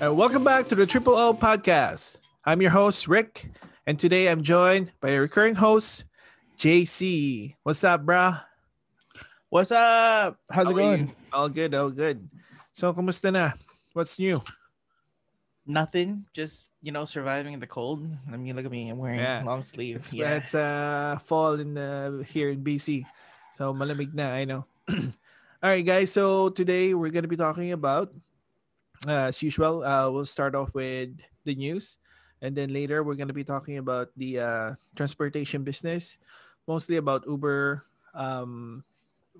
Uh, 0.00 0.14
welcome 0.14 0.44
back 0.44 0.68
to 0.68 0.74
the 0.74 0.86
Triple 0.86 1.14
O 1.16 1.34
podcast. 1.34 2.18
I'm 2.44 2.62
your 2.62 2.70
host, 2.70 3.08
Rick, 3.08 3.46
and 3.86 3.98
today 3.98 4.28
I'm 4.28 4.42
joined 4.42 4.92
by 5.00 5.10
a 5.10 5.20
recurring 5.20 5.56
host, 5.56 6.04
JC. 6.56 7.56
What's 7.64 7.82
up, 7.82 8.06
brah? 8.06 8.42
What's 9.50 9.72
up? 9.72 10.38
How's 10.50 10.66
How 10.66 10.70
it 10.70 10.76
going? 10.78 11.14
All 11.32 11.48
good, 11.48 11.74
all 11.74 11.90
good. 11.90 12.28
So, 12.72 12.92
kumusta 12.94 13.32
na? 13.32 13.52
What's 13.92 14.18
new? 14.18 14.40
Nothing. 15.66 16.24
Just 16.32 16.70
you 16.80 16.92
know, 16.92 17.04
surviving 17.04 17.52
in 17.54 17.60
the 17.60 17.66
cold. 17.66 18.06
I 18.30 18.36
mean, 18.36 18.54
look 18.54 18.64
at 18.64 18.70
me. 18.70 18.88
I'm 18.90 18.98
wearing 18.98 19.18
Yeah. 19.20 19.42
long 19.44 19.62
sleeves. 19.64 20.06
It's, 20.06 20.12
yeah. 20.14 20.36
it's 20.36 20.54
uh, 20.54 21.18
fall 21.24 21.54
in 21.58 21.76
uh, 21.76 22.22
here 22.22 22.50
in 22.50 22.62
BC. 22.62 23.04
So, 23.50 23.74
malamig 23.74 24.14
na, 24.14 24.30
I 24.30 24.44
know. 24.44 24.64
all 24.88 24.96
right, 25.74 25.84
guys. 25.84 26.12
So, 26.12 26.50
today 26.50 26.94
we're 26.94 27.10
going 27.10 27.26
to 27.26 27.28
be 27.28 27.36
talking 27.36 27.72
about, 27.72 28.14
uh, 29.06 29.30
as 29.30 29.42
usual, 29.42 29.84
uh, 29.84 30.10
we'll 30.10 30.26
start 30.26 30.54
off 30.54 30.72
with 30.74 31.14
the 31.44 31.54
news. 31.54 31.98
And 32.40 32.54
then 32.54 32.72
later, 32.72 33.02
we're 33.02 33.18
going 33.18 33.30
to 33.30 33.36
be 33.36 33.44
talking 33.44 33.78
about 33.78 34.10
the 34.16 34.40
uh, 34.40 34.68
transportation 34.94 35.62
business, 35.62 36.18
mostly 36.66 36.96
about 36.96 37.26
Uber. 37.26 37.82
Um, 38.14 38.84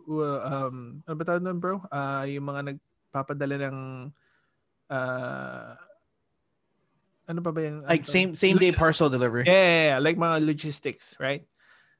um, 0.08 1.02
ano 1.06 1.14
ba 1.14 1.24
tawag 1.24 1.42
nun, 1.42 1.58
bro? 1.62 1.82
Uh, 1.90 2.26
yung 2.26 2.46
mga 2.50 2.74
nagpapadala 2.74 3.70
ng 3.70 3.78
uh, 4.90 5.74
ano 7.28 7.40
pa 7.44 7.50
ba 7.52 7.60
yung 7.60 7.84
like 7.84 8.08
ano 8.08 8.10
same 8.10 8.30
same 8.34 8.56
day 8.56 8.72
parcel 8.72 9.12
delivery. 9.12 9.44
Yeah, 9.44 9.52
yeah, 9.52 9.86
yeah, 9.94 9.98
like 10.00 10.16
mga 10.16 10.42
logistics, 10.42 11.14
right? 11.20 11.44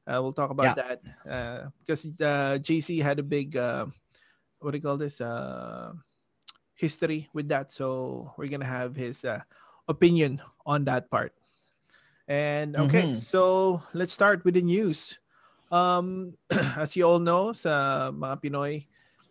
Uh, 0.09 0.17
we'll 0.25 0.33
talk 0.33 0.49
about 0.49 0.73
Yeah. 0.73 0.97
that 0.97 0.99
because 1.85 2.09
uh, 2.17 2.57
JC 2.57 2.97
had 2.97 3.21
a 3.21 3.23
big, 3.23 3.53
uh, 3.53 3.85
what 4.57 4.73
do 4.73 4.77
you 4.77 4.81
call 4.81 4.97
this, 4.97 5.21
uh, 5.21 5.93
history 6.79 7.27
with 7.35 7.51
that. 7.51 7.71
So 7.75 8.31
we're 8.39 8.47
gonna 8.47 8.63
have 8.69 8.95
his 8.95 9.27
uh, 9.27 9.43
opinion 9.85 10.39
on 10.63 10.87
that 10.87 11.11
part. 11.11 11.35
And 12.23 12.77
okay, 12.87 13.13
Mhm. 13.13 13.17
so 13.19 13.81
let's 13.91 14.13
start 14.15 14.45
with 14.47 14.55
the 14.55 14.63
news. 14.63 15.19
Um, 15.67 16.37
as 16.79 16.95
you 16.95 17.03
all 17.03 17.19
know, 17.19 17.51
sa 17.51 18.07
mga 18.15 18.35
Pinoy 18.39 18.85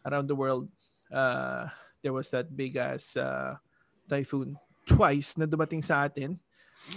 around 0.04 0.28
the 0.28 0.36
world, 0.36 0.68
uh, 1.10 1.70
there 2.02 2.12
was 2.12 2.28
that 2.34 2.52
big 2.52 2.76
ass 2.76 3.16
uh, 3.16 3.56
typhoon 4.10 4.58
twice 4.84 5.38
na 5.38 5.46
dumating 5.46 5.82
sa 5.82 6.04
atin. 6.06 6.38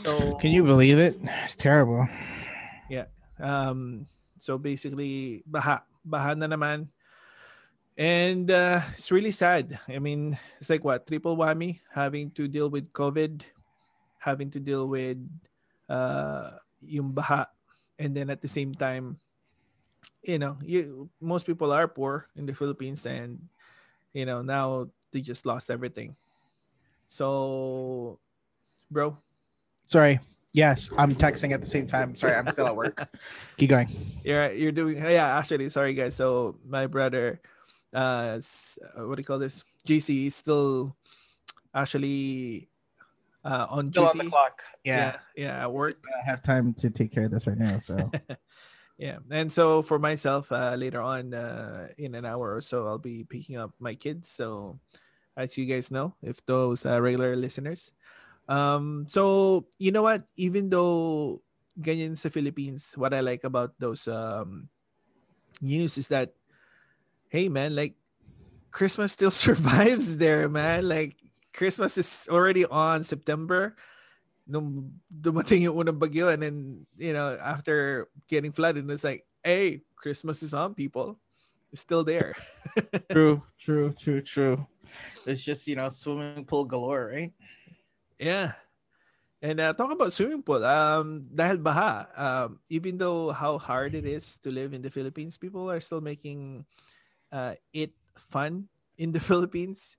So 0.03 0.35
Can 0.41 0.51
you 0.51 0.63
believe 0.63 0.97
it? 0.97 1.19
It's 1.45 1.55
terrible. 1.55 2.07
Yeah. 2.89 3.07
Um, 3.39 4.07
so 4.41 4.57
basically, 4.57 5.43
baha. 5.45 5.85
Baha 6.01 6.33
na 6.33 6.49
naman. 6.49 6.89
And 7.97 8.49
uh, 8.49 8.81
it's 8.93 9.11
really 9.11 9.31
sad. 9.31 9.79
I 9.87 9.99
mean, 9.99 10.37
it's 10.59 10.69
like 10.69 10.83
what? 10.83 11.05
Triple 11.05 11.37
whammy, 11.37 11.79
having 11.93 12.31
to 12.31 12.47
deal 12.47 12.69
with 12.69 12.91
COVID, 12.93 13.43
having 14.19 14.49
to 14.51 14.59
deal 14.59 14.87
with 14.87 15.17
uh, 15.89 16.51
yung 16.81 17.11
baha. 17.11 17.47
And 17.99 18.15
then 18.15 18.29
at 18.29 18.41
the 18.41 18.47
same 18.47 18.73
time, 18.73 19.19
you 20.23 20.39
know, 20.39 20.57
you 20.63 21.09
most 21.19 21.45
people 21.45 21.71
are 21.71 21.87
poor 21.87 22.27
in 22.35 22.45
the 22.45 22.53
Philippines 22.53 23.05
and 23.05 23.37
you 24.13 24.25
know, 24.25 24.41
now 24.41 24.89
they 25.11 25.21
just 25.21 25.45
lost 25.45 25.69
everything. 25.69 26.15
So, 27.07 28.19
bro, 28.89 29.17
Sorry. 29.91 30.19
Yes, 30.53 30.89
I'm 30.97 31.11
texting 31.11 31.51
at 31.51 31.59
the 31.59 31.67
same 31.67 31.85
time. 31.85 32.15
Sorry, 32.15 32.33
I'm 32.33 32.47
still 32.47 32.67
at 32.67 32.75
work. 32.75 33.07
Keep 33.57 33.69
going. 33.69 33.87
you're 34.23 34.51
you're 34.51 34.71
doing 34.71 34.97
yeah 34.97 35.37
actually 35.37 35.67
sorry 35.69 35.93
guys 35.93 36.15
so 36.15 36.55
my 36.67 36.87
brother 36.87 37.39
uh 37.93 38.39
uh, 38.39 39.03
what 39.07 39.15
do 39.15 39.21
you 39.21 39.27
call 39.27 39.39
this 39.39 39.63
JC 39.85 40.27
is 40.27 40.35
still 40.35 40.95
actually 41.73 42.69
uh 43.43 43.67
on 43.69 43.91
Still 43.91 44.07
on 44.07 44.17
the 44.17 44.29
clock. 44.29 44.61
yeah 44.83 45.17
Yeah. 45.35 45.45
yeah 45.49 45.63
at 45.63 45.71
work 45.71 45.95
I 46.01 46.25
have 46.29 46.41
time 46.41 46.73
to 46.81 46.89
take 46.89 47.11
care 47.11 47.25
of 47.25 47.31
this 47.31 47.47
right 47.47 47.57
now. 47.57 47.79
So 47.79 48.11
yeah 49.01 49.17
and 49.33 49.49
so 49.49 49.81
for 49.81 49.97
myself 49.97 50.51
uh 50.51 50.75
later 50.77 51.01
on 51.01 51.33
uh 51.33 51.89
in 51.97 52.13
an 52.13 52.21
hour 52.25 52.53
or 52.53 52.61
so 52.61 52.85
i'll 52.85 53.01
be 53.01 53.25
picking 53.25 53.57
up 53.57 53.73
my 53.81 53.95
kids 53.97 54.29
so 54.29 54.77
as 55.33 55.57
you 55.57 55.65
guys 55.65 55.89
know 55.89 56.13
if 56.21 56.45
those 56.45 56.85
uh, 56.85 57.01
regular 57.01 57.33
listeners 57.35 57.91
um 58.45 59.07
so 59.09 59.65
you 59.81 59.89
know 59.89 60.03
what 60.05 60.21
even 60.37 60.69
though 60.69 61.41
ganyan 61.81 62.13
sa 62.13 62.29
philippines 62.29 62.93
what 62.93 63.09
i 63.15 63.25
like 63.25 63.41
about 63.41 63.73
those 63.81 64.05
um 64.05 64.69
news 65.65 65.97
is 65.97 66.05
that 66.07 66.35
hey 67.31 67.47
man 67.47 67.71
like 67.71 67.95
christmas 68.75 69.15
still 69.15 69.31
survives 69.45 70.19
there 70.19 70.51
man. 70.51 70.87
Like 70.87 71.15
christmas 71.55 71.97
is 71.97 72.27
already 72.29 72.67
on 72.67 73.03
september. 73.03 73.75
Nung 74.43 74.99
dumating 75.07 75.63
yung 75.63 75.79
unang 75.79 75.95
bagyo 75.95 76.27
and 76.27 76.43
then 76.43 76.55
you 76.99 77.15
know 77.15 77.39
after 77.39 78.09
getting 78.27 78.51
flooded 78.51 78.83
it's 78.91 79.07
like 79.07 79.23
hey 79.47 79.79
christmas 79.95 80.43
is 80.43 80.53
on 80.53 80.75
people. 80.75 81.15
It's 81.71 81.79
still 81.79 82.03
there. 82.03 82.35
True, 83.15 83.39
true, 83.55 83.95
true, 83.95 84.19
true. 84.19 84.67
It's 85.23 85.39
just 85.39 85.63
you 85.71 85.79
know 85.79 85.87
swimming 85.87 86.43
pool 86.43 86.67
galore, 86.67 87.15
right? 87.15 87.31
yeah. 88.19 88.59
And 89.41 89.57
uh, 89.59 89.71
talk 89.71 89.89
about 89.89 90.11
swimming 90.11 90.43
pool. 90.43 90.59
Um 90.67 91.23
dahil 91.23 91.63
baha 91.63 92.11
um 92.11 92.59
even 92.67 92.99
though 92.99 93.31
how 93.31 93.55
hard 93.55 93.95
it 93.95 94.03
is 94.03 94.35
to 94.43 94.51
live 94.51 94.75
in 94.75 94.83
the 94.83 94.91
philippines 94.91 95.39
people 95.39 95.71
are 95.71 95.79
still 95.79 96.03
making 96.03 96.67
uh 97.31 97.55
it 97.73 97.91
fun 98.15 98.67
in 98.97 99.11
the 99.11 99.19
philippines 99.29 99.97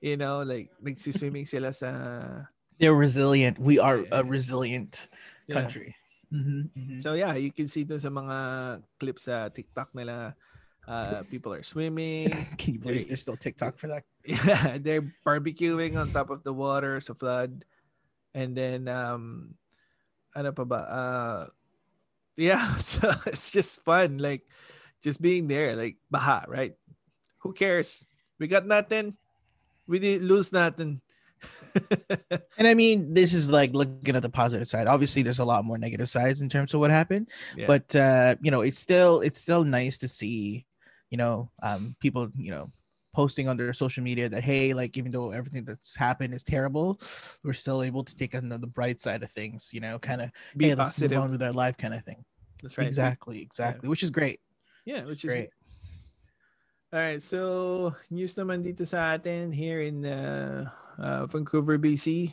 you 0.00 0.16
know 0.16 0.42
like 0.44 0.70
nagsiswimming 0.82 1.48
sila 1.48 1.72
sa 1.72 1.90
They're 2.78 2.94
resilient. 2.94 3.58
We 3.58 3.78
are 3.78 4.02
a 4.10 4.22
Yeah. 4.22 4.26
resilient 4.26 5.08
Yeah. 5.46 5.54
country. 5.54 5.94
Mhm, 6.32 6.70
mhm. 6.74 6.98
So 7.00 7.14
yeah, 7.14 7.34
you 7.38 7.52
can 7.54 7.68
see 7.68 7.84
dun 7.86 8.00
sa 8.02 8.10
mga 8.10 8.36
clips 8.98 9.30
sa 9.30 9.46
TikTok 9.48 9.94
nila, 9.94 10.34
uh, 10.88 11.22
people 11.30 11.54
are 11.54 11.62
swimming. 11.62 12.34
Can 12.58 12.74
you 12.74 12.80
believe 12.80 13.06
there's 13.06 13.22
still 13.22 13.38
TikTok 13.38 13.78
for 13.78 13.86
that? 13.88 14.02
yeah, 14.26 14.78
they're 14.82 15.06
barbecuing 15.22 15.94
on 15.94 16.10
top 16.10 16.30
of 16.34 16.42
the 16.42 16.52
water 16.52 16.98
sa 16.98 17.14
flood. 17.14 17.62
And 18.34 18.58
then 18.58 18.90
um 18.90 19.54
ano 20.34 20.50
pa 20.50 20.64
ba? 20.66 20.80
Uh 20.90 21.42
yeah, 22.36 22.76
so 22.82 23.12
it's 23.26 23.50
just 23.50 23.82
fun 23.86 24.18
like 24.18 24.46
just 25.04 25.20
being 25.20 25.46
there 25.46 25.76
like 25.76 25.96
baha, 26.10 26.46
right? 26.48 26.74
Who 27.44 27.52
cares? 27.52 28.04
We 28.40 28.48
got 28.48 28.66
nothing. 28.66 29.14
We 29.86 29.98
didn't 30.00 30.26
lose 30.26 30.50
nothing. 30.52 31.00
And 32.56 32.66
I 32.68 32.74
mean, 32.74 33.12
this 33.12 33.34
is 33.34 33.50
like 33.50 33.74
looking 33.74 34.16
at 34.16 34.22
the 34.22 34.30
positive 34.30 34.66
side. 34.68 34.86
Obviously, 34.86 35.22
there's 35.22 35.40
a 35.40 35.44
lot 35.44 35.64
more 35.64 35.76
negative 35.76 36.08
sides 36.08 36.40
in 36.40 36.48
terms 36.48 36.72
of 36.72 36.80
what 36.80 36.90
happened, 36.90 37.28
Yeah. 37.56 37.66
but 37.66 37.94
uh, 37.94 38.36
you 38.40 38.50
know, 38.50 38.62
it's 38.62 38.78
still 38.78 39.20
it's 39.20 39.40
still 39.40 39.64
nice 39.64 39.98
to 39.98 40.08
see, 40.08 40.64
you 41.10 41.18
know, 41.18 41.50
um, 41.62 41.96
people, 42.00 42.30
you 42.38 42.50
know, 42.50 42.70
posting 43.12 43.48
on 43.48 43.56
their 43.56 43.72
social 43.72 44.02
media 44.02 44.28
that 44.28 44.44
hey, 44.44 44.72
like 44.72 44.96
even 44.96 45.10
though 45.10 45.32
everything 45.32 45.64
that's 45.64 45.94
happened 45.96 46.32
is 46.32 46.44
terrible, 46.44 47.00
we're 47.42 47.52
still 47.52 47.82
able 47.82 48.04
to 48.04 48.14
take 48.16 48.34
on 48.34 48.48
the 48.48 48.58
bright 48.70 49.00
side 49.02 49.22
of 49.22 49.30
things. 49.30 49.70
You 49.72 49.80
know, 49.80 49.98
kind 49.98 50.22
of 50.22 50.30
Be 50.56 50.68
hey, 50.68 50.76
positive. 50.76 51.18
on 51.20 51.30
with 51.32 51.42
our 51.42 51.52
life, 51.52 51.76
kind 51.76 51.92
of 51.92 52.02
thing. 52.04 52.24
That's 52.62 52.78
right. 52.78 52.86
Exactly, 52.86 53.42
exactly, 53.42 53.88
which 53.90 54.02
is 54.02 54.10
great. 54.10 54.40
Yeah, 54.84 55.04
which 55.04 55.24
is 55.24 55.32
great. 55.32 55.50
All 56.94 57.00
right, 57.00 57.18
so 57.18 57.90
news 58.06 58.38
naman 58.38 58.62
dito 58.62 58.86
sa 58.86 59.18
atin 59.18 59.50
here 59.50 59.82
in 59.82 60.06
uh, 60.06 60.70
uh, 60.94 61.26
Vancouver, 61.26 61.74
BC. 61.74 62.30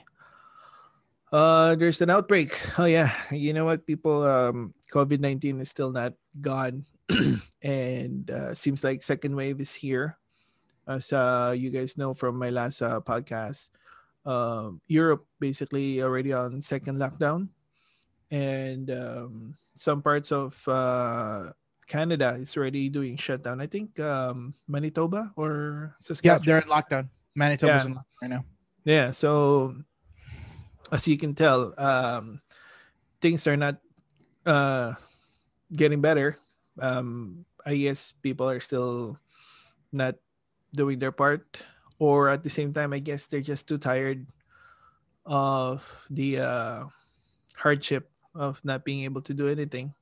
Uh, 1.31 1.73
there's 1.79 2.03
an 2.03 2.12
outbreak. 2.12 2.53
Oh 2.77 2.86
yeah, 2.86 3.09
you 3.31 3.56
know 3.56 3.65
what, 3.65 3.88
people? 3.88 4.21
Um, 4.21 4.75
COVID 4.92 5.24
nineteen 5.24 5.63
is 5.63 5.71
still 5.71 5.89
not 5.89 6.13
gone, 6.44 6.83
and 7.63 8.30
uh, 8.30 8.54
seems 8.54 8.83
like 8.83 9.01
second 9.01 9.33
wave 9.33 9.57
is 9.63 9.74
here. 9.74 10.19
As 10.86 11.09
uh, 11.09 11.56
you 11.56 11.71
guys 11.71 11.97
know 11.97 12.13
from 12.13 12.36
my 12.38 12.51
last 12.51 12.83
uh, 12.83 13.00
podcast, 13.00 13.71
um, 14.27 14.83
Europe 14.92 15.25
basically 15.39 16.04
already 16.04 16.36
on 16.36 16.62
second 16.62 17.00
lockdown, 17.00 17.47
and 18.30 18.92
um, 18.92 19.56
some 19.74 20.04
parts 20.04 20.36
of 20.36 20.59
uh, 20.68 21.56
Canada 21.92 22.40
is 22.40 22.56
already 22.56 22.88
doing 22.88 23.20
shutdown. 23.20 23.60
I 23.60 23.68
think 23.68 24.00
um, 24.00 24.56
Manitoba 24.72 25.36
or 25.36 25.92
Saskatchewan. 26.00 26.40
Yeah, 26.40 26.46
they're 26.48 26.64
in 26.64 26.72
lockdown. 26.72 27.12
Manitoba's 27.36 27.84
Yeah. 27.84 27.92
in 27.92 27.96
lockdown 28.00 28.20
right 28.24 28.32
now. 28.32 28.44
Yeah, 28.88 29.08
so 29.12 29.76
as 30.88 31.04
you 31.06 31.20
can 31.20 31.36
tell, 31.36 31.76
um, 31.76 32.40
things 33.20 33.44
are 33.46 33.60
not 33.60 33.84
uh, 34.48 34.96
getting 35.76 36.00
better. 36.00 36.40
Um, 36.80 37.44
I 37.68 37.76
guess 37.76 38.16
people 38.24 38.48
are 38.50 38.64
still 38.64 39.20
not 39.92 40.16
doing 40.72 40.98
their 40.98 41.12
part, 41.12 41.60
or 42.00 42.32
at 42.32 42.42
the 42.42 42.50
same 42.50 42.72
time, 42.72 42.96
I 42.96 43.04
guess 43.04 43.28
they're 43.28 43.44
just 43.44 43.68
too 43.68 43.78
tired 43.78 44.26
of 45.28 45.84
the 46.10 46.40
uh, 46.40 46.80
hardship 47.54 48.10
of 48.34 48.64
not 48.64 48.88
being 48.88 49.04
able 49.04 49.22
to 49.28 49.36
do 49.36 49.52
anything. 49.52 49.94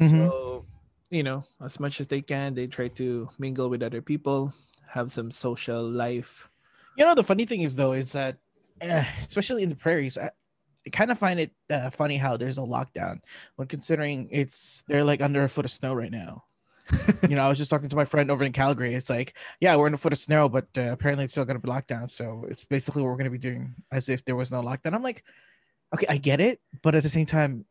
Mhm. 0.00 0.10
So, 0.30 0.64
you 1.10 1.22
know, 1.22 1.44
as 1.62 1.78
much 1.80 2.00
as 2.00 2.06
they 2.06 2.20
can, 2.20 2.54
they 2.54 2.66
try 2.66 2.88
to 2.88 3.28
mingle 3.38 3.68
with 3.68 3.82
other 3.82 4.02
people, 4.02 4.52
have 4.88 5.10
some 5.10 5.30
social 5.30 5.82
life. 5.82 6.48
You 6.96 7.04
know, 7.04 7.14
the 7.14 7.24
funny 7.24 7.44
thing 7.44 7.62
is 7.62 7.76
though, 7.76 7.92
is 7.92 8.12
that 8.12 8.38
uh, 8.82 9.04
especially 9.20 9.62
in 9.62 9.68
the 9.68 9.76
prairies, 9.76 10.18
I, 10.18 10.30
I 10.86 10.90
kind 10.90 11.10
of 11.10 11.18
find 11.18 11.40
it 11.40 11.52
uh, 11.70 11.90
funny 11.90 12.16
how 12.16 12.36
there's 12.36 12.58
a 12.58 12.62
lockdown 12.62 13.20
when 13.56 13.68
considering 13.68 14.28
it's 14.30 14.84
they're 14.88 15.04
like 15.04 15.22
under 15.22 15.44
a 15.44 15.48
foot 15.48 15.64
of 15.64 15.70
snow 15.70 15.94
right 15.94 16.10
now. 16.10 16.44
you 17.28 17.34
know, 17.34 17.42
I 17.42 17.48
was 17.48 17.58
just 17.58 17.70
talking 17.70 17.88
to 17.88 17.96
my 17.96 18.04
friend 18.04 18.30
over 18.30 18.44
in 18.44 18.52
Calgary. 18.52 18.94
It's 18.94 19.10
like, 19.10 19.36
yeah, 19.60 19.74
we're 19.74 19.88
in 19.88 19.94
a 19.94 19.98
foot 19.98 20.12
of 20.12 20.20
snow, 20.20 20.48
but 20.48 20.68
uh, 20.76 20.92
apparently 20.92 21.24
it's 21.24 21.34
still 21.34 21.44
going 21.44 21.56
to 21.56 21.62
be 21.62 21.68
locked 21.68 21.88
down. 21.88 22.08
So 22.08 22.46
it's 22.48 22.64
basically 22.64 23.02
what 23.02 23.08
we're 23.08 23.16
going 23.16 23.24
to 23.24 23.30
be 23.30 23.38
doing 23.38 23.74
as 23.90 24.08
if 24.08 24.24
there 24.24 24.36
was 24.36 24.52
no 24.52 24.62
lockdown. 24.62 24.94
I'm 24.94 25.02
like, 25.02 25.24
okay, 25.94 26.06
I 26.08 26.18
get 26.18 26.40
it, 26.40 26.60
but 26.82 26.94
at 26.94 27.02
the 27.02 27.08
same 27.08 27.26
time, 27.26 27.64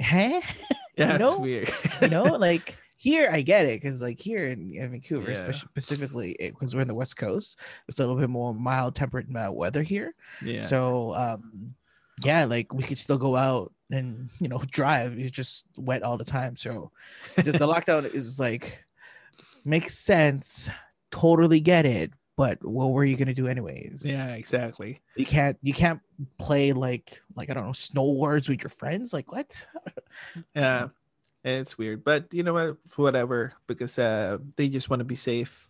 huh? 0.00 0.40
Yeah, 0.98 1.18
You 1.18 1.24
it's 1.26 1.38
weird. 1.38 1.72
you 2.02 2.08
know, 2.08 2.22
like 2.38 2.76
here 2.96 3.30
I 3.32 3.42
get 3.42 3.66
it 3.66 3.80
because 3.80 4.02
like 4.02 4.18
here 4.20 4.44
in, 4.46 4.70
in 4.74 4.90
Vancouver, 4.90 5.30
Yeah. 5.30 5.36
especially 5.38 5.68
specifically 5.70 6.36
because 6.38 6.74
we're 6.74 6.80
in 6.82 6.88
the 6.88 6.94
West 6.94 7.16
Coast, 7.16 7.58
it's 7.88 7.98
a 7.98 8.02
little 8.02 8.16
bit 8.16 8.28
more 8.30 8.52
mild 8.54 8.94
tempered 8.96 9.28
uh, 9.36 9.50
weather 9.52 9.82
here. 9.82 10.14
yeah. 10.42 10.60
So 10.60 11.14
um 11.14 11.74
yeah, 12.24 12.44
like 12.46 12.74
we 12.74 12.82
could 12.82 12.98
still 12.98 13.18
go 13.18 13.36
out 13.36 13.72
and 13.92 14.28
you 14.40 14.48
know 14.48 14.60
drive. 14.70 15.16
It's 15.18 15.30
just 15.30 15.66
wet 15.76 16.02
all 16.02 16.16
the 16.18 16.24
time. 16.24 16.56
So 16.56 16.90
the, 17.36 17.52
the 17.52 17.58
lockdown 17.72 18.12
is 18.12 18.38
like 18.40 18.84
makes 19.64 19.96
sense. 19.96 20.68
Totally 21.12 21.60
get 21.60 21.86
it. 21.86 22.10
But 22.38 22.62
what 22.64 22.92
were 22.94 23.04
you 23.04 23.16
gonna 23.18 23.34
do 23.34 23.48
anyways? 23.50 24.06
yeah, 24.06 24.28
exactly. 24.38 25.02
You 25.18 25.26
can't 25.26 25.58
you 25.60 25.74
can't 25.74 25.98
play 26.38 26.72
like 26.72 27.20
like 27.34 27.50
I 27.50 27.54
don't 27.54 27.66
know 27.66 27.72
snow 27.74 28.04
wars 28.04 28.48
with 28.48 28.62
your 28.62 28.70
friends. 28.70 29.12
Like 29.12 29.32
what? 29.32 29.66
Yeah. 30.54 30.88
It's 31.42 31.76
weird. 31.76 32.04
But 32.04 32.30
you 32.32 32.44
know 32.44 32.52
what? 32.54 32.76
Whatever. 32.94 33.54
Because 33.66 33.98
uh 33.98 34.38
they 34.54 34.68
just 34.68 34.88
want 34.88 35.00
to 35.00 35.04
be 35.04 35.16
safe. 35.18 35.68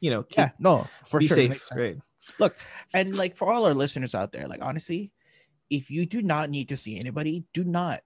You 0.00 0.10
know, 0.10 0.22
keep, 0.24 0.38
yeah, 0.38 0.50
no, 0.58 0.86
for 1.06 1.20
be 1.20 1.28
sure. 1.28 1.36
safe. 1.36 1.62
sense. 1.64 1.98
Right. 2.38 2.52
And 2.94 3.16
like 3.16 3.34
for 3.36 3.52
all 3.52 3.64
our 3.64 3.74
listeners 3.74 4.14
out 4.14 4.32
there, 4.32 4.46
like 4.48 4.62
honestly, 4.64 5.12
if 5.70 5.88
you 5.90 6.04
do 6.06 6.20
not 6.22 6.50
need 6.50 6.68
to 6.70 6.76
see 6.76 6.98
anybody, 6.98 7.44
do 7.54 7.62
not 7.62 8.02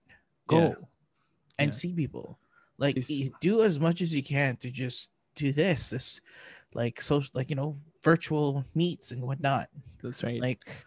go 0.48 0.58
Yeah. 0.60 0.74
and 1.58 1.68
Yeah. 1.68 1.80
see 1.80 1.92
people. 1.94 2.38
Like 2.76 2.98
do 3.40 3.62
as 3.62 3.80
much 3.80 4.00
as 4.02 4.12
you 4.12 4.22
can 4.22 4.56
to 4.58 4.70
just 4.70 5.10
do 5.34 5.52
this, 5.52 5.88
this 5.90 6.20
like 6.74 7.00
social 7.00 7.30
like 7.32 7.48
you 7.48 7.56
know, 7.56 7.76
virtual 8.02 8.64
meets 8.74 9.10
and 9.10 9.22
whatnot. 9.22 9.68
That's 10.02 10.22
right. 10.22 10.40
Like 10.40 10.84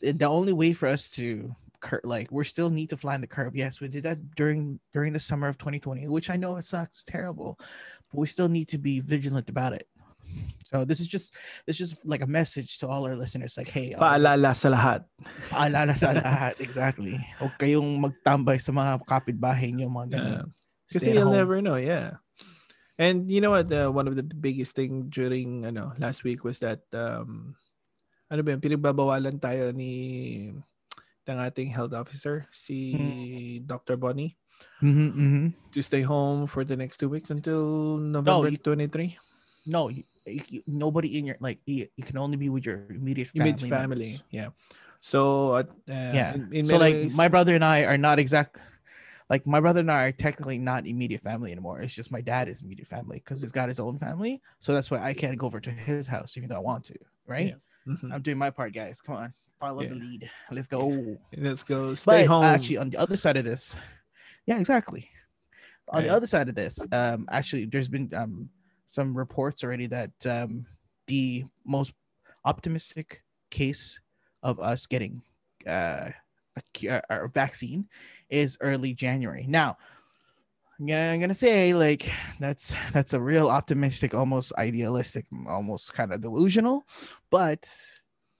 the 0.00 0.26
only 0.28 0.52
way 0.52 0.72
for 0.72 0.88
us 0.88 1.10
to 1.16 1.54
cur- 1.80 2.04
like 2.04 2.32
we're 2.32 2.44
still 2.48 2.70
need 2.70 2.90
to 2.90 2.96
flatten 2.96 3.20
the 3.20 3.26
curve. 3.26 3.56
Yes, 3.56 3.80
we 3.80 3.88
did 3.88 4.04
that 4.04 4.18
during 4.36 4.80
during 4.92 5.12
the 5.12 5.20
summer 5.20 5.48
of 5.48 5.56
2020, 5.58 6.08
which 6.08 6.28
I 6.30 6.36
know 6.36 6.56
it 6.56 6.64
sucks, 6.64 7.04
terrible, 7.04 7.60
but 8.12 8.18
we 8.20 8.26
still 8.26 8.48
need 8.48 8.68
to 8.68 8.78
be 8.78 9.00
vigilant 9.00 9.48
about 9.48 9.72
it. 9.72 9.88
So 10.66 10.84
this 10.84 10.98
is 10.98 11.06
just 11.06 11.36
it's 11.68 11.78
just 11.78 12.00
like 12.04 12.20
a 12.24 12.26
message 12.26 12.80
to 12.80 12.88
all 12.88 13.06
our 13.06 13.14
listeners, 13.14 13.54
like, 13.56 13.68
hey, 13.68 13.94
uh, 13.94 14.00
Paalala 14.02 14.56
sa 14.56 14.72
lahat. 14.72 15.04
paalala 15.52 15.94
sa 15.94 16.10
lahat, 16.16 16.58
exactly. 16.58 17.20
Huwag 17.38 17.54
kayong 17.60 18.00
magtambay 18.02 18.58
sa 18.58 18.72
mga 18.72 18.98
kapitbahay 19.06 19.70
niyo, 19.70 19.86
mga 19.92 20.18
ganun. 20.18 20.32
Yeah. 20.32 20.46
Because 20.88 21.06
you'll 21.06 21.30
home. 21.30 21.38
never 21.38 21.62
know, 21.62 21.76
yeah. 21.78 22.18
And 22.94 23.26
you 23.30 23.40
know 23.42 23.50
what? 23.50 23.66
Uh, 23.72 23.90
one 23.90 24.06
of 24.06 24.14
the 24.14 24.22
biggest 24.22 24.78
thing 24.78 25.10
during 25.10 25.66
ano 25.66 25.92
last 25.98 26.22
week 26.22 26.46
was 26.46 26.62
that 26.62 26.86
um 26.94 27.58
ano 28.30 28.40
ba 28.46 28.54
yun, 28.54 28.62
pinagbabawalan 28.62 29.42
tayo 29.42 29.74
ni 29.74 30.54
ng 31.26 31.38
ating 31.40 31.72
health 31.74 31.92
officer 31.96 32.46
si 32.54 32.94
Hmm. 32.94 33.66
Dr. 33.66 33.96
Bonnie 33.98 34.36
Mhm, 34.78 35.08
mhm. 35.18 35.44
to 35.74 35.82
stay 35.82 36.06
home 36.06 36.46
for 36.46 36.62
the 36.62 36.78
next 36.78 37.02
two 37.02 37.10
weeks 37.10 37.34
until 37.34 37.98
November 37.98 38.46
you- 38.54 38.62
23. 38.62 39.18
No, 39.66 39.88
you, 39.90 40.04
you, 40.28 40.60
nobody 40.68 41.16
in 41.18 41.24
your 41.32 41.38
like 41.40 41.58
you, 41.66 41.88
you 41.96 42.04
can 42.04 42.20
only 42.20 42.36
be 42.38 42.52
with 42.52 42.62
your 42.68 42.84
immediate 42.92 43.32
family. 43.32 43.50
Image 43.56 43.64
family, 43.66 44.10
members. 44.20 44.30
yeah. 44.30 44.48
So 45.00 45.20
uh, 45.58 45.64
yeah. 45.88 46.36
in, 46.36 46.52
in 46.52 46.64
so 46.68 46.76
like 46.78 47.08
ways- 47.10 47.16
my 47.18 47.26
brother 47.32 47.56
and 47.56 47.64
I 47.64 47.82
are 47.88 47.98
not 47.98 48.20
exact. 48.22 48.60
Like 49.30 49.46
my 49.46 49.60
brother 49.60 49.80
and 49.80 49.90
I 49.90 50.04
are 50.04 50.12
technically 50.12 50.58
not 50.58 50.86
immediate 50.86 51.22
family 51.22 51.50
anymore. 51.50 51.80
It's 51.80 51.94
just 51.94 52.12
my 52.12 52.20
dad 52.20 52.48
is 52.48 52.60
immediate 52.62 52.88
family 52.88 53.18
because 53.18 53.40
he's 53.40 53.52
got 53.52 53.68
his 53.68 53.80
own 53.80 53.98
family. 53.98 54.42
So 54.60 54.74
that's 54.74 54.90
why 54.90 55.02
I 55.02 55.14
can't 55.14 55.38
go 55.38 55.46
over 55.46 55.60
to 55.60 55.70
his 55.70 56.06
house 56.06 56.36
even 56.36 56.50
though 56.50 56.56
I 56.56 56.60
want 56.60 56.84
to. 56.84 56.94
Right? 57.26 57.54
Mhm. 57.86 58.12
I'm 58.12 58.22
doing 58.22 58.38
my 58.38 58.50
part, 58.50 58.72
guys. 58.74 59.00
Come 59.00 59.16
on, 59.16 59.34
follow 59.60 59.86
the 59.86 59.94
lead. 59.94 60.30
Let's 60.50 60.66
go. 60.66 61.18
let's 61.36 61.62
go 61.62 61.94
stay 61.94 62.22
but 62.22 62.28
home. 62.28 62.44
actually, 62.44 62.78
on 62.78 62.90
the 62.90 62.98
other 62.98 63.16
side 63.16 63.36
of 63.36 63.44
this, 63.44 63.78
yeah, 64.46 64.58
exactly. 64.58 65.10
On 65.90 66.02
the 66.02 66.08
other 66.08 66.26
side 66.26 66.48
of 66.48 66.54
this, 66.54 66.78
um, 66.92 67.26
actually, 67.30 67.66
there's 67.66 67.88
been 67.88 68.10
um 68.14 68.48
some 68.86 69.16
reports 69.16 69.64
already 69.64 69.86
that 69.86 70.12
um 70.26 70.66
the 71.06 71.44
most 71.64 71.92
optimistic 72.44 73.22
case 73.50 74.00
of 74.42 74.60
us 74.60 74.86
getting 74.86 75.22
uh 75.66 76.10
a, 76.56 76.88
uh, 76.88 77.00
a 77.10 77.28
vaccine 77.28 77.88
is 78.34 78.58
early 78.60 78.94
January. 78.94 79.46
Now, 79.48 79.76
I'm 80.78 80.86
gonna, 80.86 81.12
I'm 81.12 81.20
gonna 81.20 81.34
say 81.34 81.72
like 81.72 82.10
that's 82.40 82.74
that's 82.92 83.14
a 83.14 83.20
real 83.20 83.48
optimistic, 83.48 84.12
almost 84.12 84.52
idealistic, 84.58 85.26
almost 85.46 85.94
kind 85.94 86.12
of 86.12 86.20
delusional, 86.20 86.84
but 87.30 87.70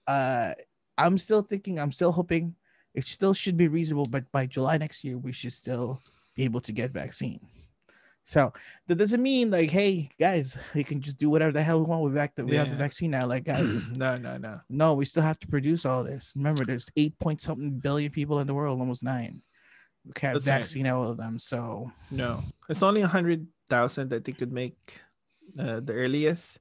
uh 0.07 0.53
I'm 0.97 1.17
still 1.17 1.41
thinking, 1.41 1.79
I'm 1.79 1.91
still 1.91 2.11
hoping 2.11 2.55
it 2.93 3.05
still 3.05 3.33
should 3.33 3.57
be 3.57 3.67
reasonable, 3.67 4.05
but 4.09 4.31
by 4.31 4.45
July 4.45 4.77
next 4.77 5.03
year, 5.03 5.17
we 5.17 5.33
should 5.33 5.51
still 5.53 6.01
be 6.35 6.43
able 6.43 6.61
to 6.61 6.71
get 6.71 6.91
vaccine. 6.91 7.41
So 8.23 8.53
that 8.87 8.95
doesn't 8.95 9.21
mean 9.21 9.51
like, 9.51 9.69
hey 9.69 10.09
guys, 10.19 10.57
you 10.73 10.83
can 10.83 10.99
just 10.99 11.17
do 11.17 11.29
whatever 11.29 11.51
the 11.51 11.61
hell 11.61 11.79
we 11.79 11.85
want 11.85 12.03
with 12.03 12.13
vac- 12.13 12.33
we 12.37 12.55
have 12.55 12.71
the 12.71 12.75
vaccine 12.75 13.11
now. 13.11 13.27
Like 13.27 13.43
guys, 13.43 13.87
no, 13.97 14.17
no, 14.17 14.37
no. 14.37 14.61
no, 14.67 14.93
we 14.95 15.05
still 15.05 15.21
have 15.23 15.39
to 15.39 15.47
produce 15.47 15.85
all 15.85 16.03
this. 16.03 16.33
Remember, 16.35 16.65
there's 16.65 16.87
eight 16.97 17.17
point 17.19 17.39
something 17.41 17.77
billion 17.79 18.11
people 18.11 18.39
in 18.39 18.47
the 18.47 18.53
world, 18.53 18.79
almost 18.79 19.03
nine. 19.03 19.41
Can't 20.13 20.35
right. 20.35 20.43
vaccine 20.43 20.87
all 20.87 21.09
of 21.09 21.17
them. 21.17 21.39
So 21.39 21.91
No, 22.11 22.43
it's 22.69 22.83
only 22.83 23.01
a 23.01 23.07
hundred 23.07 23.47
thousand 23.69 24.09
that 24.09 24.25
they 24.25 24.33
could 24.33 24.51
make 24.51 24.77
uh, 25.57 25.79
the 25.81 25.93
earliest, 25.93 26.59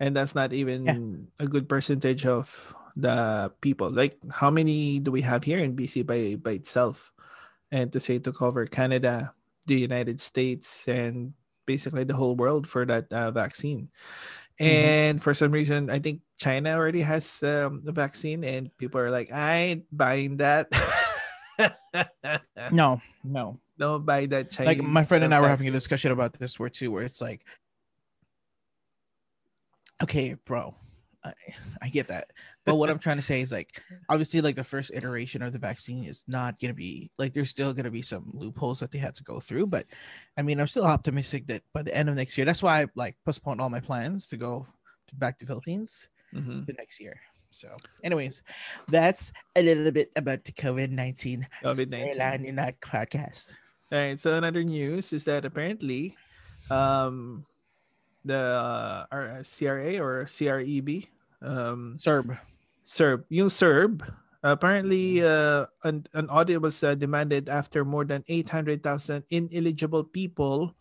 and 0.00 0.16
that's 0.16 0.34
not 0.34 0.52
even 0.52 1.28
a 1.38 1.46
good 1.46 1.68
percentage 1.68 2.26
of 2.26 2.74
the 2.96 3.52
people. 3.60 3.90
Like, 3.90 4.18
how 4.30 4.50
many 4.50 4.98
do 4.98 5.10
we 5.10 5.22
have 5.22 5.44
here 5.44 5.58
in 5.58 5.76
BC 5.76 6.06
by 6.06 6.36
by 6.36 6.58
itself? 6.58 7.12
And 7.70 7.92
to 7.92 7.98
say 7.98 8.18
to 8.22 8.32
cover 8.32 8.66
Canada, 8.66 9.34
the 9.66 9.78
United 9.78 10.20
States, 10.20 10.86
and 10.86 11.34
basically 11.66 12.04
the 12.04 12.14
whole 12.14 12.36
world 12.36 12.68
for 12.68 12.86
that 12.86 13.12
uh, 13.12 13.30
vaccine. 13.30 13.90
Mhm. 14.60 14.66
And 14.66 15.22
for 15.22 15.34
some 15.34 15.50
reason, 15.50 15.90
I 15.90 15.98
think 15.98 16.22
China 16.38 16.78
already 16.78 17.02
has 17.02 17.42
um, 17.42 17.82
the 17.82 17.90
vaccine, 17.90 18.44
and 18.44 18.70
people 18.78 19.00
are 19.00 19.10
like, 19.10 19.32
"I 19.32 19.74
ain't 19.74 19.84
buying 19.90 20.38
that." 20.38 20.70
no, 22.72 23.00
no. 23.22 23.58
Buy 23.98 24.26
that 24.26 24.50
Chinese. 24.50 24.78
Like 24.78 24.82
my 24.82 25.04
friend 25.04 25.24
and 25.24 25.34
I 25.34 25.40
were 25.40 25.48
having 25.48 25.68
a 25.68 25.72
discussion 25.72 26.12
about 26.12 26.34
this 26.34 26.58
where 26.58 26.68
too, 26.68 26.90
where 26.90 27.02
it's 27.02 27.20
like, 27.20 27.44
okay, 30.02 30.34
bro, 30.44 30.74
I, 31.24 31.32
I 31.82 31.88
get 31.88 32.08
that. 32.08 32.30
But 32.64 32.76
what 32.76 32.88
I'm 32.88 32.98
trying 32.98 33.16
to 33.16 33.22
say 33.22 33.40
is 33.40 33.52
like, 33.52 33.82
obviously, 34.08 34.40
like 34.40 34.56
the 34.56 34.64
first 34.64 34.90
iteration 34.94 35.42
of 35.42 35.52
the 35.52 35.58
vaccine 35.58 36.04
is 36.04 36.24
not 36.26 36.58
gonna 36.60 36.72
be 36.74 37.10
like 37.18 37.34
there's 37.34 37.50
still 37.50 37.74
gonna 37.74 37.90
be 37.90 38.02
some 38.02 38.30
loopholes 38.32 38.80
that 38.80 38.90
they 38.90 38.98
have 38.98 39.14
to 39.14 39.24
go 39.24 39.40
through. 39.40 39.66
But 39.66 39.86
I 40.36 40.42
mean, 40.42 40.60
I'm 40.60 40.68
still 40.68 40.86
optimistic 40.86 41.46
that 41.48 41.62
by 41.72 41.82
the 41.82 41.94
end 41.94 42.08
of 42.08 42.16
next 42.16 42.38
year, 42.38 42.44
that's 42.44 42.62
why 42.62 42.82
I 42.82 42.86
like 42.94 43.16
postponed 43.24 43.60
all 43.60 43.70
my 43.70 43.80
plans 43.80 44.26
to 44.28 44.36
go 44.36 44.66
to 45.08 45.16
back 45.16 45.38
to 45.40 45.46
Philippines 45.46 46.08
Mhm. 46.34 46.66
the 46.66 46.72
next 46.72 47.00
year. 47.00 47.20
So, 47.54 47.70
anyways, 48.02 48.42
that's 48.90 49.30
a 49.54 49.62
little 49.62 49.94
bit 49.94 50.10
about 50.18 50.42
the 50.42 50.50
COVID 50.50 50.90
nineteen 50.90 51.46
COVID-19. 51.62 52.82
podcast. 52.82 53.54
All 53.94 53.98
right. 54.02 54.18
So 54.18 54.34
another 54.34 54.66
news 54.66 55.14
is 55.14 55.22
that 55.30 55.46
apparently, 55.46 56.18
um, 56.66 57.46
the 58.26 58.58
uh, 58.58 59.06
our 59.14 59.46
CRA 59.46 60.02
or 60.02 60.26
CREB, 60.26 61.06
um, 61.42 61.94
CERB. 61.94 62.34
CERB, 62.84 63.22
yung 63.30 63.48
CERB, 63.48 64.02
apparently 64.42 65.22
uh, 65.22 65.70
an, 65.84 66.04
an 66.12 66.26
audit 66.28 66.60
was 66.60 66.82
uh, 66.82 66.94
demanded 66.98 67.48
after 67.48 67.84
more 67.84 68.04
than 68.04 68.24
800,000 68.28 69.22
ineligible 69.30 70.02
people 70.04 70.74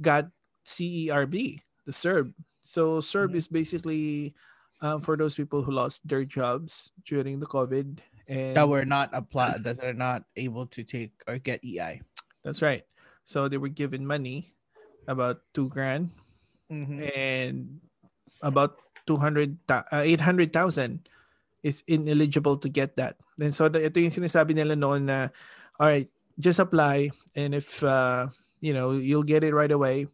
got 0.00 0.30
CERB, 0.64 1.58
the 1.84 1.92
CERB. 1.92 2.32
So 2.62 3.00
CERB 3.00 3.34
Mhm. 3.34 3.36
is 3.36 3.48
basically 3.48 4.34
um, 4.80 5.02
for 5.02 5.16
those 5.16 5.34
people 5.34 5.62
who 5.62 5.72
lost 5.72 6.06
their 6.06 6.24
jobs 6.24 6.90
during 7.04 7.40
the 7.40 7.46
COVID 7.46 7.98
and 8.28 8.54
that 8.54 8.68
were 8.68 8.84
not 8.84 9.10
applied 9.12 9.64
that 9.64 9.82
are 9.82 9.96
not 9.96 10.22
able 10.36 10.66
to 10.76 10.84
take 10.84 11.12
or 11.26 11.38
get 11.38 11.64
EI. 11.64 12.02
That's 12.44 12.62
right. 12.62 12.84
So 13.24 13.48
they 13.48 13.56
were 13.56 13.72
given 13.72 14.06
money, 14.06 14.52
about 15.08 15.40
two 15.52 15.68
grand, 15.68 16.10
and 16.70 17.80
about 18.42 18.76
200, 19.06 19.56
ta- 19.66 19.88
uh, 19.92 20.04
800,000 20.04 21.08
is 21.62 21.82
ineligible 21.88 22.56
to 22.58 22.68
get 22.68 22.96
that. 22.96 23.16
And 23.40 23.54
so 23.54 23.68
the, 23.68 23.84
ito 23.84 24.00
yung 24.00 24.12
sinasabi 24.12 24.54
nila 24.54 24.76
noon 24.76 25.06
na, 25.06 25.28
all 25.80 25.88
right, 25.88 26.08
just 26.38 26.58
apply. 26.58 27.10
And 27.34 27.54
if, 27.54 27.82
uh, 27.82 28.28
you 28.60 28.72
know, 28.72 28.92
you'll 28.92 29.26
get 29.26 29.44
it 29.44 29.54
right 29.54 29.72
away. 29.72 30.08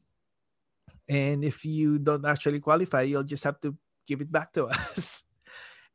And 1.08 1.44
if 1.44 1.64
you 1.64 1.98
don't 1.98 2.24
actually 2.24 2.60
qualify, 2.60 3.02
you'll 3.02 3.28
just 3.28 3.44
have 3.44 3.60
to 3.60 3.76
give 4.06 4.20
it 4.20 4.30
back 4.30 4.52
to 4.54 4.66
us. 4.72 5.24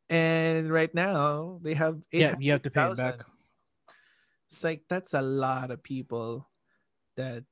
And 0.09 0.71
right 0.71 0.93
now 0.93 1.59
they 1.61 1.73
have 1.75 2.01
Yeah, 2.11 2.35
you 2.39 2.51
have 2.53 2.63
to 2.63 2.71
pay 2.71 2.89
it 2.89 2.97
back. 2.97 3.21
It's 4.49 4.63
like 4.63 4.81
that's 4.89 5.13
a 5.13 5.21
lot 5.21 5.69
of 5.69 5.83
people 5.83 6.49
that 7.15 7.43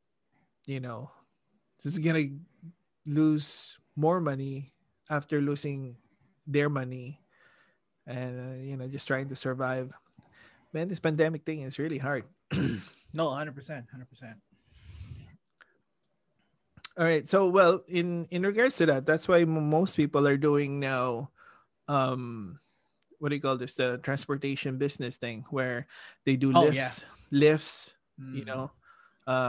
you 0.66 0.80
know 0.80 1.12
just 1.82 2.02
gonna 2.04 2.34
lose 3.06 3.78
more 3.96 4.20
money 4.20 4.74
after 5.10 5.40
losing 5.40 5.98
their 6.48 6.70
money 6.70 7.22
and 8.08 8.34
uh, 8.40 8.58
you 8.64 8.76
know 8.78 8.88
just 8.88 9.08
trying 9.08 9.30
to 9.30 9.36
survive. 9.36 9.94
Man, 10.74 10.88
this 10.88 11.00
pandemic 11.00 11.46
thing 11.46 11.62
is 11.62 11.78
really 11.78 12.00
hard. 12.00 12.26
No, 13.14 13.32
hundred 13.32 13.56
percent, 13.56 13.88
hundred 13.90 14.10
percent. 14.10 14.38
All 16.98 17.06
right. 17.06 17.28
So, 17.28 17.48
well, 17.50 17.86
in 17.88 18.26
in 18.32 18.42
regards 18.42 18.78
to 18.78 18.86
that, 18.88 19.06
that's 19.06 19.28
why 19.28 19.46
most 19.46 19.96
people 19.96 20.28
are 20.28 20.38
doing 20.38 20.80
now. 20.82 21.30
Um, 21.88 22.60
what 23.20 23.30
do 23.30 23.36
you 23.36 23.42
call 23.42 23.58
this? 23.58 23.76
The 23.78 24.02
transportation 24.02 24.78
business 24.78 25.18
thing, 25.18 25.46
where 25.54 25.86
they 26.26 26.36
do 26.36 26.52
Oh, 26.54 26.66
lifts, 26.66 27.06
lifts. 27.32 27.94
Mm. 28.18 28.34
You 28.34 28.46
know, 28.46 28.72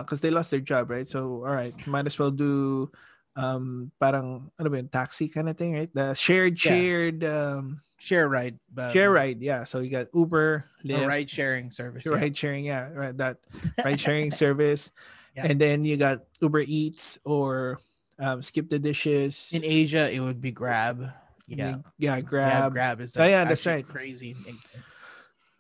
because 0.05 0.21
they 0.21 0.31
lost 0.31 0.51
their 0.53 0.61
job, 0.61 0.91
right? 0.91 1.09
So, 1.09 1.41
all 1.41 1.55
right, 1.57 1.73
might 1.87 2.05
as 2.07 2.19
well 2.19 2.31
do 2.31 2.93
um 3.37 3.93
parang 4.03 4.51
ano 4.59 4.69
ba 4.69 4.77
yun, 4.83 4.89
taxi 4.93 5.29
kind 5.33 5.49
of 5.49 5.57
thing, 5.57 5.73
right? 5.73 5.89
The 5.95 6.13
shared 6.13 6.61
Yeah. 6.61 6.69
shared 6.69 7.25
um 7.25 7.81
share 7.97 8.29
ride, 8.29 8.59
um, 8.77 8.93
share 8.93 9.11
ride, 9.11 9.41
yeah. 9.41 9.65
So 9.65 9.81
you 9.81 9.89
got 9.89 10.13
Uber, 10.13 10.65
Lyft, 10.85 11.07
ride 11.07 11.31
sharing 11.31 11.71
service. 11.71 12.05
yeah. 12.05 12.29
sharing, 12.35 12.65
yeah, 12.65 12.93
right. 12.93 13.17
That 13.17 13.39
ride 13.81 14.01
sharing 14.01 14.31
service, 14.35 14.91
Yeah. 15.39 15.47
and 15.47 15.57
then 15.63 15.87
you 15.87 15.95
got 15.95 16.27
Uber 16.43 16.67
Eats 16.67 17.19
or 17.23 17.79
um, 18.19 18.43
Skip 18.43 18.67
the 18.67 18.83
Dishes. 18.83 19.55
In 19.55 19.63
Asia, 19.63 20.11
it 20.11 20.19
would 20.19 20.43
be 20.43 20.51
Grab. 20.51 21.07
Yeah, 21.47 21.79
yeah, 21.97 22.19
yeah, 22.19 22.21
Grab, 22.21 22.73
Grab 22.75 22.99
is 23.01 23.15
Oh, 23.17 23.23
yeah, 23.25 23.47
that's 23.47 23.65
right. 23.65 23.87
crazy. 23.87 24.35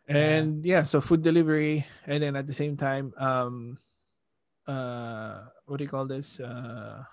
and 0.08 0.64
yeah. 0.64 0.82
so 0.82 1.00
food 1.00 1.22
delivery, 1.22 1.86
and 2.06 2.22
then 2.22 2.36
at 2.36 2.46
the 2.46 2.52
same 2.52 2.76
time, 2.76 3.12
um, 3.16 3.78
uh, 4.66 5.46
what 5.66 5.78
do 5.78 5.84
you 5.84 5.90
call 5.90 6.06
this? 6.06 6.40
Uh, 6.40 7.04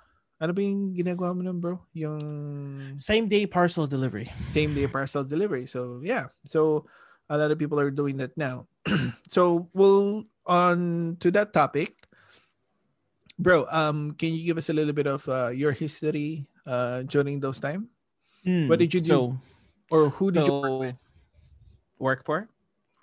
ano 0.41 0.51
ba 0.51 0.61
yung 0.63 0.91
ginagawa 0.91 1.31
mo 1.35 1.41
nun, 1.43 1.59
bro? 1.59 1.79
Yung 1.95 2.97
Same 2.99 3.27
day 3.27 3.45
parcel 3.47 3.87
delivery. 3.87 4.27
same 4.51 4.73
day 4.75 4.87
parcel 4.87 5.23
delivery. 5.23 5.65
So 5.65 6.01
yeah, 6.03 6.27
so 6.45 6.85
a 7.29 7.37
lot 7.37 7.51
of 7.51 7.57
people 7.59 7.79
are 7.79 7.91
doing 7.91 8.17
that 8.17 8.35
now. 8.35 8.67
so 9.31 9.69
we'll 9.73 10.25
on 10.45 11.15
to 11.23 11.31
that 11.31 11.53
topic, 11.53 11.95
bro. 13.39 13.67
Um, 13.69 14.15
can 14.17 14.33
you 14.33 14.45
give 14.45 14.57
us 14.57 14.69
a 14.69 14.73
little 14.73 14.93
bit 14.93 15.07
of 15.07 15.27
uh, 15.29 15.49
your 15.49 15.71
history 15.71 16.47
uh 16.65 17.03
during 17.03 17.39
those 17.39 17.59
time, 17.59 17.89
What 18.67 18.79
did 18.79 18.93
you 18.93 19.01
do? 19.01 19.07
So, 19.07 19.39
or 19.89 20.09
who 20.09 20.31
did 20.31 20.47
you 20.47 20.53
work, 20.53 20.79
with? 20.79 20.95
work 21.99 22.25
for? 22.25 22.49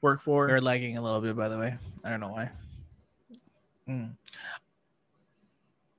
work 0.03 0.21
for? 0.21 0.49
You're 0.49 0.61
lagging 0.61 0.99
a 0.99 1.03
little 1.03 1.21
bit, 1.21 1.35
by 1.37 1.49
the 1.49 1.57
way. 1.57 1.79
I 2.05 2.11
don't 2.11 2.21
know 2.21 2.29
why. 2.29 2.51
Mm. 3.89 4.11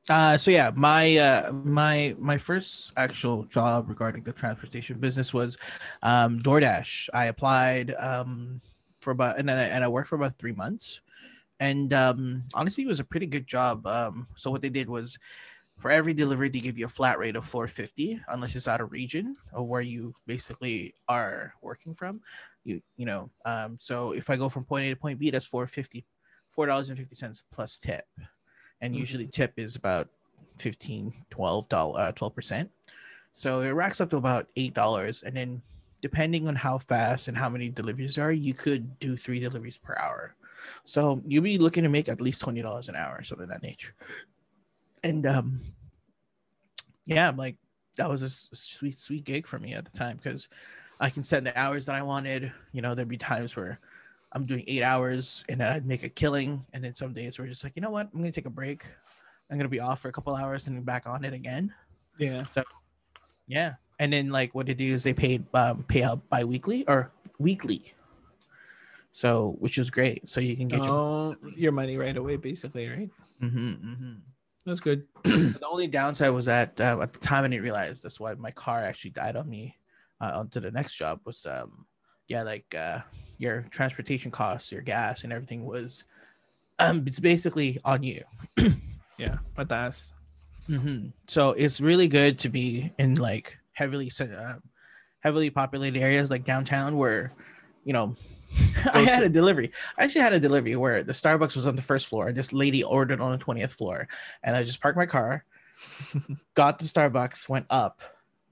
Uh, 0.09 0.37
so 0.37 0.51
yeah, 0.51 0.69
my 0.75 1.15
uh, 1.17 1.51
my 1.53 2.13
my 2.19 2.37
first 2.37 2.91
actual 2.97 3.45
job 3.45 3.87
regarding 3.87 4.23
the 4.23 4.33
transportation 4.33 4.99
business 4.99 5.33
was 5.33 5.57
um, 6.03 6.37
DoorDash. 6.39 7.09
I 7.13 7.25
applied 7.25 7.93
um, 7.95 8.59
for 8.99 9.11
about 9.11 9.39
and 9.39 9.47
then 9.47 9.57
I, 9.57 9.63
and 9.63 9.83
I 9.83 9.87
worked 9.87 10.09
for 10.09 10.15
about 10.15 10.35
three 10.35 10.51
months, 10.51 10.99
and 11.63 11.93
um, 11.93 12.43
honestly, 12.53 12.83
it 12.83 12.87
was 12.87 12.99
a 12.99 13.05
pretty 13.05 13.25
good 13.27 13.47
job. 13.47 13.87
Um, 13.87 14.27
so 14.35 14.51
what 14.51 14.61
they 14.61 14.69
did 14.69 14.89
was, 14.89 15.17
for 15.79 15.89
every 15.89 16.13
delivery, 16.13 16.49
they 16.49 16.59
give 16.59 16.77
you 16.77 16.85
a 16.85 16.89
flat 16.99 17.17
rate 17.19 17.35
of 17.35 17.45
four 17.45 17.67
fifty, 17.67 18.21
unless 18.27 18.55
it's 18.55 18.67
out 18.67 18.81
of 18.81 18.91
region 18.91 19.35
or 19.53 19.63
where 19.63 19.81
you 19.81 20.13
basically 20.27 20.93
are 21.07 21.53
working 21.61 21.93
from. 21.93 22.21
You 22.63 22.81
you 22.95 23.05
know 23.05 23.29
um 23.45 23.77
so 23.79 24.13
if 24.13 24.29
i 24.29 24.37
go 24.37 24.47
from 24.47 24.63
point 24.63 24.85
a 24.85 24.89
to 24.91 24.95
point 24.95 25.19
b 25.19 25.29
that's 25.29 25.45
450 25.45 26.05
four 26.47 26.65
dollars 26.65 26.87
and 26.89 26.97
fifty 26.97 27.15
cents 27.15 27.43
plus 27.51 27.79
tip. 27.79 28.05
And 28.81 28.93
Mhm. 28.93 28.99
usually 28.99 29.27
tip 29.27 29.53
is 29.57 29.75
about 29.75 30.09
15 30.59 31.25
12 31.29 31.67
dollars 31.69 32.13
12 32.15 32.35
percent. 32.35 32.71
So 33.31 33.61
it 33.61 33.71
racks 33.71 33.99
up 34.01 34.09
to 34.11 34.17
about 34.17 34.47
eight 34.55 34.73
dollars. 34.73 35.23
And 35.23 35.35
then 35.35 35.61
depending 36.01 36.47
on 36.47 36.55
how 36.55 36.77
fast 36.77 37.27
and 37.27 37.37
how 37.37 37.49
many 37.49 37.69
deliveries 37.69 38.15
there 38.15 38.27
are 38.27 38.31
you 38.31 38.53
could 38.53 38.99
do 38.99 39.17
three 39.17 39.39
deliveries 39.39 39.77
per 39.77 39.95
hour 39.99 40.35
so 40.83 41.21
you'll 41.25 41.43
be 41.43 41.57
looking 41.57 41.83
to 41.83 41.89
make 41.89 42.09
at 42.09 42.21
least 42.21 42.41
20 42.41 42.61
dollars 42.61 42.89
an 42.89 42.95
hour 42.95 43.21
something 43.23 43.43
of 43.43 43.49
that 43.49 43.63
nature 43.63 43.93
and 45.03 45.25
um 45.25 45.61
yeah 47.05 47.31
like 47.35 47.57
that 47.97 48.09
was 48.09 48.21
a 48.21 48.29
sweet 48.29 48.97
sweet 48.97 49.23
gig 49.23 49.45
for 49.45 49.59
me 49.59 49.73
at 49.73 49.85
the 49.85 49.97
time 49.97 50.17
because 50.17 50.49
I 50.99 51.09
can 51.09 51.23
set 51.23 51.43
the 51.43 51.57
hours 51.59 51.85
that 51.87 51.95
I 51.95 52.01
wanted. 52.01 52.51
You 52.71 52.81
know, 52.81 52.95
there'd 52.95 53.07
be 53.07 53.17
times 53.17 53.55
where 53.55 53.79
I'm 54.31 54.45
doing 54.45 54.63
eight 54.67 54.83
hours 54.83 55.43
and 55.49 55.59
then 55.59 55.67
I'd 55.67 55.85
make 55.85 56.03
a 56.03 56.09
killing. 56.09 56.65
And 56.73 56.83
then 56.83 56.95
some 56.95 57.13
days 57.13 57.37
we're 57.37 57.47
just 57.47 57.63
like, 57.63 57.73
you 57.75 57.81
know 57.81 57.89
what? 57.89 58.09
I'm 58.13 58.19
gonna 58.19 58.31
take 58.31 58.45
a 58.45 58.49
break. 58.49 58.85
I'm 59.51 59.57
gonna 59.57 59.69
be 59.69 59.81
off 59.81 59.99
for 59.99 60.07
a 60.07 60.11
couple 60.11 60.33
hours 60.35 60.67
and 60.67 60.85
back 60.85 61.05
on 61.05 61.25
it 61.25 61.33
again. 61.33 61.73
yeah. 62.17 62.43
So, 62.45 62.63
yeah. 63.47 63.73
And 63.99 64.13
then 64.13 64.29
like 64.29 64.55
what 64.55 64.65
they 64.65 64.73
do 64.73 64.93
is 64.93 65.03
they 65.03 65.13
paid 65.13 65.45
um, 65.53 65.83
pay 65.83 66.03
out 66.03 66.27
bi-weekly 66.29 66.85
or 66.87 67.11
weekly. 67.37 67.93
So 69.13 69.55
which 69.59 69.77
is 69.77 69.89
great. 69.89 70.27
So 70.27 70.41
you 70.41 70.57
can 70.57 70.67
get 70.67 70.83
your 70.83 70.91
Oh, 70.91 71.35
your 71.55 71.71
money 71.71 71.97
right 71.97 72.17
away, 72.17 72.35
basically, 72.35 72.89
right? 72.89 73.09
Mhm, 73.41 73.79
mhm. 73.79 74.21
That's 74.65 74.79
good. 74.79 75.05
the 75.23 75.65
only 75.69 75.87
downside 75.87 76.31
was 76.31 76.45
that 76.45 76.79
uh, 76.81 76.99
at 77.01 77.13
the 77.13 77.19
time 77.19 77.45
I 77.45 77.47
didn't 77.47 77.63
realize 77.63 78.01
that's 78.01 78.19
why 78.19 78.33
my 78.33 78.51
car 78.51 78.81
actually 78.83 79.11
died 79.11 79.35
on 79.35 79.47
me 79.49 79.77
uh, 80.19 80.31
onto 80.39 80.59
the 80.59 80.71
next 80.71 80.95
job 80.95 81.19
was 81.25 81.45
um 81.45 81.85
yeah 82.27 82.43
like 82.43 82.73
uh 82.75 82.99
your 83.37 83.63
transportation 83.69 84.31
costs 84.31 84.71
your 84.71 84.81
gas 84.81 85.23
and 85.23 85.33
everything 85.33 85.65
was 85.65 86.05
um 86.79 87.03
it's 87.05 87.19
basically 87.19 87.77
on 87.83 88.03
you 88.03 88.23
yeah, 89.19 89.37
mataas. 89.57 90.11
hmm 90.67 91.07
so 91.27 91.51
it's 91.51 91.81
really 91.81 92.07
good 92.07 92.39
to 92.39 92.49
be 92.49 92.91
in 92.97 93.15
like 93.15 93.57
heavily 93.73 94.09
uh, 94.19 94.55
heavily 95.19 95.49
populated 95.49 95.99
areas 95.99 96.29
like 96.29 96.43
downtown 96.45 96.97
where 96.97 97.31
you 97.83 97.93
know 97.93 98.15
I 98.93 99.01
had 99.01 99.23
a 99.23 99.29
delivery. 99.29 99.71
I 99.97 100.03
actually 100.03 100.21
had 100.21 100.33
a 100.33 100.39
delivery 100.39 100.75
where 100.75 101.03
the 101.03 101.13
Starbucks 101.13 101.55
was 101.55 101.65
on 101.65 101.75
the 101.75 101.81
first 101.81 102.07
floor 102.07 102.27
and 102.27 102.37
this 102.37 102.53
lady 102.53 102.83
ordered 102.83 103.21
on 103.21 103.31
the 103.31 103.43
20th 103.43 103.71
floor. 103.71 104.07
And 104.43 104.55
I 104.55 104.63
just 104.63 104.81
parked 104.81 104.97
my 104.97 105.05
car, 105.05 105.45
got 106.53 106.79
the 106.79 106.85
Starbucks, 106.85 107.49
went 107.49 107.65
up, 107.69 108.01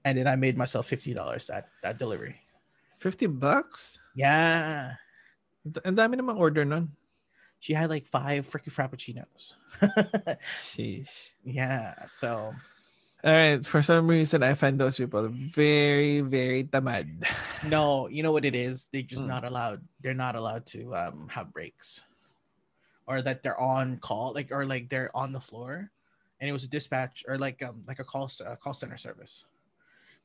and 0.04 0.18
then 0.18 0.26
I 0.26 0.36
made 0.36 0.56
myself 0.56 0.88
$50 0.88 1.46
that 1.46 1.68
that 1.82 1.98
delivery. 1.98 2.40
50 2.98 3.26
bucks? 3.26 4.00
Yeah. 4.14 4.94
Ang 5.84 5.96
dami 5.96 6.14
namang 6.18 6.38
order 6.38 6.64
nun. 6.64 6.90
She 7.58 7.74
had 7.74 7.90
like 7.90 8.06
five 8.06 8.46
freaking 8.46 8.74
frappuccinos. 8.74 9.54
Sheesh. 10.54 11.30
yeah. 11.44 11.94
So 12.06 12.54
All 13.24 13.32
right. 13.32 13.64
For 13.64 13.82
some 13.82 14.08
reason, 14.08 14.42
I 14.42 14.54
find 14.54 14.78
those 14.78 14.96
people 14.96 15.28
very, 15.30 16.20
very 16.20 16.64
tamad. 16.64 17.06
no, 17.64 18.08
you 18.08 18.22
know 18.22 18.32
what 18.32 18.44
it 18.44 18.54
is? 18.54 18.88
They 18.92 19.02
just 19.02 19.22
Mm. 19.24 19.28
not 19.28 19.44
allowed. 19.44 19.86
They're 20.00 20.14
not 20.14 20.34
allowed 20.34 20.66
to 20.74 20.94
um 20.94 21.28
have 21.30 21.52
breaks. 21.52 22.02
Or 23.06 23.22
that 23.22 23.42
they're 23.42 23.58
on 23.60 23.98
call, 23.98 24.32
like 24.34 24.50
or 24.50 24.64
like 24.66 24.88
they're 24.88 25.14
on 25.14 25.32
the 25.32 25.40
floor, 25.40 25.90
and 26.40 26.50
it 26.50 26.52
was 26.52 26.64
a 26.64 26.68
dispatch 26.70 27.24
or 27.28 27.38
like 27.38 27.62
um 27.62 27.84
like 27.86 27.98
a 27.98 28.04
call 28.04 28.30
a 28.46 28.56
call 28.56 28.74
center 28.74 28.96
service. 28.96 29.44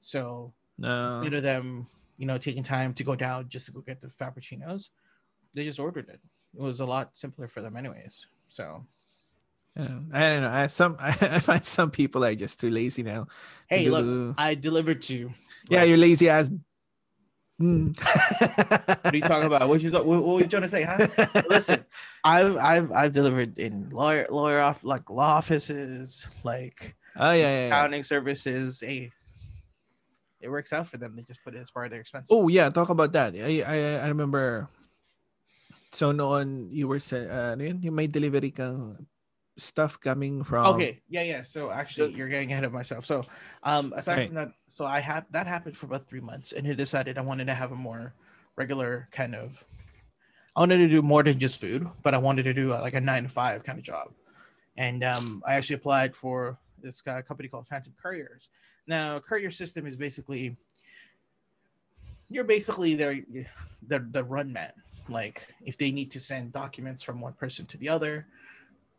So 0.02 0.54
No. 0.78 1.06
instead 1.06 1.34
of 1.34 1.44
them, 1.44 1.88
you 2.18 2.26
know, 2.26 2.38
taking 2.38 2.64
time 2.64 2.94
to 2.96 3.04
go 3.04 3.16
down 3.16 3.50
just 3.50 3.66
to 3.68 3.72
go 3.72 3.82
get 3.82 4.02
the 4.02 4.08
frappuccinos, 4.08 4.90
they 5.54 5.66
just 5.66 5.80
ordered 5.80 6.10
it. 6.10 6.22
It 6.56 6.62
was 6.62 6.80
a 6.80 6.86
lot 6.86 7.18
simpler 7.18 7.48
for 7.48 7.62
them, 7.62 7.76
anyways. 7.78 8.26
So 8.50 8.86
Yeah, 9.78 10.00
I 10.12 10.20
don't 10.34 10.42
know. 10.42 10.50
I 10.50 10.68
some 10.68 10.98
I 11.00 11.38
find 11.40 11.64
some 11.64 11.92
people 11.92 12.26
are 12.26 12.34
just 12.34 12.60
too 12.60 12.70
lazy 12.74 13.04
now. 13.04 13.28
hey, 13.70 13.90
look, 13.90 14.34
I 14.38 14.56
delivered 14.56 15.04
to 15.04 15.14
you. 15.16 15.34
yeah, 15.70 15.82
Like, 15.82 15.90
you're 15.90 15.98
lazy 16.02 16.30
ass. 16.30 16.50
Mm. 17.62 17.94
what 17.98 19.14
are 19.14 19.16
you 19.18 19.22
talking 19.22 19.46
about? 19.46 19.70
What 19.70 19.82
you 19.82 19.92
what, 19.92 20.06
what 20.06 20.22
were 20.22 20.42
you 20.42 20.48
trying 20.48 20.66
to 20.66 20.68
say, 20.68 20.82
huh? 20.86 21.06
Listen, 21.50 21.86
I've 22.24 22.58
I've 22.58 22.92
I've 22.92 23.12
delivered 23.14 23.58
in 23.58 23.90
lawyer 23.90 24.26
lawyer 24.30 24.62
off 24.62 24.84
like 24.84 25.10
law 25.10 25.38
offices, 25.38 26.28
like 26.44 26.96
Oh 27.18 27.34
yeah, 27.34 27.38
yeah. 27.38 27.50
yeah. 27.50 27.68
accounting 27.70 28.04
services. 28.06 28.82
Hey, 28.82 29.10
it 30.42 30.50
works 30.50 30.74
out 30.74 30.86
for 30.88 30.98
them. 30.98 31.16
They 31.16 31.22
just 31.26 31.44
put 31.44 31.54
it 31.54 31.62
as 31.62 31.70
part 31.70 31.86
of 31.86 31.92
their 31.92 32.02
expenses. 32.02 32.30
Oh 32.30 32.48
yeah, 32.48 32.70
talk 32.70 32.90
about 32.90 33.14
that. 33.14 33.34
I 33.38 33.62
I, 33.66 33.78
I 34.06 34.08
remember. 34.10 34.70
So 35.94 36.12
no 36.12 36.38
noon 36.38 36.70
you 36.70 36.86
were 36.88 37.00
sa 37.02 37.18
uh, 37.18 37.56
yun? 37.58 37.82
Yung 37.82 37.96
may 37.96 38.06
delivery 38.06 38.52
kang 38.54 39.02
stuff 39.58 40.00
coming 40.00 40.44
from. 40.44 40.66
okay 40.68 41.02
yeah 41.10 41.24
yeah 41.24 41.42
so 41.42 41.72
actually 41.72 42.14
you're 42.14 42.30
getting 42.30 42.52
ahead 42.52 42.64
of 42.64 42.72
myself 42.72 43.06
so 43.06 43.22
um 43.64 43.92
aside 43.96 44.18
Right. 44.18 44.28
from 44.28 44.36
that 44.36 44.50
so 44.68 44.86
i 44.86 45.00
have 45.00 45.26
that 45.32 45.48
happened 45.48 45.76
for 45.76 45.88
about 45.88 46.08
three 46.08 46.22
months 46.22 46.52
and 46.54 46.66
he 46.66 46.74
decided 46.76 47.18
i 47.18 47.22
wanted 47.22 47.48
to 47.48 47.54
have 47.56 47.72
a 47.72 47.76
more 47.76 48.14
regular 48.56 49.08
kind 49.12 49.34
of 49.36 49.66
i 50.56 50.60
wanted 50.60 50.78
to 50.78 50.88
do 50.88 51.02
more 51.02 51.24
than 51.24 51.40
just 51.40 51.60
food 51.60 51.90
but 52.04 52.14
i 52.14 52.18
wanted 52.18 52.44
to 52.44 52.54
do 52.54 52.72
uh, 52.74 52.80
like 52.82 52.94
a 52.94 53.02
nine 53.02 53.24
to 53.24 53.30
five 53.30 53.64
kind 53.64 53.80
of 53.80 53.84
job 53.86 54.14
and 54.78 55.04
um 55.04 55.42
i 55.48 55.56
actually 55.56 55.76
applied 55.76 56.16
for 56.16 56.58
this 56.82 57.02
company 57.02 57.50
called 57.50 57.68
phantom 57.68 57.94
couriers 58.02 58.50
Now, 58.88 59.20
courier 59.20 59.52
system 59.52 59.86
is 59.88 59.96
basically 59.98 60.56
you're 62.30 62.44
basically 62.48 62.96
their 62.96 63.16
the 63.88 64.00
the 64.12 64.24
run 64.24 64.52
man. 64.54 64.72
Like 65.10 65.54
if 65.66 65.78
they 65.78 65.92
need 65.92 66.12
to 66.12 66.20
send 66.20 66.52
documents 66.52 67.02
from 67.04 67.22
one 67.22 67.34
person 67.34 67.66
to 67.68 67.78
the 67.78 67.90
other, 67.90 68.28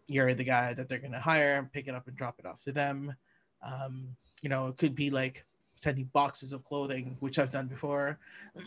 you're 0.09 0.35
the 0.35 0.45
guy 0.45 0.75
that 0.75 0.89
they're 0.89 0.99
gonna 0.99 1.21
hire, 1.21 1.69
pick 1.73 1.87
it 1.87 1.95
up 1.95 2.09
and 2.09 2.17
drop 2.17 2.37
it 2.39 2.47
off 2.47 2.63
to 2.65 2.73
them. 2.73 3.15
Um, 3.63 4.17
you 4.43 4.49
know, 4.49 4.67
it 4.69 4.77
could 4.77 4.95
be 4.95 5.11
like 5.11 5.45
sending 5.77 6.07
boxes 6.13 6.53
of 6.53 6.65
clothing, 6.65 7.17
which 7.21 7.39
I've 7.39 7.53
done 7.53 7.69
before. 7.69 8.19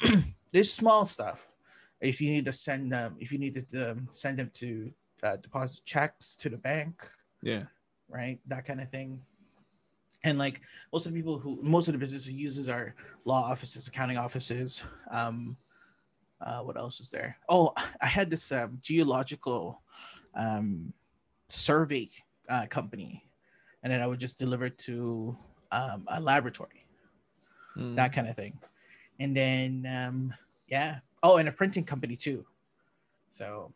There's 0.53 0.71
small 0.71 1.05
stuff. 1.05 1.53
If 2.00 2.21
you 2.21 2.29
need 2.29 2.45
to 2.45 2.53
send 2.53 2.91
them, 2.91 3.15
if 3.19 3.31
you 3.31 3.38
need 3.39 3.53
to 3.69 3.91
um, 3.91 4.07
send 4.12 4.39
them 4.39 4.51
to 4.55 4.91
uh, 5.24 5.36
deposit 5.38 5.83
checks 5.86 6.36
to 6.36 6.50
the 6.50 6.57
bank, 6.57 7.03
Yeah. 7.41 7.63
right? 8.10 8.39
That 8.48 8.65
kind 8.65 8.81
of 8.81 8.89
thing. 8.89 9.21
And 10.24 10.38
like 10.38 10.62
most 10.93 11.05
of 11.05 11.13
the 11.13 11.19
people 11.19 11.39
who, 11.39 11.60
most 11.62 11.88
of 11.88 11.93
the 11.93 12.00
business 12.00 12.25
who 12.25 12.31
uses 12.31 12.69
are 12.69 12.95
law 13.25 13.43
offices, 13.43 13.88
accounting 13.88 14.17
offices. 14.17 14.83
Um, 15.10 15.57
uh, 16.39 16.62
what 16.62 16.77
else 16.77 17.00
is 17.00 17.10
there? 17.10 17.38
Oh, 17.50 17.74
I 18.01 18.07
had 18.07 18.29
this 18.29 18.51
um, 18.51 18.79
geological 18.81 19.81
um, 20.36 20.91
survey 21.51 22.10
uh, 22.50 22.65
company, 22.67 23.24
and 23.84 23.91
then 23.91 24.01
I 24.01 24.08
would 24.08 24.20
just 24.20 24.38
deliver 24.39 24.65
it 24.65 24.77
to 24.89 25.38
um, 25.72 26.03
a 26.08 26.20
laboratory, 26.20 26.86
Mm. 27.77 27.96
that 27.96 28.12
kind 28.12 28.27
of 28.27 28.36
thing. 28.36 28.60
And 29.20 29.36
then, 29.36 29.88
um, 29.88 30.34
yeah. 30.67 31.00
Oh, 31.24 31.38
and 31.38 31.48
a 31.48 31.51
printing 31.51 31.86
company 31.86 32.17
too. 32.17 32.46
So, 33.29 33.72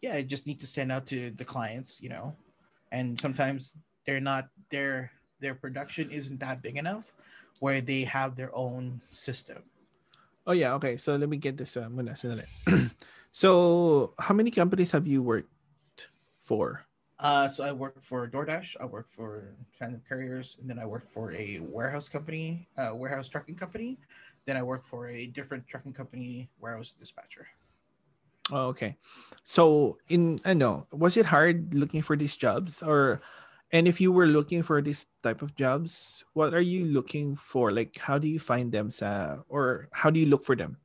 yeah, 0.00 0.14
I 0.14 0.22
just 0.22 0.46
need 0.46 0.60
to 0.60 0.66
send 0.66 0.92
out 0.92 1.06
to 1.06 1.30
the 1.30 1.44
clients, 1.44 2.00
you 2.00 2.08
know, 2.08 2.36
and 2.92 3.18
sometimes 3.18 3.76
they're 4.06 4.20
not 4.20 4.48
their 4.70 5.10
their 5.40 5.54
production 5.54 6.10
isn't 6.10 6.38
that 6.40 6.62
big 6.62 6.76
enough 6.76 7.14
where 7.60 7.80
they 7.80 8.02
have 8.04 8.36
their 8.36 8.54
own 8.54 9.00
system. 9.10 9.62
Oh 10.46 10.52
yeah, 10.52 10.74
okay. 10.74 10.96
So 10.96 11.16
let 11.16 11.28
me 11.28 11.36
get 11.36 11.56
this 11.56 11.76
uh, 11.76 11.88
sandali. 11.90 12.46
so 13.32 14.14
how 14.18 14.34
many 14.34 14.50
companies 14.50 14.92
have 14.92 15.06
you 15.06 15.22
worked 15.22 15.50
for? 16.48 16.88
Uh, 17.20 17.48
so 17.48 17.64
I 17.64 17.72
worked 17.72 18.02
for 18.02 18.24
DoorDash, 18.30 18.80
I 18.80 18.86
worked 18.86 19.10
for 19.10 19.52
Phantom 19.72 20.00
Couriers, 20.08 20.56
and 20.60 20.70
then 20.70 20.78
I 20.78 20.86
worked 20.86 21.10
for 21.10 21.34
a 21.34 21.58
warehouse 21.60 22.08
company, 22.08 22.68
uh, 22.78 22.94
warehouse 22.94 23.28
trucking 23.28 23.56
company. 23.56 23.98
Then 24.46 24.56
I 24.56 24.62
worked 24.62 24.86
for 24.86 25.12
a 25.12 25.26
different 25.26 25.66
trucking 25.66 25.92
company 25.92 26.48
where 26.56 26.72
I 26.74 26.78
was 26.78 26.94
a 26.96 26.98
dispatcher. 26.98 27.44
Oh, 28.48 28.72
okay. 28.72 28.96
So 29.44 29.98
in 30.08 30.40
I 30.46 30.54
know, 30.54 30.86
was 30.88 31.20
it 31.20 31.26
hard 31.26 31.74
looking 31.74 32.00
for 32.00 32.16
these 32.16 32.32
jobs 32.32 32.80
or 32.80 33.20
and 33.68 33.84
if 33.84 34.00
you 34.00 34.08
were 34.08 34.24
looking 34.24 34.64
for 34.64 34.80
this 34.80 35.04
type 35.20 35.42
of 35.42 35.52
jobs, 35.52 36.24
what 36.32 36.54
are 36.54 36.64
you 36.64 36.88
looking 36.88 37.36
for? 37.36 37.68
Like 37.72 37.98
how 37.98 38.16
do 38.16 38.24
you 38.24 38.40
find 38.40 38.72
them 38.72 38.88
sa 38.88 39.44
or 39.52 39.92
how 39.92 40.08
do 40.08 40.16
you 40.16 40.32
look 40.32 40.48
for 40.48 40.56
them? 40.56 40.80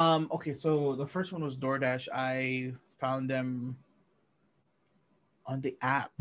Um, 0.00 0.32
okay, 0.32 0.54
so 0.56 0.96
the 0.96 1.04
first 1.06 1.32
one 1.36 1.44
was 1.44 1.58
DoorDash. 1.58 2.08
I 2.08 2.72
found 3.02 3.28
them 3.28 3.76
on 5.44 5.60
the 5.60 5.76
app 5.82 6.12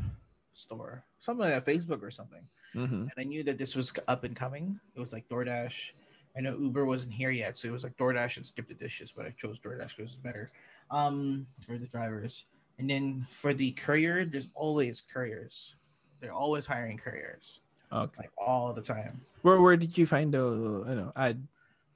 store, 0.56 1.04
something 1.20 1.46
like 1.48 1.64
Facebook 1.64 2.02
or 2.02 2.10
something. 2.10 2.42
Mm-hmm. 2.76 3.02
And 3.04 3.12
I 3.20 3.24
knew 3.24 3.44
that 3.44 3.60
this 3.60 3.76
was 3.76 3.94
up 4.08 4.24
and 4.24 4.36
coming. 4.36 4.80
It 4.96 5.00
was 5.00 5.14
like 5.14 5.30
DoorDash. 5.30 5.92
I 6.36 6.42
know 6.42 6.58
Uber 6.58 6.86
wasn't 6.86 7.14
here 7.14 7.30
yet, 7.30 7.56
so 7.58 7.68
it 7.68 7.72
was 7.72 7.84
like 7.84 7.96
DoorDash 7.98 8.38
and 8.38 8.46
Skip 8.46 8.68
the 8.68 8.74
Dishes, 8.74 9.14
but 9.16 9.28
I 9.28 9.30
chose 9.38 9.60
DoorDash 9.60 9.96
because 9.98 10.14
it's 10.14 10.16
better 10.16 10.50
um, 10.90 11.46
for 11.62 11.78
the 11.78 11.86
drivers. 11.86 12.46
And 12.80 12.90
then 12.90 13.28
for 13.30 13.54
the 13.54 13.72
courier, 13.72 14.26
there's 14.26 14.50
always 14.56 15.02
couriers. 15.02 15.76
They're 16.20 16.34
always 16.34 16.66
hiring 16.66 16.98
couriers, 16.98 17.60
Okay. 17.92 18.14
like 18.18 18.32
all 18.38 18.74
the 18.74 18.82
time. 18.82 19.22
Where 19.44 19.60
where 19.62 19.78
did 19.78 19.98
you 19.98 20.06
find 20.08 20.34
the 20.34 20.84
I 20.88 20.94
know 20.96 21.12
ad? 21.16 21.46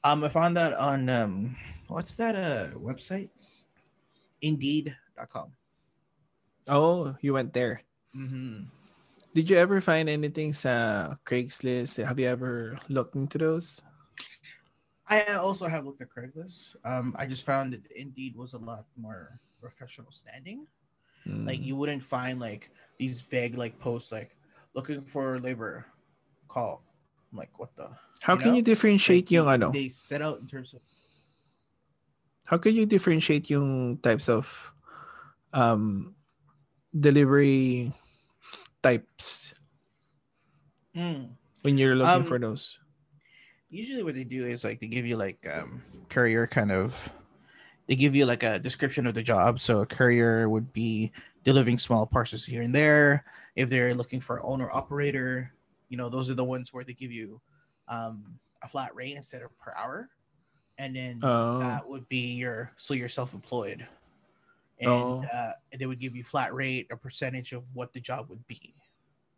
Um, 0.03 0.23
I 0.23 0.29
found 0.29 0.55
that 0.57 0.73
on 0.73 1.09
um, 1.09 1.55
what's 1.87 2.13
that 2.15 2.35
uh 2.35 2.77
website? 2.77 3.29
Indeed.com. 4.45 5.49
Oh, 6.69 7.15
you 7.21 7.33
went 7.33 7.53
there. 7.53 7.81
Mm-hmm. 8.15 8.69
Did 9.33 9.49
you 9.49 9.57
ever 9.57 9.81
find 9.81 10.07
anything 10.07 10.53
sa 10.53 11.15
Craigslist? 11.25 11.97
Have 12.05 12.19
you 12.21 12.27
ever 12.29 12.77
looked 12.87 13.15
into 13.17 13.37
those? 13.37 13.81
I 15.09 15.35
also 15.35 15.67
have 15.67 15.85
looked 15.85 16.01
at 16.01 16.09
Craigslist. 16.09 16.77
Um, 16.85 17.13
I 17.17 17.25
just 17.25 17.45
found 17.45 17.73
that 17.73 17.85
Indeed 17.93 18.35
was 18.37 18.53
a 18.53 18.57
lot 18.61 18.85
more 18.95 19.37
professional 19.59 20.11
standing. 20.11 20.67
Like 21.25 21.57
Mm. 21.59 21.65
you 21.65 21.75
wouldn't 21.75 22.03
find 22.05 22.37
like 22.39 22.69
these 23.01 23.25
vague 23.25 23.57
like 23.57 23.79
posts 23.81 24.13
like 24.13 24.37
looking 24.77 25.01
for 25.01 25.39
labor, 25.41 25.85
call. 26.47 26.85
I'm 27.33 27.37
like 27.41 27.57
what 27.57 27.73
the? 27.75 27.89
how 28.21 28.33
you 28.33 28.39
can 28.39 28.49
know, 28.53 28.57
you 28.57 28.61
differentiate 28.61 29.25
Like, 29.25 29.31
yung 29.33 29.47
they- 29.49 29.53
ano? 29.57 29.67
They 29.73 29.89
set 29.89 30.21
out 30.21 30.37
in 30.39 30.45
terms 30.45 30.73
of 30.77 30.81
How 32.45 32.57
can 32.57 32.73
you 32.75 32.85
differentiate 32.85 33.49
yung 33.49 33.97
types 33.99 34.29
of 34.29 34.45
um 35.53 36.15
delivery 36.93 37.91
types 38.81 39.53
Mm. 40.95 41.35
when 41.63 41.77
you're 41.77 41.95
looking 41.95 42.23
Um, 42.23 42.29
for 42.29 42.39
those? 42.39 42.79
usually 43.67 44.03
what 44.03 44.15
they 44.15 44.23
do 44.23 44.45
is 44.45 44.63
like 44.63 44.79
they 44.79 44.87
give 44.87 45.03
you 45.05 45.17
like 45.17 45.43
um 45.51 45.83
courier 46.07 46.47
kind 46.47 46.71
of 46.71 46.95
they 47.87 47.95
give 47.97 48.15
you 48.15 48.23
like 48.25 48.43
a 48.43 48.57
description 48.59 49.03
of 49.05 49.13
the 49.13 49.23
job 49.25 49.59
so 49.59 49.81
a 49.81 49.85
courier 49.85 50.47
would 50.47 50.71
be 50.71 51.11
delivering 51.43 51.75
small 51.77 52.05
parcels 52.07 52.45
here 52.45 52.61
and 52.61 52.71
there 52.73 53.25
if 53.57 53.67
they're 53.67 53.91
looking 53.93 54.21
for 54.21 54.39
owner 54.45 54.71
operator 54.71 55.51
you 55.89 55.97
know 55.97 56.07
those 56.07 56.29
are 56.29 56.37
the 56.39 56.45
ones 56.45 56.71
where 56.71 56.85
they 56.85 56.93
give 56.93 57.11
you 57.11 57.41
um 57.89 58.39
a 58.63 58.67
flat 58.69 58.95
rate 58.95 59.17
instead 59.17 59.41
of 59.41 59.51
per 59.59 59.73
hour 59.75 60.07
and 60.77 60.95
then 60.95 61.19
Oh. 61.23 61.59
that 61.59 61.87
would 61.87 62.07
be 62.09 62.33
your 62.35 62.71
so 62.77 62.93
you're 62.93 63.09
self-employed 63.09 63.85
and 64.81 64.89
Oh. 64.89 65.23
uh, 65.33 65.51
they 65.77 65.85
would 65.85 65.99
give 65.99 66.15
you 66.15 66.23
flat 66.23 66.53
rate 66.53 66.87
a 66.91 66.97
percentage 66.97 67.53
of 67.53 67.63
what 67.73 67.93
the 67.93 67.99
job 68.01 68.29
would 68.29 68.45
be 68.47 68.73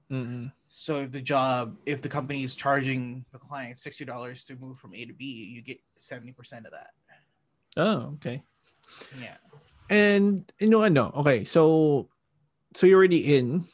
Mm-mm. 0.10 0.52
so 0.70 1.04
if 1.04 1.12
the 1.12 1.22
job, 1.22 1.76
if 1.86 2.02
the 2.02 2.08
company 2.08 2.44
is 2.44 2.56
charging 2.56 3.26
the 3.34 3.38
client 3.40 3.78
sixty 3.78 4.06
dollars 4.06 4.46
to 4.46 4.56
move 4.56 4.80
from 4.80 4.96
A 4.96 5.04
to 5.06 5.12
B, 5.14 5.26
you 5.26 5.62
get 5.62 5.80
seventy 6.00 6.32
percent 6.32 6.66
of 6.66 6.72
that. 6.72 6.92
Oh, 7.76 8.16
okay. 8.16 8.42
Yeah. 9.20 9.36
And 9.90 10.50
you 10.60 10.70
know, 10.70 10.82
ano, 10.84 11.12
okay, 11.12 11.44
so 11.44 12.08
so 12.74 12.88
you're 12.88 12.98
already 12.98 13.36
in. 13.36 13.68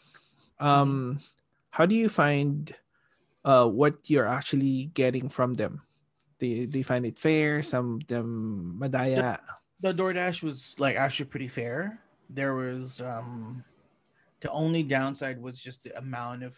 Um, 0.60 1.22
Mm-hmm. 1.22 1.24
how 1.70 1.86
do 1.86 1.94
you 1.94 2.10
find 2.10 2.74
uh 3.46 3.70
what 3.70 4.10
you're 4.10 4.28
actually 4.28 4.90
getting 4.98 5.30
from 5.30 5.54
them? 5.54 5.86
They 6.44 6.66
they 6.66 6.84
find 6.84 7.06
it 7.06 7.18
fair, 7.18 7.64
some 7.64 7.96
of 7.96 8.08
them 8.08 8.76
madaya. 8.78 9.40
The 9.80 9.94
DoorDash 9.94 10.44
was 10.44 10.76
like 10.78 10.98
actually 10.98 11.28
pretty 11.28 11.48
fair. 11.48 12.04
There 12.30 12.54
was 12.54 13.00
um 13.00 13.64
the 14.42 14.52
only 14.52 14.84
downside 14.84 15.42
was 15.42 15.64
just 15.64 15.84
the 15.84 15.98
amount 15.98 16.44
of 16.44 16.58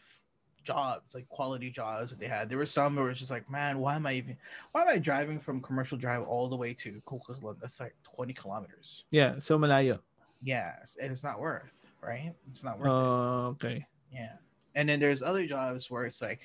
jobs, 0.64 1.14
like 1.14 1.30
quality 1.30 1.70
jobs 1.70 2.10
that 2.10 2.20
they 2.20 2.26
had. 2.26 2.50
There 2.50 2.58
were 2.58 2.66
some 2.66 2.96
where 2.96 3.12
it's 3.12 3.20
just 3.20 3.30
like, 3.30 3.48
man, 3.48 3.78
why 3.78 3.94
am 3.94 4.08
I 4.08 4.14
even 4.14 4.38
why 4.72 4.82
am 4.82 4.90
I 4.90 4.98
driving 4.98 5.38
from 5.38 5.62
commercial 5.62 6.00
drive 6.00 6.24
all 6.24 6.50
the 6.50 6.58
way 6.58 6.74
to 6.74 7.00
Coquitlam? 7.06 7.60
That's 7.62 7.80
like 7.80 7.94
20 8.16 8.34
kilometers. 8.34 9.06
Yeah, 9.12 9.38
so 9.38 9.60
malayo. 9.60 10.00
Yeah, 10.42 10.74
and 11.00 11.12
it's 11.12 11.24
not 11.24 11.40
worth, 11.40 11.86
right? 12.02 12.34
It's 12.52 12.64
not 12.64 12.80
worth 12.80 12.88
it. 12.88 12.92
Oh, 12.92 13.54
okay. 13.54 13.86
Yeah. 14.12 14.34
And 14.74 14.90
then 14.90 15.00
there's 15.00 15.22
other 15.22 15.46
jobs 15.46 15.92
where 15.92 16.06
it's 16.06 16.22
like, 16.22 16.42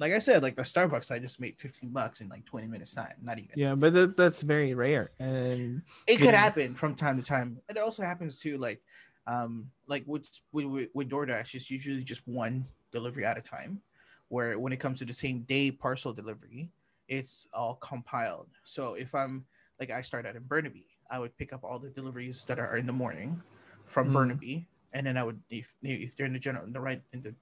like 0.00 0.12
I 0.12 0.18
said, 0.18 0.42
like 0.42 0.56
the 0.56 0.62
Starbucks, 0.62 1.10
I 1.10 1.18
just 1.18 1.40
made 1.40 1.60
15 1.60 1.90
bucks 1.90 2.22
in 2.22 2.28
like 2.28 2.44
20 2.46 2.66
minutes 2.66 2.94
time. 2.94 3.14
Not 3.22 3.38
even. 3.38 3.52
Yeah, 3.54 3.74
but 3.74 3.92
that, 3.92 4.16
that's 4.16 4.40
very 4.40 4.74
rare. 4.74 5.10
And 5.20 5.82
It 6.08 6.16
could 6.16 6.32
Yeah. 6.32 6.38
happen 6.38 6.74
from 6.74 6.96
time 6.96 7.20
to 7.20 7.26
time. 7.26 7.60
It 7.68 7.76
also 7.76 8.02
happens 8.02 8.40
too, 8.40 8.56
like, 8.56 8.80
um, 9.26 9.70
like 9.86 10.02
with 10.06 10.26
with 10.52 10.64
with, 10.66 10.88
with 10.94 11.10
DoorDash, 11.10 11.54
it's 11.54 11.70
usually 11.70 12.02
just 12.02 12.26
one 12.26 12.66
delivery 12.90 13.24
at 13.26 13.36
a 13.38 13.42
time. 13.42 13.82
Where 14.28 14.58
when 14.58 14.72
it 14.72 14.80
comes 14.80 14.98
to 15.00 15.04
the 15.04 15.12
same 15.12 15.42
day 15.42 15.70
parcel 15.70 16.12
delivery, 16.12 16.70
it's 17.08 17.46
all 17.52 17.74
compiled. 17.74 18.48
So 18.64 18.94
if 18.94 19.14
I'm 19.14 19.44
like 19.78 19.90
I 19.90 20.00
start 20.00 20.24
out 20.24 20.34
in 20.36 20.44
Burnaby, 20.44 20.86
I 21.10 21.18
would 21.18 21.36
pick 21.36 21.52
up 21.52 21.62
all 21.62 21.78
the 21.78 21.90
deliveries 21.90 22.44
that 22.46 22.58
are 22.58 22.76
in 22.78 22.86
the 22.86 22.92
morning 22.92 23.42
from 23.84 24.08
Mm. 24.08 24.12
Burnaby, 24.14 24.66
and 24.94 25.06
then 25.06 25.18
I 25.18 25.24
would 25.24 25.40
if 25.50 25.76
if 25.82 26.16
they're 26.16 26.26
in 26.26 26.32
the 26.32 26.38
general 26.38 26.64
in 26.64 26.72
the 26.72 26.80
right 26.80 27.02
in 27.12 27.20
the 27.20 27.34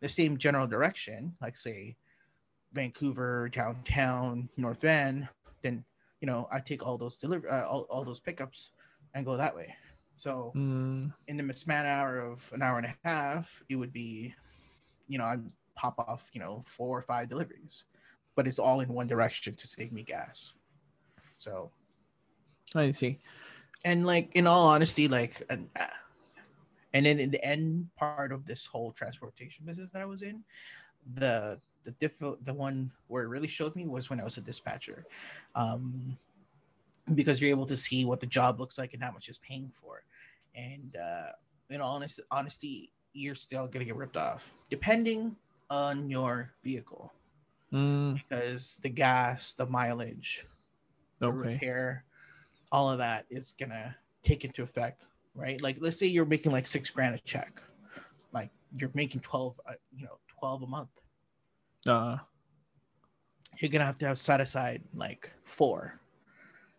the 0.00 0.08
same 0.08 0.36
general 0.36 0.66
direction, 0.66 1.34
like 1.40 1.56
say 1.56 1.96
Vancouver, 2.72 3.48
downtown, 3.48 4.48
North 4.56 4.82
Van, 4.82 5.28
then 5.62 5.84
you 6.20 6.26
know 6.26 6.48
I 6.52 6.60
take 6.60 6.86
all 6.86 6.98
those 6.98 7.16
deliver 7.16 7.50
uh, 7.50 7.66
all, 7.66 7.86
all 7.90 8.04
those 8.04 8.20
pickups 8.20 8.72
and 9.14 9.24
go 9.24 9.36
that 9.36 9.54
way. 9.54 9.74
So 10.14 10.52
mm, 10.56 11.12
in 11.28 11.36
the 11.36 11.54
span 11.54 11.86
hour 11.86 12.18
of 12.18 12.50
an 12.52 12.62
hour 12.62 12.78
and 12.78 12.86
a 12.86 13.08
half, 13.08 13.62
it 13.68 13.76
would 13.76 13.92
be, 13.92 14.34
you 15.06 15.16
know, 15.16 15.24
I'd 15.24 15.42
pop 15.76 15.98
off, 15.98 16.28
you 16.32 16.40
know, 16.40 16.60
four 16.66 16.98
or 16.98 17.02
five 17.02 17.28
deliveries, 17.28 17.84
but 18.34 18.48
it's 18.48 18.58
all 18.58 18.80
in 18.80 18.92
one 18.92 19.06
direction 19.06 19.54
to 19.54 19.68
save 19.68 19.92
me 19.92 20.02
gas. 20.02 20.52
So 21.36 21.70
I 22.74 22.90
see. 22.90 23.20
and 23.84 24.04
like 24.04 24.30
in 24.34 24.48
all 24.48 24.66
honesty, 24.66 25.06
like 25.06 25.40
uh, 25.50 25.56
and 26.94 27.04
then 27.04 27.18
in 27.18 27.30
the 27.30 27.44
end 27.44 27.88
part 27.96 28.32
of 28.32 28.46
this 28.46 28.66
whole 28.66 28.92
transportation 28.92 29.64
business 29.64 29.90
that 29.92 30.02
I 30.02 30.06
was 30.06 30.22
in, 30.22 30.42
the 31.14 31.60
the 31.84 31.92
diff 31.92 32.18
the 32.18 32.54
one 32.54 32.90
where 33.06 33.24
it 33.24 33.28
really 33.28 33.48
showed 33.48 33.74
me 33.74 33.86
was 33.86 34.10
when 34.10 34.20
I 34.20 34.24
was 34.24 34.36
a 34.36 34.40
dispatcher, 34.40 35.06
um, 35.54 36.18
because 37.14 37.40
you're 37.40 37.50
able 37.50 37.66
to 37.66 37.76
see 37.76 38.04
what 38.04 38.20
the 38.20 38.26
job 38.26 38.60
looks 38.60 38.78
like 38.78 38.94
and 38.94 39.02
how 39.02 39.12
much 39.12 39.28
it's 39.28 39.38
paying 39.38 39.70
for, 39.72 40.02
and 40.54 40.96
uh, 40.96 41.32
in 41.70 41.80
all 41.80 41.96
honest, 41.96 42.20
honesty, 42.30 42.92
you're 43.12 43.34
still 43.34 43.66
gonna 43.66 43.84
get 43.84 43.96
ripped 43.96 44.16
off 44.16 44.54
depending 44.70 45.36
on 45.70 46.08
your 46.08 46.52
vehicle. 46.62 47.12
Mm, 47.72 48.14
because 48.14 48.80
the 48.82 48.88
gas, 48.88 49.52
the 49.52 49.66
mileage, 49.66 50.46
the 51.18 51.28
okay. 51.28 51.52
repair, 51.52 52.04
all 52.72 52.90
of 52.90 52.98
that 52.98 53.26
is 53.30 53.54
gonna 53.58 53.94
take 54.22 54.44
into 54.44 54.62
effect, 54.62 55.04
right? 55.38 55.62
Like, 55.62 55.78
let's 55.80 55.98
say 55.98 56.06
you're 56.06 56.26
making 56.26 56.50
like 56.52 56.66
six 56.66 56.90
grand 56.90 57.14
a 57.14 57.18
check, 57.20 57.62
like 58.34 58.50
you're 58.76 58.90
making 58.94 59.20
twelve, 59.22 59.58
uh, 59.66 59.78
you 59.94 60.04
know, 60.04 60.18
twelve 60.26 60.62
a 60.62 60.66
month. 60.66 60.90
Uh, 61.86 62.18
You're 63.58 63.70
gonna 63.70 63.86
have 63.86 63.98
to 63.98 64.06
have 64.06 64.18
set 64.18 64.40
aside 64.40 64.82
like 64.94 65.32
four 65.44 66.00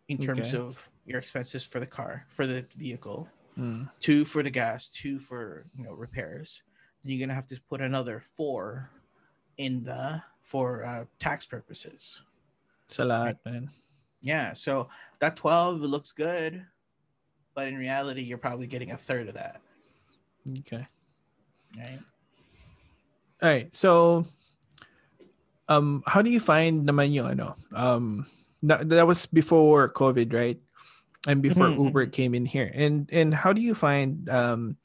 in 0.07 0.17
terms 0.19 0.53
Okay. 0.53 0.57
of 0.57 0.89
your 1.05 1.19
expenses 1.19 1.63
for 1.63 1.79
the 1.79 1.87
car, 1.87 2.25
for 2.29 2.45
the 2.45 2.65
vehicle, 2.77 3.27
mm, 3.57 3.89
two 3.99 4.23
for 4.25 4.43
the 4.43 4.49
gas, 4.51 4.89
two 4.89 5.17
for 5.19 5.65
you 5.75 5.83
know 5.83 5.93
repairs. 5.93 6.61
Then 7.01 7.11
you're 7.15 7.25
gonna 7.25 7.33
have 7.35 7.47
to 7.47 7.59
put 7.69 7.81
another 7.81 8.19
four 8.19 8.91
in 9.57 9.83
the 9.83 10.21
for 10.43 10.83
uh, 10.85 11.05
tax 11.19 11.45
purposes. 11.45 12.21
sa 12.87 13.03
lahat, 13.03 13.37
man. 13.45 13.69
Yeah, 14.21 14.51
so 14.53 14.89
that 15.23 15.37
12 15.39 15.79
looks 15.81 16.11
good, 16.11 16.65
but 17.55 17.67
in 17.67 17.75
reality, 17.75 18.21
you're 18.21 18.37
probably 18.37 18.67
getting 18.67 18.91
a 18.91 18.97
third 18.97 19.27
of 19.27 19.33
that, 19.35 19.61
Okay. 20.59 20.85
right? 21.77 21.99
All 23.41 23.49
right. 23.49 23.73
So, 23.75 24.25
um, 25.67 26.03
how 26.05 26.21
do 26.21 26.29
you 26.29 26.39
find 26.39 26.87
naman 26.87 27.13
yung 27.13 27.27
ano? 27.31 27.55
Um, 27.73 28.25
that, 28.63 28.89
that 28.89 29.07
was 29.07 29.25
before 29.25 29.91
COVID, 29.91 30.33
right? 30.33 30.59
And 31.27 31.41
before 31.41 31.67
Mhm, 31.67 31.83
Uber 31.85 32.05
came 32.07 32.33
in 32.33 32.45
here. 32.45 32.71
And 32.73 33.07
and 33.11 33.35
how 33.35 33.51
do 33.51 33.59
you 33.61 33.75
find 33.75 34.23
um, 34.31 34.77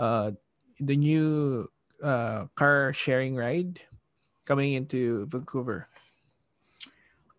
uh, 0.00 0.32
the 0.80 0.96
new 0.96 1.68
uh 2.02 2.46
car 2.56 2.92
sharing 2.92 3.36
ride 3.36 3.80
coming 4.48 4.72
into 4.72 5.26
Vancouver? 5.28 5.88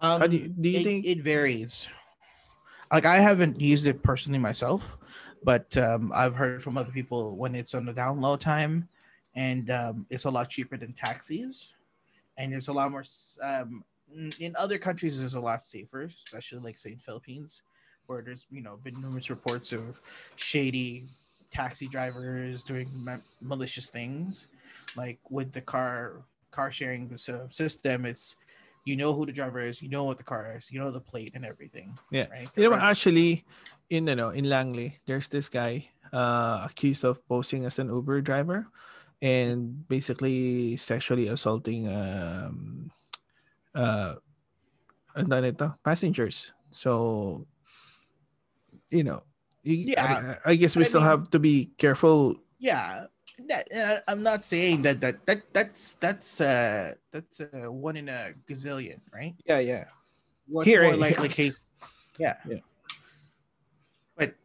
Um, 0.02 0.22
How 0.22 0.28
do 0.28 0.38
you- 0.38 0.50
do 0.50 0.70
you 0.70 0.80
it, 0.80 0.84
think- 0.84 1.06
it 1.06 1.22
varies? 1.22 1.88
Like 2.92 3.06
I 3.06 3.18
haven't 3.18 3.60
used 3.60 3.88
it 3.88 4.04
personally 4.04 4.40
myself, 4.40 4.98
but 5.44 5.76
um, 5.78 6.12
I've 6.14 6.36
heard 6.36 6.62
from 6.62 6.78
other 6.78 6.92
people 6.92 7.36
when 7.36 7.56
it's 7.56 7.74
on 7.74 7.86
the 7.86 7.94
download 7.94 8.40
time, 8.40 8.88
and 9.36 9.70
um, 9.70 10.06
it's 10.10 10.26
a 10.26 10.30
lot 10.30 10.50
cheaper 10.50 10.78
than 10.78 10.94
taxis, 10.94 11.74
and 12.38 12.52
there's 12.54 12.68
a 12.68 12.74
lot 12.74 12.92
more. 12.92 13.04
Um, 13.42 13.84
in 14.40 14.56
other 14.58 14.78
countries, 14.78 15.20
there's 15.20 15.34
a 15.34 15.40
lot 15.40 15.66
safer, 15.66 16.04
especially 16.04 16.60
like 16.60 16.78
say 16.78 16.92
in 16.92 17.00
Philippines, 17.00 17.64
where 18.06 18.22
there's 18.22 18.48
you 18.52 18.62
know 18.62 18.78
been 18.84 19.00
numerous 19.02 19.30
reports 19.30 19.72
of 19.72 20.02
shady 20.36 21.08
taxi 21.52 21.88
drivers 21.88 22.64
doing 22.64 22.90
ma- 22.94 23.18
malicious 23.42 23.90
things, 23.90 24.48
like 24.96 25.20
with 25.30 25.52
the 25.52 25.62
car 25.62 26.24
car 26.52 26.72
sharing 26.72 27.18
system. 27.18 28.06
It's 28.06 28.36
you 28.86 28.96
know 28.96 29.14
who 29.14 29.26
the 29.26 29.34
driver 29.34 29.60
is, 29.60 29.82
you 29.82 29.90
know 29.90 30.06
what 30.06 30.18
the 30.18 30.24
car 30.24 30.54
is, 30.56 30.72
you 30.72 30.80
know 30.80 30.92
the 30.94 31.02
plate 31.02 31.34
and 31.34 31.44
everything. 31.44 31.98
Yeah. 32.14 32.30
Right. 32.30 32.48
You 32.56 32.70
know, 32.70 32.78
actually, 32.78 33.44
in 33.90 34.06
you 34.08 34.16
know, 34.16 34.30
in 34.30 34.46
Langley, 34.48 35.02
there's 35.10 35.28
this 35.28 35.50
guy 35.50 35.90
uh, 36.14 36.62
accused 36.70 37.04
of 37.04 37.20
posing 37.28 37.66
as 37.66 37.80
an 37.82 37.90
Uber 37.90 38.22
driver 38.22 38.68
and 39.22 39.88
basically 39.90 40.78
sexually 40.78 41.28
assaulting 41.28 41.90
um, 41.90 42.92
uh, 43.74 44.16
nito? 45.18 45.74
passengers. 45.84 46.54
So, 46.72 47.48
you 48.92 49.04
know, 49.04 49.24
Yeah. 49.64 50.38
I, 50.46 50.52
I 50.52 50.56
guess 50.56 50.76
we 50.78 50.86
I 50.86 50.86
still 50.86 51.02
mean- 51.02 51.10
have 51.10 51.30
to 51.32 51.40
be 51.40 51.74
careful. 51.82 52.38
yeah. 52.60 53.08
That, 53.48 54.04
I'm 54.08 54.24
not 54.24 54.46
saying 54.46 54.82
that 54.84 55.02
that 55.02 55.26
that 55.26 55.44
that's 55.54 55.94
that's 55.94 56.42
uh 56.42 56.96
that's 57.12 57.42
uh, 57.42 57.72
one 57.72 57.96
in 57.96 58.10
a 58.10 58.34
gazillion, 58.50 59.00
right? 59.14 59.36
Yeah, 59.46 59.60
yeah. 59.60 59.86
What's 60.48 60.68
Here, 60.68 60.84
more 60.84 60.94
yeah. 60.94 61.00
likely 61.00 61.30
case? 61.30 61.62
Yeah. 62.18 62.36
Yeah. 62.48 62.58
But 64.18 64.36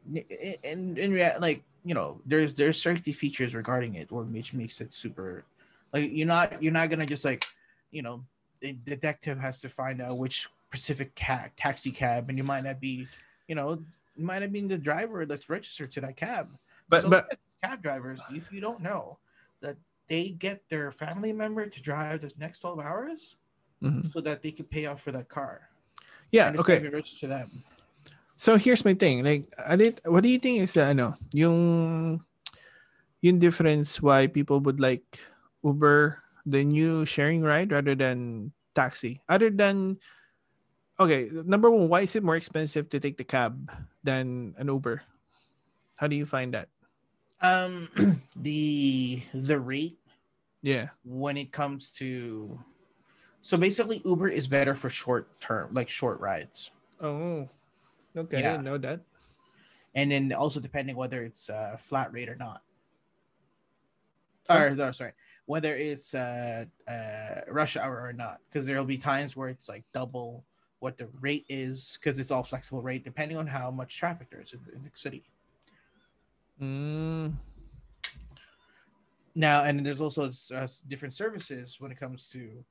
in 0.62 0.96
in 0.96 1.12
rea- 1.12 1.38
like 1.40 1.62
you 1.84 1.94
know, 1.94 2.20
there's 2.26 2.54
there's 2.54 2.80
safety 2.80 3.12
features 3.12 3.54
regarding 3.54 3.94
it, 3.94 4.12
or 4.12 4.24
which 4.24 4.52
makes 4.52 4.80
it 4.80 4.92
super. 4.92 5.44
Like 5.92 6.10
you're 6.12 6.26
not 6.26 6.62
you're 6.62 6.72
not 6.72 6.90
gonna 6.90 7.06
just 7.06 7.24
like, 7.24 7.44
you 7.90 8.02
know, 8.02 8.24
the 8.60 8.72
detective 8.84 9.38
has 9.38 9.60
to 9.62 9.68
find 9.68 10.02
out 10.02 10.18
which 10.18 10.48
specific 10.68 11.16
ca- 11.16 11.48
taxi 11.56 11.90
cab, 11.90 12.28
and 12.28 12.36
you 12.36 12.44
might 12.44 12.64
not 12.64 12.80
be, 12.80 13.06
you 13.48 13.54
know, 13.54 13.82
you 14.16 14.24
might 14.24 14.42
have 14.42 14.52
been 14.52 14.68
the 14.68 14.78
driver 14.78 15.24
that's 15.24 15.48
registered 15.48 15.90
to 15.92 16.00
that 16.02 16.16
cab. 16.16 16.50
But 16.88 17.02
So 17.02 17.10
but 17.10 17.38
cab 17.62 17.83
drivers, 17.83 18.20
if 18.33 18.53
you 18.53 18.61
don't 18.61 18.81
know 18.81 19.18
that 19.61 19.77
they 20.09 20.31
get 20.31 20.64
their 20.68 20.90
family 20.90 21.33
member 21.33 21.66
to 21.66 21.81
drive 21.81 22.20
the 22.20 22.33
next 22.38 22.61
12 22.61 22.81
hours 22.81 23.37
Mhm. 23.83 24.05
so 24.11 24.20
that 24.20 24.42
they 24.42 24.51
can 24.53 24.66
pay 24.66 24.87
off 24.87 25.01
for 25.01 25.12
that 25.12 25.29
car. 25.29 25.68
yeah, 26.31 26.55
okay. 26.55 26.79
rich 26.79 27.18
to 27.18 27.27
them. 27.27 27.51
So 28.37 28.55
here's 28.57 28.85
my 28.85 28.94
thing. 28.94 29.25
Like, 29.27 29.51
I 29.59 29.75
did, 29.75 30.01
what 30.07 30.23
do 30.23 30.31
you 30.31 30.38
think 30.38 30.62
is 30.62 30.75
the, 30.79 30.85
ano, 30.87 31.18
yung, 31.35 32.23
yung 33.20 33.38
difference 33.42 34.01
why 34.01 34.29
people 34.31 34.61
would 34.62 34.79
like 34.79 35.03
Uber, 35.66 36.23
the 36.46 36.62
new 36.62 37.05
sharing 37.05 37.42
ride 37.42 37.73
rather 37.73 37.96
than 37.99 38.53
taxi? 38.79 39.20
Other 39.29 39.51
than, 39.51 39.99
okay, 41.03 41.29
number 41.35 41.68
one, 41.68 41.88
why 41.90 42.03
is 42.07 42.14
it 42.14 42.23
more 42.23 42.37
expensive 42.37 42.88
to 42.94 43.01
take 43.01 43.18
the 43.18 43.27
cab 43.27 43.66
than 44.05 44.55
an 44.57 44.68
Uber? 44.68 45.03
How 45.96 46.07
do 46.07 46.14
you 46.14 46.27
find 46.27 46.55
that? 46.55 46.68
Um 47.42 47.88
the 48.37 49.22
the 49.33 49.59
rate 49.59 49.98
Yeah. 50.62 50.88
when 51.05 51.37
it 51.37 51.53
comes 51.53 51.90
to 51.92 52.59
so 53.42 53.57
basically 53.57 54.03
Uber 54.05 54.29
is 54.29 54.46
better 54.46 54.74
for 54.74 54.90
short 54.90 55.40
term, 55.40 55.72
like 55.72 55.88
short 55.88 56.20
rides. 56.20 56.70
Oh, 57.00 57.48
okay. 58.16 58.38
I 58.38 58.40
Yeah. 58.40 58.53
didn't 58.53 58.64
know 58.64 58.79
that. 58.79 59.00
And 59.94 60.12
then 60.12 60.33
also 60.33 60.61
depending 60.61 60.96
whether 60.96 61.22
it's 61.24 61.48
uh 61.48 61.76
flat 61.79 62.12
rate 62.12 62.29
or 62.29 62.37
not. 62.37 62.62
Huh? 64.48 64.59
Or 64.59 64.70
no, 64.74 64.92
sorry, 64.92 65.12
whether 65.46 65.74
it's 65.74 66.12
uh, 66.14 66.64
uh 66.87 67.40
rush 67.48 67.76
hour 67.76 68.03
or 68.03 68.12
not. 68.12 68.40
Because 68.48 68.66
there'll 68.66 68.85
be 68.85 68.98
times 68.98 69.37
where 69.37 69.48
it's 69.48 69.68
like 69.68 69.85
double 69.94 70.44
what 70.81 70.96
the 70.98 71.09
rate 71.20 71.44
is 71.48 71.98
because 72.00 72.18
it's 72.18 72.31
all 72.31 72.42
flexible 72.42 72.83
rate 72.83 73.05
depending 73.05 73.37
on 73.37 73.46
how 73.46 73.70
much 73.70 73.96
traffic 73.98 74.31
there 74.31 74.40
is 74.40 74.53
in, 74.53 74.61
in 74.74 74.83
the 74.83 74.90
city. 74.94 75.24
Mm, 76.61 77.33
Now, 79.35 79.64
and 79.64 79.85
there's 79.85 80.01
also 80.01 80.31
uh, 80.55 80.66
different 80.88 81.14
services 81.14 81.77
when 81.79 81.90
it 81.90 81.99
comes 81.99 82.29
to, 82.31 82.64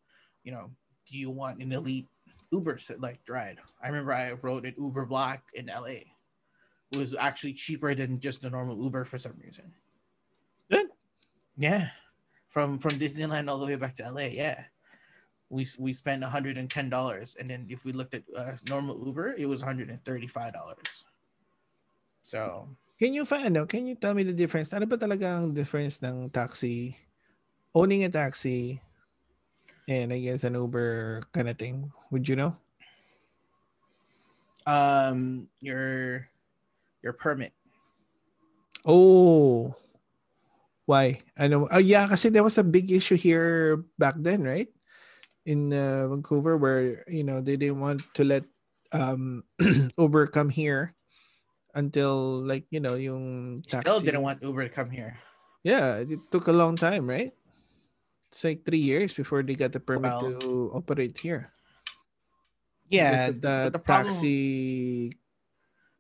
you 0.43 0.52
know, 0.52 0.69
do 1.10 1.17
you 1.17 1.32
want 1.32 1.62
an 1.62 1.71
elite 1.71 2.08
Uber 2.52 2.78
set 2.78 3.02
like 3.02 3.19
ride? 3.28 3.58
I 3.82 3.88
remember 3.88 4.13
I 4.13 4.34
rode 4.34 4.65
an 4.65 4.75
Uber 4.78 5.06
Black 5.06 5.43
in 5.56 5.67
LA. 5.67 6.06
It 6.91 6.97
was 6.97 7.15
actually 7.17 7.54
cheaper 7.54 7.95
than 7.95 8.19
just 8.19 8.41
the 8.41 8.49
normal 8.49 8.82
Uber 8.82 9.06
for 9.06 9.17
some 9.17 9.34
reason. 9.43 9.71
Good. 10.69 10.88
Yeah, 11.58 11.89
from 12.47 12.80
from 12.80 12.91
Disneyland 12.91 13.49
all 13.49 13.60
the 13.60 13.65
way 13.65 13.75
back 13.75 13.95
to 13.95 14.12
LA. 14.12 14.30
Yeah, 14.34 14.63
we 15.49 15.65
we 15.80 15.93
spent 15.93 16.21
110 16.21 16.89
dollars, 16.89 17.36
and 17.39 17.49
then 17.49 17.65
if 17.69 17.86
we 17.86 17.91
looked 17.91 18.13
at 18.13 18.23
uh, 18.36 18.54
normal 18.69 19.02
Uber, 19.06 19.36
it 19.38 19.47
was 19.47 19.62
135 19.62 20.54
dollars. 20.54 21.06
So 22.23 22.69
Can 22.99 23.15
you 23.15 23.23
find, 23.23 23.47
ano, 23.47 23.65
can 23.65 23.88
you 23.88 23.95
tell 23.95 24.13
me 24.13 24.27
the 24.27 24.35
difference? 24.35 24.75
Ano 24.75 24.85
ba 24.85 24.99
talaga 24.99 25.39
ang 25.39 25.55
difference 25.55 26.03
ng 26.03 26.29
taxi, 26.35 26.99
owning 27.71 28.03
a 28.03 28.12
taxi, 28.12 28.83
and 29.88 30.12
I 30.12 30.19
guess 30.19 30.43
an 30.43 30.59
Uber 30.59 31.23
kind 31.31 31.47
of 31.47 31.55
thing? 31.55 31.89
Would 32.12 32.27
you 32.27 32.35
know? 32.35 32.59
um, 34.69 35.49
your 35.62 36.27
your 37.01 37.13
permit. 37.13 37.53
Oh, 38.85 39.75
why? 40.85 41.21
Ano? 41.33 41.67
Oh, 41.73 41.81
yeah, 41.81 42.07
kasi 42.07 42.29
there 42.29 42.45
was 42.45 42.57
a 42.57 42.63
big 42.65 42.91
issue 42.93 43.17
here 43.17 43.85
back 43.97 44.15
then, 44.17 44.45
right? 44.45 44.69
In 45.45 45.73
uh, 45.73 46.07
Vancouver, 46.07 46.57
where 46.57 47.03
you 47.09 47.25
know 47.25 47.41
they 47.41 47.57
didn't 47.57 47.81
want 47.81 48.05
to 48.13 48.23
let 48.23 48.45
um 48.93 49.43
Uber 49.97 50.27
come 50.29 50.49
here 50.49 50.93
until 51.75 52.41
like 52.41 52.65
you 52.69 52.79
know 52.79 52.95
yung 52.95 53.63
You 53.67 53.82
still 53.82 53.99
didn't 53.99 54.21
want 54.21 54.41
Uber 54.41 54.63
to 54.63 54.73
come 54.73 54.89
here. 54.89 55.17
Yeah, 55.63 55.97
it 56.01 56.19
took 56.32 56.47
a 56.47 56.55
long 56.55 56.75
time, 56.75 57.08
right? 57.08 57.34
It's 58.32 58.43
like 58.43 58.63
three 58.65 58.79
years 58.79 59.13
before 59.13 59.43
they 59.43 59.55
got 59.55 59.73
the 59.73 59.79
permit 59.79 60.12
Well, 60.13 60.38
to 60.39 60.71
operate 60.73 61.17
here. 61.17 61.51
Yeah, 62.89 63.29
the, 63.29 63.69
the 63.73 63.79
problem, 63.79 64.13
taxi. 64.13 65.17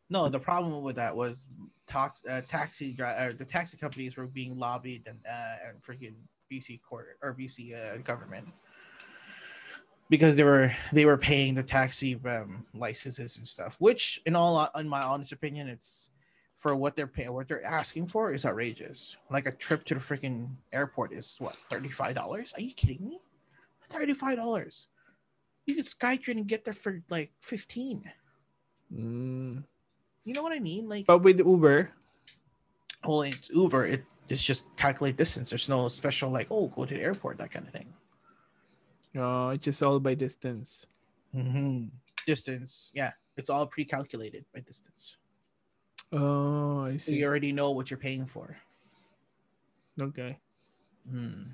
no, 0.09 0.29
the 0.29 0.39
problem 0.39 0.81
with 0.81 0.95
that 0.95 1.15
was 1.15 1.45
tax, 1.85 2.23
uh, 2.25 2.41
taxi 2.47 2.97
uh, 3.01 3.33
the 3.37 3.45
taxi 3.45 3.77
companies 3.77 4.15
were 4.15 4.25
being 4.25 4.57
lobbied 4.57 5.05
and 5.05 5.19
uh, 5.25 5.69
and 5.69 5.81
freaking 5.81 6.15
BC 6.51 6.81
court 6.81 7.17
or 7.21 7.33
BC 7.33 7.73
uh, 7.77 7.97
government 8.01 8.47
because 10.09 10.35
they 10.35 10.43
were 10.43 10.71
they 10.91 11.05
were 11.05 11.17
paying 11.17 11.55
the 11.55 11.63
taxi 11.63 12.19
um, 12.25 12.65
licenses 12.73 13.37
and 13.37 13.47
stuff. 13.47 13.77
Which, 13.79 14.21
in 14.25 14.35
all, 14.35 14.69
in 14.75 14.89
my 14.89 15.01
honest 15.01 15.31
opinion, 15.31 15.67
it's 15.67 16.09
for 16.57 16.75
what 16.75 16.95
they're 16.95 17.07
paying, 17.07 17.31
what 17.31 17.47
they're 17.47 17.65
asking 17.65 18.07
for 18.07 18.33
is 18.33 18.45
outrageous. 18.45 19.15
Like 19.29 19.47
a 19.47 19.51
trip 19.51 19.85
to 19.85 19.93
the 19.93 19.99
freaking 19.99 20.49
airport 20.73 21.13
is 21.13 21.37
what 21.39 21.55
thirty 21.69 21.89
five 21.89 22.15
dollars? 22.15 22.53
Are 22.55 22.61
you 22.61 22.73
kidding 22.73 23.03
me? 23.07 23.19
Thirty 23.89 24.13
five 24.13 24.37
dollars. 24.37 24.87
You 25.65 25.75
could 25.75 25.85
SkyTrain 25.85 26.37
and 26.37 26.47
get 26.47 26.65
there 26.65 26.73
for 26.73 27.01
like 27.09 27.31
fifteen. 27.39 28.03
Mm. 28.93 29.63
You 30.25 30.33
know 30.33 30.43
what 30.43 30.53
I 30.53 30.59
mean? 30.59 30.89
Like, 30.89 31.05
But 31.05 31.19
with 31.19 31.39
Uber, 31.39 31.91
well, 33.05 33.21
it's 33.21 33.49
Uber. 33.49 33.85
It, 33.85 34.03
it's 34.27 34.43
just 34.43 34.65
calculate 34.75 35.17
distance. 35.17 35.49
There's 35.49 35.69
no 35.69 35.87
special 35.87 36.29
like, 36.29 36.47
oh, 36.51 36.67
go 36.67 36.85
to 36.85 36.93
the 36.93 37.01
airport, 37.01 37.37
that 37.37 37.51
kind 37.51 37.65
of 37.65 37.73
thing. 37.73 37.93
Oh, 39.19 39.49
it's 39.49 39.65
just 39.65 39.83
all 39.83 39.99
by 39.99 40.13
distance. 40.15 40.87
Mm-hmm. 41.35 41.85
Distance, 42.25 42.91
yeah, 42.93 43.11
it's 43.37 43.49
all 43.49 43.67
pre-calculated 43.67 44.45
by 44.53 44.61
distance. 44.61 45.17
Oh, 46.11 46.81
I 46.85 46.97
So 46.97 47.11
see. 47.11 47.19
you 47.19 47.25
already 47.25 47.51
know 47.51 47.71
what 47.71 47.91
you're 47.91 47.99
paying 47.99 48.25
for. 48.25 48.57
Okay. 49.99 50.37
Hmm. 51.09 51.51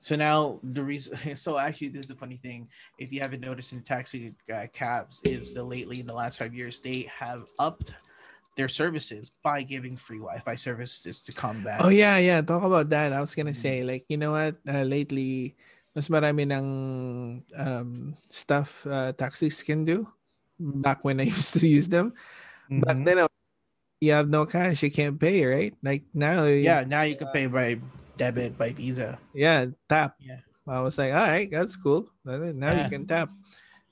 So 0.00 0.14
now 0.16 0.60
the 0.62 0.82
reason, 0.82 1.36
so 1.36 1.58
actually, 1.58 1.88
this 1.88 2.02
is 2.02 2.08
the 2.08 2.14
funny 2.14 2.36
thing. 2.36 2.68
If 2.98 3.12
you 3.12 3.20
haven't 3.20 3.40
noticed 3.40 3.72
in 3.72 3.82
taxi 3.82 4.34
uh, 4.52 4.66
cabs, 4.72 5.20
is 5.24 5.52
the 5.52 5.62
lately 5.64 6.00
in 6.00 6.06
the 6.06 6.14
last 6.14 6.38
five 6.38 6.54
years 6.54 6.80
they 6.80 7.10
have 7.10 7.44
upped 7.58 7.92
their 8.56 8.68
services 8.68 9.32
by 9.42 9.62
giving 9.62 9.96
free 9.96 10.18
Wi-Fi 10.18 10.54
services 10.54 11.20
to 11.22 11.32
combat. 11.32 11.80
Oh 11.82 11.88
yeah, 11.90 12.16
yeah. 12.18 12.40
Talk 12.40 12.62
about 12.62 12.88
that. 12.90 13.12
I 13.12 13.20
was 13.20 13.34
gonna 13.34 13.50
Mm. 13.50 13.56
say, 13.56 13.84
like, 13.84 14.04
you 14.08 14.16
know 14.16 14.32
what? 14.32 14.56
Uh, 14.66 14.82
lately, 14.82 15.56
mas 15.96 16.12
marami 16.12 16.44
ng 16.44 16.66
um, 17.56 18.12
stuff 18.28 18.84
uh, 18.84 19.16
taxis 19.16 19.64
can 19.64 19.80
do. 19.80 20.04
Back 20.60 21.00
when 21.00 21.16
I 21.20 21.24
used 21.32 21.56
to 21.56 21.64
use 21.64 21.88
them, 21.88 22.12
back 22.68 23.00
Mhm. 23.00 23.04
then, 23.08 23.16
you 24.04 24.12
have 24.12 24.28
no 24.28 24.44
cash, 24.44 24.84
you 24.84 24.92
can't 24.92 25.16
pay, 25.16 25.40
right? 25.48 25.72
Like 25.80 26.04
now, 26.12 26.44
Yeah, 26.44 26.84
now 26.84 27.00
you 27.08 27.16
can 27.16 27.32
pay 27.32 27.48
by 27.48 27.80
debit, 28.20 28.60
by 28.60 28.76
Visa. 28.76 29.16
yeah, 29.32 29.72
tap. 29.88 30.20
Yeah. 30.20 30.44
I 30.68 30.84
was 30.84 31.00
like, 31.00 31.16
all 31.16 31.28
right, 31.28 31.48
that's 31.48 31.76
cool. 31.80 32.12
Now 32.24 32.76
Yeah. 32.76 32.84
you 32.84 32.88
can 32.92 33.08
tap. 33.08 33.32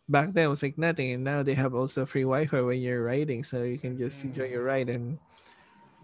Back 0.04 0.36
then, 0.36 0.52
it 0.52 0.52
was 0.52 0.60
like 0.60 0.76
nothing, 0.76 1.16
and 1.16 1.24
now 1.24 1.40
they 1.40 1.56
have 1.56 1.72
also 1.72 2.04
free 2.04 2.28
Wi-Fi 2.28 2.60
when 2.60 2.84
you're 2.84 3.00
riding, 3.00 3.40
so 3.40 3.64
you 3.64 3.80
can 3.80 3.96
just 3.96 4.20
enjoy 4.28 4.52
your 4.52 4.64
ride 4.64 4.92
and. 4.92 5.16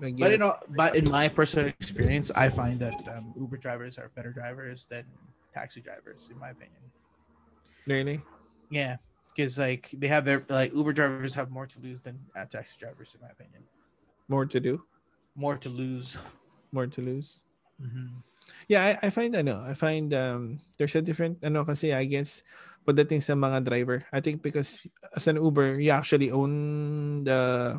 But 0.01 0.33
you 0.33 0.41
know, 0.41 0.57
but 0.73 0.97
in 0.97 1.05
my 1.13 1.29
personal 1.29 1.69
experience, 1.69 2.33
I 2.33 2.49
find 2.49 2.81
that 2.81 2.97
um, 3.13 3.37
Uber 3.37 3.61
drivers 3.61 4.01
are 4.01 4.09
better 4.17 4.33
drivers 4.33 4.89
than 4.89 5.05
taxi 5.53 5.81
drivers, 5.81 6.29
in 6.31 6.39
my 6.39 6.51
opinion. 6.51 6.83
really, 7.87 8.23
Yeah, 8.71 8.97
because 9.35 9.59
like 9.59 9.91
they 9.91 10.07
have 10.09 10.25
their 10.25 10.45
like 10.49 10.73
Uber 10.75 10.93
drivers 10.93 11.35
have 11.35 11.51
more 11.51 11.67
to 11.67 11.79
lose 11.81 12.01
than 12.01 12.21
uh, 12.37 12.47
taxi 12.47 12.79
drivers, 12.79 13.15
in 13.15 13.21
my 13.21 13.31
opinion. 13.33 13.65
more 14.31 14.47
to 14.47 14.61
do, 14.61 14.83
More 15.35 15.57
to 15.59 15.69
lose. 15.69 16.17
more 16.71 16.87
to 16.87 17.01
lose. 17.03 17.43
Mhm. 17.83 18.23
Yeah, 18.71 18.99
I, 19.03 19.07
I 19.07 19.11
find 19.11 19.35
ano, 19.35 19.63
I 19.67 19.75
find 19.75 20.15
um 20.15 20.59
there's 20.79 20.95
a 20.95 21.03
different 21.03 21.43
ano 21.43 21.65
kasi 21.67 21.91
I 21.95 22.07
guess 22.07 22.43
pagdating 22.87 23.23
sa 23.23 23.35
mga 23.35 23.67
driver. 23.67 24.07
I 24.15 24.23
think 24.23 24.43
because 24.43 24.87
as 25.15 25.27
an 25.27 25.37
Uber, 25.43 25.79
you 25.83 25.91
actually 25.91 26.31
own 26.31 27.25
the 27.27 27.79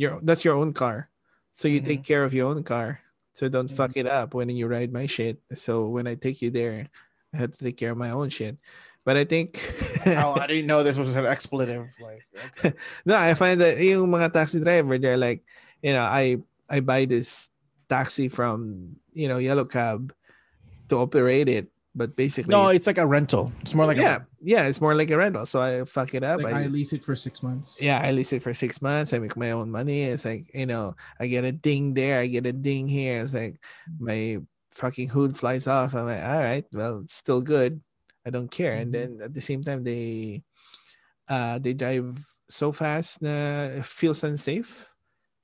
your 0.00 0.20
that's 0.24 0.44
your 0.44 0.56
own 0.56 0.72
car. 0.72 1.12
So 1.52 1.68
you 1.68 1.80
take 1.84 2.04
care 2.06 2.24
of 2.24 2.32
your 2.32 2.48
own 2.48 2.62
car. 2.64 3.00
So 3.32 3.48
don't 3.48 3.70
fuck 3.70 3.96
it 3.96 4.06
up 4.06 4.34
when 4.34 4.48
you 4.50 4.66
ride 4.66 4.92
my 4.92 5.06
shit. 5.06 5.38
So 5.54 5.86
when 5.86 6.06
I 6.06 6.14
take 6.14 6.42
you 6.42 6.50
there, 6.50 6.88
I 7.32 7.36
have 7.36 7.52
to 7.52 7.64
take 7.64 7.76
care 7.76 7.92
of 7.92 7.98
my 7.98 8.10
own 8.10 8.28
shit. 8.28 8.58
But 9.04 9.16
I 9.16 9.24
think 9.24 9.58
oh, 10.06 10.36
I 10.38 10.46
didn't 10.46 10.66
know 10.66 10.82
this 10.82 10.98
was 10.98 11.14
an 11.16 11.26
expletive. 11.34 11.94
Like, 12.00 12.26
okay. 12.58 12.76
no, 13.04 13.16
I 13.16 13.34
find 13.34 13.60
that 13.60 13.78
yung 13.78 14.10
mga 14.10 14.32
taxi 14.32 14.60
driver, 14.60 14.98
they're 14.98 15.16
like, 15.16 15.42
you 15.82 15.92
know, 15.94 16.04
I 16.04 16.38
I 16.68 16.80
buy 16.80 17.06
this 17.06 17.50
taxi 17.88 18.28
from 18.28 18.96
you 19.12 19.28
know 19.28 19.38
Yellow 19.38 19.64
Cab 19.64 20.12
to 20.88 20.98
operate 21.00 21.48
it, 21.48 21.72
but 21.94 22.14
basically, 22.14 22.52
no, 22.52 22.68
it's 22.68 22.86
like 22.86 22.98
a 22.98 23.06
rental. 23.06 23.50
It's 23.60 23.74
more 23.74 23.86
like 23.86 23.96
yeah, 23.98 24.20
yeah, 24.40 24.66
it's 24.66 24.80
more 24.80 24.94
like 24.94 25.10
a 25.10 25.16
rental. 25.16 25.44
So 25.46 25.60
I 25.60 25.84
fuck 25.84 26.14
it 26.14 26.22
up. 26.22 26.40
Like 26.42 26.54
I, 26.54 26.64
I 26.64 26.66
lease 26.66 26.92
it 26.92 27.02
for 27.02 27.16
six 27.16 27.42
months. 27.42 27.78
yeah, 27.80 28.00
I 28.00 28.12
lease 28.12 28.32
it 28.32 28.42
for 28.42 28.54
six 28.54 28.80
months. 28.80 29.12
I 29.12 29.18
make 29.18 29.36
my 29.36 29.50
own 29.50 29.70
money. 29.70 30.02
It's 30.04 30.24
like 30.24 30.50
you 30.54 30.66
know, 30.66 30.94
I 31.18 31.26
get 31.26 31.44
a 31.44 31.52
ding 31.52 31.94
there, 31.94 32.20
I 32.20 32.26
get 32.26 32.46
a 32.46 32.52
ding 32.52 32.86
here. 32.86 33.20
It's 33.22 33.34
like 33.34 33.58
my 33.98 34.38
fucking 34.70 35.08
hood 35.08 35.36
flies 35.36 35.66
off. 35.66 35.94
I'm 35.94 36.06
like, 36.06 36.22
all 36.22 36.40
right, 36.40 36.64
well, 36.72 37.00
it's 37.02 37.14
still 37.14 37.42
good. 37.42 37.80
I 38.24 38.30
don't 38.30 38.50
care. 38.50 38.74
And 38.74 38.94
then 38.94 39.18
at 39.22 39.34
the 39.34 39.40
same 39.40 39.64
time, 39.64 39.82
they 39.82 40.42
uh 41.28 41.58
they 41.58 41.74
drive 41.74 42.18
so 42.48 42.70
fast 42.70 43.22
na 43.22 43.66
it 43.78 43.86
feels 43.86 44.22
unsafe, 44.22 44.86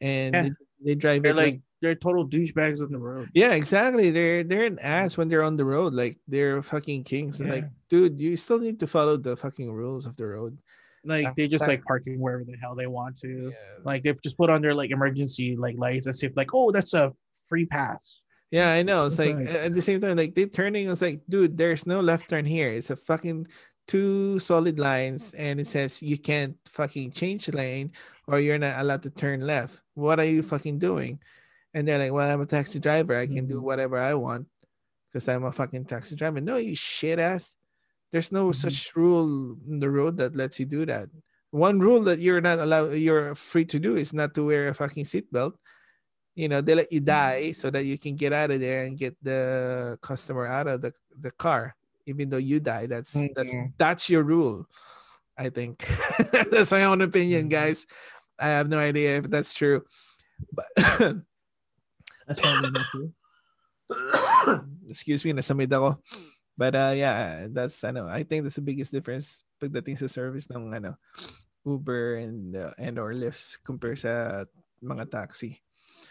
and 0.00 0.35
Yeah. 0.35 0.42
they, 0.42 0.50
they 0.85 0.94
drive 0.94 1.22
they're 1.22 1.35
like 1.35 1.54
like 1.54 1.65
they're 1.82 1.94
total 1.94 2.26
douchebags 2.26 2.80
on 2.80 2.90
the 2.90 2.98
road. 2.98 3.28
yeah, 3.34 3.52
exactly. 3.52 4.10
They're 4.10 4.44
they're 4.44 4.64
an 4.64 4.78
ass 4.80 5.16
when 5.16 5.28
they're 5.28 5.42
on 5.42 5.56
the 5.56 5.64
road. 5.64 5.92
Like 5.92 6.18
they're 6.26 6.62
fucking 6.62 7.04
kings. 7.04 7.40
Like, 7.40 7.64
dude, 7.88 8.20
you 8.20 8.36
still 8.36 8.58
need 8.58 8.80
to 8.80 8.86
follow 8.86 9.16
the 9.16 9.36
fucking 9.36 9.70
rules 9.70 10.06
of 10.06 10.16
the 10.16 10.26
road. 10.26 10.58
Like 11.04 11.34
they 11.36 11.46
just 11.46 11.68
like 11.68 11.84
parking 11.84 12.20
wherever 12.20 12.44
the 12.44 12.56
hell 12.56 12.74
they 12.74 12.86
want 12.86 13.16
to. 13.18 13.50
Yeah. 13.50 13.84
Like 13.84 14.02
they 14.02 14.14
just 14.22 14.36
put 14.36 14.50
on 14.50 14.62
their 14.62 14.74
like 14.74 14.90
emergency 14.90 15.56
like 15.56 15.76
lights 15.78 16.06
as 16.06 16.22
if 16.22 16.32
like 16.36 16.50
oh 16.52 16.72
that's 16.72 16.94
a 16.94 17.12
free 17.48 17.66
pass. 17.66 18.22
Yeah, 18.50 18.72
I 18.72 18.82
know. 18.82 19.06
It's 19.06 19.16
That's 19.16 19.30
like 19.30 19.36
right. 19.38 19.56
at 19.56 19.74
the 19.74 19.82
same 19.82 20.00
time, 20.00 20.16
like 20.16 20.34
they 20.34 20.46
turning. 20.46 20.88
It's 20.88 21.02
like, 21.02 21.20
dude, 21.28 21.56
there's 21.56 21.86
no 21.86 22.00
left 22.00 22.28
turn 22.30 22.44
here. 22.44 22.70
It's 22.70 22.90
a 22.90 22.96
fucking 22.96 23.48
two 23.88 24.38
solid 24.38 24.78
lines, 24.78 25.34
and 25.34 25.60
it 25.60 25.66
says 25.66 26.00
you 26.00 26.16
can't 26.18 26.56
fucking 26.68 27.10
change 27.10 27.48
lane 27.48 27.92
or 28.28 28.40
you're 28.40 28.58
not 28.58 28.78
allowed 28.80 29.02
to 29.02 29.10
turn 29.10 29.40
left. 29.40 29.80
What 29.94 30.18
are 30.20 30.24
you 30.24 30.42
fucking 30.42 30.78
doing? 30.78 31.18
And 31.76 31.84
they're 31.86 31.98
like, 32.00 32.12
well, 32.12 32.24
I'm 32.24 32.40
a 32.40 32.46
taxi 32.48 32.80
driver. 32.80 33.12
I 33.14 33.26
can 33.28 33.44
do 33.44 33.60
Mhm. 33.60 33.68
whatever 33.68 34.00
I 34.00 34.14
want 34.16 34.48
because 35.12 35.28
I'm 35.28 35.44
a 35.44 35.52
fucking 35.52 35.84
taxi 35.84 36.16
driver. 36.16 36.40
No, 36.40 36.56
you 36.56 36.72
shit 36.74 37.18
ass. 37.20 37.52
There's 38.12 38.32
no 38.32 38.48
Mhm. 38.48 38.54
such 38.56 38.96
rule 38.96 39.60
in 39.68 39.76
the 39.78 39.90
road 39.92 40.16
that 40.16 40.32
lets 40.34 40.56
you 40.58 40.64
do 40.64 40.86
that. 40.88 41.12
One 41.52 41.76
rule 41.78 42.00
that 42.08 42.18
you're 42.18 42.40
not 42.40 42.58
allowed, 42.64 42.96
you're 42.96 43.34
free 43.36 43.66
to 43.66 43.78
do 43.78 43.96
is 44.00 44.16
not 44.16 44.32
to 44.40 44.46
wear 44.48 44.68
a 44.68 44.74
fucking 44.74 45.04
seatbelt 45.04 45.60
you 46.36 46.48
know 46.52 46.60
they 46.60 46.74
let 46.76 46.92
you 46.92 47.00
die 47.00 47.52
so 47.52 47.70
that 47.72 47.86
you 47.88 47.96
can 47.96 48.12
get 48.14 48.30
out 48.30 48.50
of 48.52 48.60
there 48.60 48.84
and 48.84 48.98
get 49.00 49.16
the 49.24 49.96
customer 50.04 50.44
out 50.44 50.66
of 50.68 50.82
the, 50.84 50.92
the 51.18 51.30
car 51.32 51.72
even 52.04 52.28
though 52.28 52.36
you 52.36 52.60
die 52.60 52.84
that's 52.84 53.16
that's 53.34 53.54
Mhm. 53.56 53.72
that's 53.80 54.10
your 54.12 54.20
rule 54.22 54.68
i 55.40 55.48
think 55.48 55.80
that's 56.52 56.72
my 56.76 56.84
own 56.84 57.00
opinion 57.00 57.48
guys 57.48 57.86
i 58.38 58.48
have 58.52 58.68
no 58.68 58.76
idea 58.76 59.16
if 59.16 59.32
that's 59.32 59.54
true 59.56 59.80
but 60.52 60.68
That's 62.26 62.40
probably 62.40 62.70
not 62.70 62.86
true. 62.90 63.12
excuse 64.90 65.22
me 65.22 65.30
nasamid 65.30 65.70
ako 65.70 66.02
but 66.58 66.74
uh 66.74 66.90
yeah 66.90 67.46
that's 67.54 67.84
I 67.86 67.94
know 67.94 68.10
I 68.10 68.26
think 68.26 68.42
that's 68.42 68.58
the 68.58 68.66
biggest 68.66 68.90
difference 68.90 69.46
pagdating 69.62 69.94
sa 70.02 70.10
service 70.10 70.50
ng 70.50 70.74
ano 70.74 70.98
Uber 71.62 72.18
and 72.18 72.58
uh, 72.58 72.74
and 72.82 72.98
or 72.98 73.14
Lyft 73.14 73.62
compared 73.62 74.02
sa 74.02 74.42
mga 74.82 75.06
taxi 75.06 75.62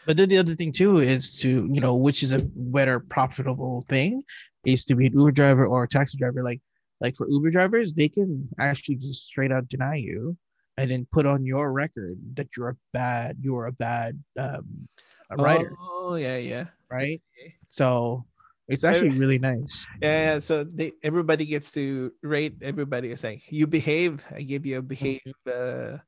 But 0.05 0.17
then 0.17 0.29
the 0.29 0.37
other 0.37 0.55
thing 0.55 0.71
too 0.71 0.99
is 0.99 1.39
to 1.39 1.69
you 1.71 1.81
know 1.81 1.95
which 1.95 2.23
is 2.23 2.31
a 2.31 2.43
better 2.55 2.99
profitable 2.99 3.83
thing 3.89 4.23
is 4.65 4.85
to 4.85 4.95
be 4.95 5.07
an 5.07 5.17
Uber 5.17 5.31
driver 5.31 5.65
or 5.65 5.83
a 5.83 5.87
taxi 5.87 6.17
driver. 6.17 6.43
Like 6.43 6.61
like 7.01 7.15
for 7.15 7.29
Uber 7.29 7.49
drivers, 7.49 7.93
they 7.93 8.09
can 8.09 8.47
actually 8.59 8.95
just 8.95 9.25
straight 9.25 9.51
out 9.51 9.69
deny 9.69 9.95
you 9.95 10.37
and 10.77 10.91
then 10.91 11.07
put 11.11 11.25
on 11.25 11.45
your 11.45 11.71
record 11.71 12.17
that 12.35 12.49
you're 12.55 12.69
a 12.69 12.77
bad 12.93 13.37
you're 13.41 13.67
a 13.67 13.71
bad 13.71 14.21
um 14.37 14.87
a 15.29 15.37
rider, 15.37 15.73
oh 15.79 16.15
yeah 16.15 16.37
yeah 16.37 16.65
right? 16.89 17.21
So 17.69 18.25
it's 18.67 18.83
actually 18.83 19.17
really 19.17 19.39
nice. 19.39 19.85
Yeah, 20.01 20.33
yeah, 20.33 20.39
so 20.39 20.63
they 20.63 20.93
everybody 21.03 21.45
gets 21.45 21.71
to 21.77 22.11
rate 22.23 22.57
everybody. 22.61 23.11
It's 23.11 23.23
like 23.23 23.45
you 23.51 23.67
behave, 23.67 24.23
I 24.31 24.41
give 24.41 24.65
you 24.65 24.79
a 24.79 24.85
behave. 24.85 25.21
Uh, 25.45 26.01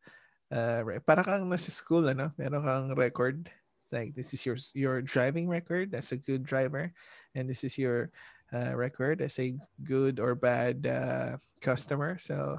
uh, 0.50 0.82
re- 0.84 1.04
para 1.04 1.24
kang 1.24 1.50
nasa 1.50 1.70
school, 1.70 2.08
ano? 2.10 2.32
Meron 2.38 2.64
kang 2.64 2.96
record. 2.96 3.52
It's 3.86 3.94
like 3.94 4.16
this 4.16 4.34
is 4.34 4.42
your 4.46 4.58
your 4.74 5.02
driving 5.02 5.48
record 5.48 5.94
as 5.94 6.12
a 6.12 6.18
good 6.18 6.44
driver, 6.44 6.92
and 7.36 7.48
this 7.48 7.64
is 7.64 7.78
your 7.78 8.10
uh, 8.52 8.74
record 8.76 9.22
as 9.22 9.38
a 9.40 9.56
good 9.84 10.20
or 10.20 10.36
bad 10.36 10.88
uh, 10.88 11.38
customer. 11.62 12.18
So, 12.18 12.58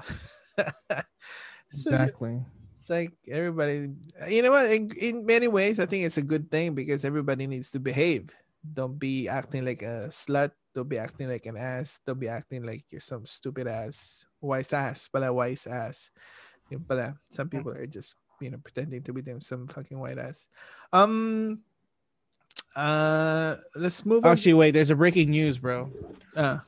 so 0.57 1.91
Exactly. 1.91 2.39
Like 2.89 3.13
everybody, 3.27 3.89
you 4.27 4.41
know 4.41 4.51
what? 4.51 4.71
In, 4.71 4.89
in 4.97 5.25
many 5.25 5.47
ways, 5.47 5.79
I 5.79 5.85
think 5.85 6.05
it's 6.05 6.17
a 6.17 6.25
good 6.25 6.51
thing 6.51 6.73
because 6.73 7.05
everybody 7.05 7.47
needs 7.47 7.69
to 7.71 7.79
behave. 7.79 8.33
Don't 8.73 8.99
be 8.99 9.27
acting 9.27 9.65
like 9.65 9.81
a 9.81 10.09
slut. 10.09 10.51
Don't 10.75 10.89
be 10.89 10.97
acting 10.97 11.29
like 11.29 11.45
an 11.45 11.57
ass. 11.57 11.99
Don't 12.05 12.19
be 12.19 12.27
acting 12.27 12.63
like 12.63 12.85
you're 12.89 13.01
some 13.01 13.25
stupid 13.25 13.67
ass, 13.67 14.25
wise 14.41 14.73
ass, 14.73 15.07
pala 15.07 15.31
wise 15.31 15.65
ass. 15.65 16.11
But 16.69 17.15
some 17.31 17.49
people 17.49 17.71
are 17.71 17.87
just 17.87 18.15
you 18.41 18.49
know 18.51 18.57
pretending 18.57 19.03
to 19.03 19.13
be 19.13 19.21
them 19.21 19.41
some 19.41 19.67
fucking 19.67 19.97
white 19.97 20.17
ass. 20.19 20.47
Um, 20.93 21.61
Uh, 22.79 23.57
let's 23.75 24.05
move 24.05 24.25
on. 24.25 24.31
Actually, 24.31 24.53
wait. 24.53 24.71
There's 24.71 24.89
a 24.89 24.95
breaking 24.95 25.31
news, 25.31 25.59
bro. 25.59 25.91
Uh, 26.37 26.59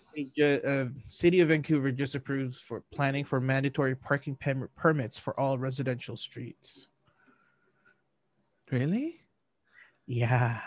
uh, 0.43 0.85
City 1.07 1.39
of 1.39 1.47
Vancouver 1.47 1.89
just 1.93 2.15
approves 2.15 2.59
for 2.59 2.81
planning 2.91 3.23
for 3.23 3.39
mandatory 3.39 3.95
parking 3.95 4.35
pem- 4.35 4.67
permits 4.75 5.17
for 5.17 5.39
all 5.39 5.57
residential 5.57 6.17
streets. 6.17 6.87
really? 8.71 9.21
Yeah, 10.07 10.59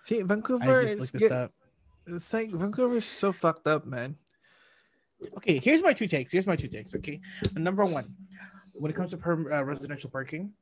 See, 0.00 0.22
Vancouver. 0.22 0.78
I 0.78 0.82
just 0.82 0.98
looked 0.98 1.12
this 1.12 1.30
up. 1.30 1.52
it's 2.06 2.32
like 2.32 2.50
Vancouver's 2.50 3.04
so 3.04 3.32
fucked 3.32 3.66
up, 3.66 3.84
man. 3.84 4.16
Okay, 5.36 5.58
here's 5.58 5.82
my 5.82 5.92
two 5.92 6.06
takes. 6.06 6.32
Here's 6.32 6.46
my 6.46 6.56
two 6.56 6.68
takes. 6.68 6.94
Okay, 6.94 7.20
number 7.56 7.84
one, 7.84 8.14
when 8.72 8.90
it 8.90 8.94
comes 8.94 9.10
to 9.10 9.18
per- 9.18 9.52
uh, 9.52 9.62
residential 9.64 10.08
parking, 10.08 10.52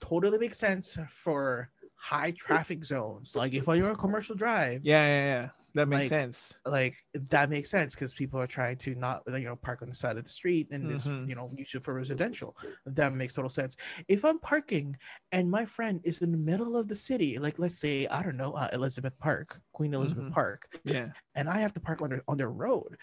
totally 0.00 0.36
makes 0.36 0.58
sense 0.58 0.98
for 1.08 1.70
high 1.96 2.32
traffic 2.36 2.84
zones. 2.84 3.34
Like 3.36 3.54
if 3.54 3.66
you're 3.66 3.86
on 3.86 3.92
a 3.92 3.96
commercial 3.96 4.36
drive, 4.36 4.80
Yeah, 4.84 5.04
yeah, 5.06 5.24
yeah. 5.24 5.48
That 5.76 5.88
makes 5.88 6.02
Like, 6.02 6.08
sense. 6.20 6.54
like 6.64 6.94
that 7.14 7.50
makes 7.50 7.68
sense 7.68 7.96
because 7.96 8.14
people 8.14 8.38
are 8.40 8.46
trying 8.46 8.76
to 8.76 8.94
not 8.94 9.22
you 9.26 9.40
know 9.40 9.56
park 9.56 9.82
on 9.82 9.88
the 9.88 9.94
side 9.96 10.16
of 10.16 10.22
the 10.22 10.30
street 10.30 10.68
and 10.70 10.84
Mhm. 10.88 11.28
you 11.28 11.34
know 11.34 11.50
use 11.52 11.74
it 11.74 11.82
for 11.82 11.94
residential 11.94 12.56
that 12.86 13.12
makes 13.12 13.34
total 13.34 13.50
sense 13.50 13.74
if 14.06 14.24
i'm 14.24 14.38
parking 14.38 14.96
and 15.32 15.50
my 15.50 15.64
friend 15.64 16.00
is 16.04 16.22
in 16.22 16.30
the 16.30 16.38
middle 16.38 16.76
of 16.76 16.86
the 16.86 16.94
city 16.94 17.38
like 17.40 17.58
let's 17.58 17.74
say 17.76 18.06
i 18.06 18.22
don't 18.22 18.36
know 18.36 18.52
uh, 18.52 18.68
elizabeth 18.72 19.18
park 19.18 19.60
queen 19.72 19.92
elizabeth 19.94 20.26
Mhm. 20.26 20.32
park 20.32 20.68
Yeah. 20.84 21.08
and 21.34 21.48
i 21.48 21.58
have 21.58 21.72
to 21.74 21.80
park 21.80 22.00
on 22.02 22.10
their 22.10 22.22
on 22.28 22.38
their 22.38 22.50
road 22.52 22.96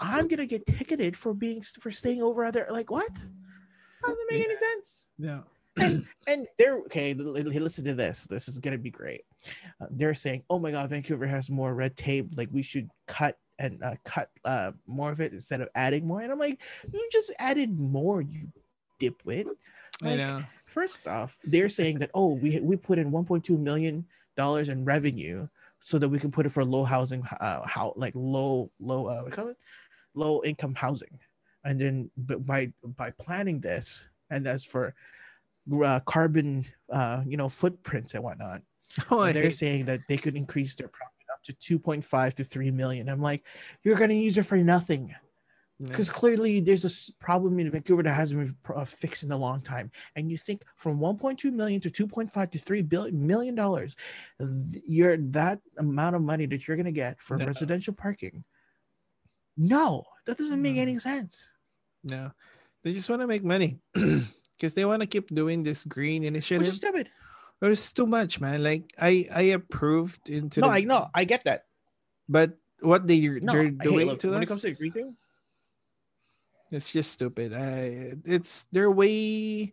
i'm 0.00 0.26
gonna 0.26 0.46
get 0.46 0.66
ticketed 0.66 1.16
for 1.16 1.32
being 1.32 1.62
for 1.62 1.92
staying 1.92 2.22
over 2.22 2.50
their 2.50 2.66
like 2.72 2.90
what 2.90 3.12
doesn't 4.02 4.30
make 4.32 4.44
any 4.44 4.56
sense 4.56 5.06
Yeah. 5.16 5.42
and 6.26 6.46
they're 6.58 6.78
okay. 6.80 7.14
Listen 7.14 7.84
to 7.84 7.94
this. 7.94 8.24
This 8.24 8.48
is 8.48 8.58
gonna 8.58 8.78
be 8.78 8.90
great. 8.90 9.22
Uh, 9.80 9.86
they're 9.90 10.14
saying, 10.14 10.42
"Oh 10.48 10.58
my 10.58 10.70
God, 10.70 10.90
Vancouver 10.90 11.26
has 11.26 11.50
more 11.50 11.74
red 11.74 11.96
tape. 11.96 12.30
Like 12.36 12.48
we 12.50 12.62
should 12.62 12.88
cut 13.06 13.36
and 13.58 13.82
uh, 13.82 13.96
cut 14.04 14.30
uh, 14.44 14.72
more 14.86 15.10
of 15.12 15.20
it 15.20 15.32
instead 15.32 15.60
of 15.60 15.68
adding 15.74 16.06
more." 16.06 16.22
And 16.22 16.32
I'm 16.32 16.38
like, 16.38 16.60
"You 16.92 17.08
just 17.12 17.32
added 17.38 17.78
more, 17.78 18.22
you 18.22 18.48
dipwit." 19.00 19.46
I 20.02 20.16
know. 20.16 20.44
First 20.66 21.06
off, 21.06 21.38
they're 21.44 21.68
saying 21.68 21.98
that 21.98 22.10
oh, 22.14 22.34
we 22.34 22.58
we 22.60 22.76
put 22.76 22.98
in 22.98 23.10
1.2 23.10 23.58
million 23.58 24.06
dollars 24.36 24.68
in 24.68 24.84
revenue 24.84 25.48
so 25.80 25.98
that 25.98 26.08
we 26.08 26.18
can 26.18 26.30
put 26.30 26.46
it 26.46 26.50
for 26.50 26.64
low 26.64 26.84
housing, 26.84 27.22
uh, 27.40 27.66
how 27.66 27.92
like 27.96 28.12
low 28.14 28.70
low 28.80 29.06
uh, 29.06 29.22
what 29.22 29.32
call 29.32 29.48
it, 29.48 29.56
low 30.14 30.42
income 30.42 30.74
housing, 30.74 31.18
and 31.64 31.80
then 31.80 32.10
but 32.16 32.46
by 32.46 32.72
by 32.82 33.10
planning 33.20 33.60
this, 33.60 34.08
and 34.30 34.44
that's 34.44 34.64
for 34.64 34.94
uh, 35.84 36.00
carbon, 36.00 36.66
uh, 36.90 37.22
you 37.26 37.36
know, 37.36 37.48
footprints 37.48 38.14
and 38.14 38.22
whatnot. 38.22 38.62
Oh, 39.10 39.20
I 39.20 39.32
they're 39.32 39.50
saying 39.50 39.86
that 39.86 40.00
they 40.08 40.16
could 40.16 40.36
increase 40.36 40.74
their 40.76 40.88
profit 40.88 41.26
up 41.32 41.42
to 41.44 41.78
2.5 41.78 42.34
to 42.34 42.44
3 42.44 42.70
million. 42.70 43.08
I'm 43.08 43.20
like, 43.20 43.44
you're 43.82 43.96
gonna 43.96 44.14
use 44.14 44.38
it 44.38 44.44
for 44.46 44.56
nothing 44.56 45.14
because 45.78 46.08
clearly 46.08 46.60
there's 46.60 46.84
a 46.86 47.12
problem 47.20 47.58
in 47.58 47.70
Vancouver 47.70 48.02
that 48.02 48.14
hasn't 48.14 48.40
been 48.40 48.74
uh, 48.74 48.84
fixed 48.84 49.24
in 49.24 49.32
a 49.32 49.36
long 49.36 49.60
time. 49.60 49.90
And 50.14 50.30
you 50.30 50.38
think 50.38 50.62
from 50.76 50.98
1.2 50.98 51.52
million 51.52 51.80
to 51.82 51.90
2.5 51.90 52.50
to 52.50 52.58
3 52.58 52.82
billion 52.82 53.26
million 53.26 53.54
dollars, 53.54 53.96
you're 54.86 55.18
that 55.18 55.60
amount 55.78 56.16
of 56.16 56.22
money 56.22 56.46
that 56.46 56.66
you're 56.66 56.76
gonna 56.78 56.92
get 56.92 57.20
for 57.20 57.36
No. 57.36 57.44
residential 57.44 57.92
parking. 57.92 58.44
No, 59.56 60.04
that 60.26 60.38
doesn't 60.38 60.62
make 60.62 60.76
No. 60.76 60.82
any 60.82 60.98
sense. 60.98 61.48
No, 62.04 62.30
they 62.82 62.92
just 62.92 63.10
want 63.10 63.20
to 63.22 63.26
make 63.26 63.42
money 63.44 63.78
because 64.56 64.74
they 64.74 64.84
want 64.84 65.02
to 65.02 65.06
keep 65.06 65.28
doing 65.34 65.62
this 65.62 65.84
green 65.84 66.22
Which 66.22 66.28
initiative. 66.28 66.68
is 66.68 66.76
stupid. 66.76 67.10
It's 67.62 67.92
too 67.92 68.06
much, 68.06 68.40
man. 68.40 68.62
Like 68.62 68.92
I, 68.98 69.28
I 69.32 69.42
approved 69.56 70.28
into 70.28 70.60
No, 70.60 70.68
the, 70.68 70.74
I 70.74 70.80
know, 70.82 71.08
I 71.14 71.24
get 71.24 71.44
that. 71.44 71.66
but 72.28 72.58
what 72.80 73.06
they 73.06 73.20
No, 73.20 73.52
they're 73.52 73.68
hey, 73.70 74.04
doing 74.04 74.18
to 74.18 74.28
when 74.32 74.36
us, 74.36 74.42
it 74.42 74.48
comes 74.48 74.62
to 74.62 74.72
green 74.72 74.92
thing, 74.92 75.16
it's 76.70 76.92
just 76.92 77.12
stupid. 77.12 77.54
I, 77.54 78.14
it's 78.24 78.66
they're 78.72 78.90
way 78.90 79.72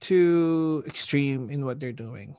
too 0.00 0.82
extreme 0.86 1.50
in 1.50 1.64
what 1.64 1.80
they're 1.80 1.92
doing. 1.92 2.36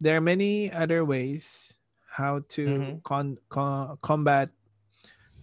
There 0.00 0.16
are 0.16 0.20
many 0.22 0.72
other 0.72 1.04
ways 1.04 1.78
how 2.10 2.40
to 2.56 2.68
Mhm. 2.68 3.02
con, 3.04 3.38
con 3.48 3.98
combat 4.02 4.50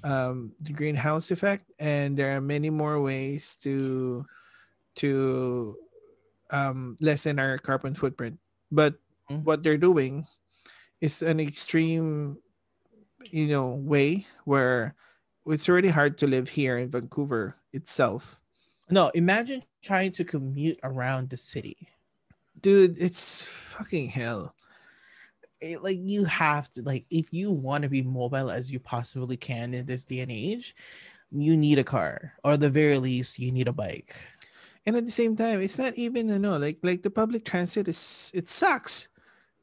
um, 0.03 0.53
the 0.61 0.73
greenhouse 0.73 1.31
effect, 1.31 1.71
and 1.79 2.17
there 2.17 2.35
are 2.38 2.41
many 2.41 2.69
more 2.69 3.01
ways 3.01 3.55
to 3.63 4.25
to 4.95 5.77
um, 6.51 6.95
lessen 7.01 7.39
our 7.39 7.58
carbon 7.58 7.95
footprint. 7.95 8.39
But 8.71 8.95
Mhm. 9.29 9.43
what 9.43 9.63
they're 9.63 9.77
doing 9.81 10.27
is 11.01 11.21
an 11.21 11.39
extreme, 11.39 12.38
you 13.31 13.47
know, 13.47 13.73
way 13.75 14.25
where 14.45 14.93
it's 15.47 15.67
really 15.69 15.89
hard 15.89 16.17
to 16.19 16.27
live 16.27 16.49
here 16.49 16.77
in 16.77 16.89
Vancouver 16.89 17.55
itself. 17.73 18.39
no, 18.88 19.10
imagine 19.17 19.63
trying 19.81 20.12
to 20.13 20.23
commute 20.23 20.79
around 20.84 21.29
the 21.31 21.38
city. 21.38 21.89
Dude, 22.62 22.97
it's 23.01 23.47
fucking 23.47 24.10
hell. 24.10 24.53
It- 25.60 25.81
like 25.81 25.97
you 25.99 26.25
have 26.25 26.69
to 26.77 26.84
like 26.84 27.05
if 27.10 27.34
you 27.34 27.51
want 27.51 27.81
to 27.84 27.89
be 27.89 28.03
mobile 28.03 28.51
as 28.51 28.71
you 28.71 28.79
possibly 28.79 29.38
can 29.38 29.73
in 29.73 29.88
this 29.88 30.05
day 30.05 30.19
and 30.19 30.31
age, 30.31 30.75
you 31.31 31.58
need 31.58 31.79
a 31.79 31.84
car, 31.84 32.34
or 32.43 32.53
at 32.53 32.60
the 32.62 32.69
very 32.69 32.99
least, 32.99 33.39
you 33.39 33.51
need 33.51 33.67
a 33.67 33.73
bike. 33.73 34.15
And 34.86 34.95
at 34.95 35.06
the 35.06 35.12
same 35.12 35.36
time, 35.36 35.62
it's 35.62 35.80
not 35.80 35.95
even 35.95 36.30
you 36.30 36.39
know, 36.39 36.58
like 36.58 36.78
like 36.84 37.02
the 37.02 37.10
public 37.10 37.43
transit 37.43 37.88
is 37.88 38.32
it 38.34 38.48
sucks. 38.48 39.08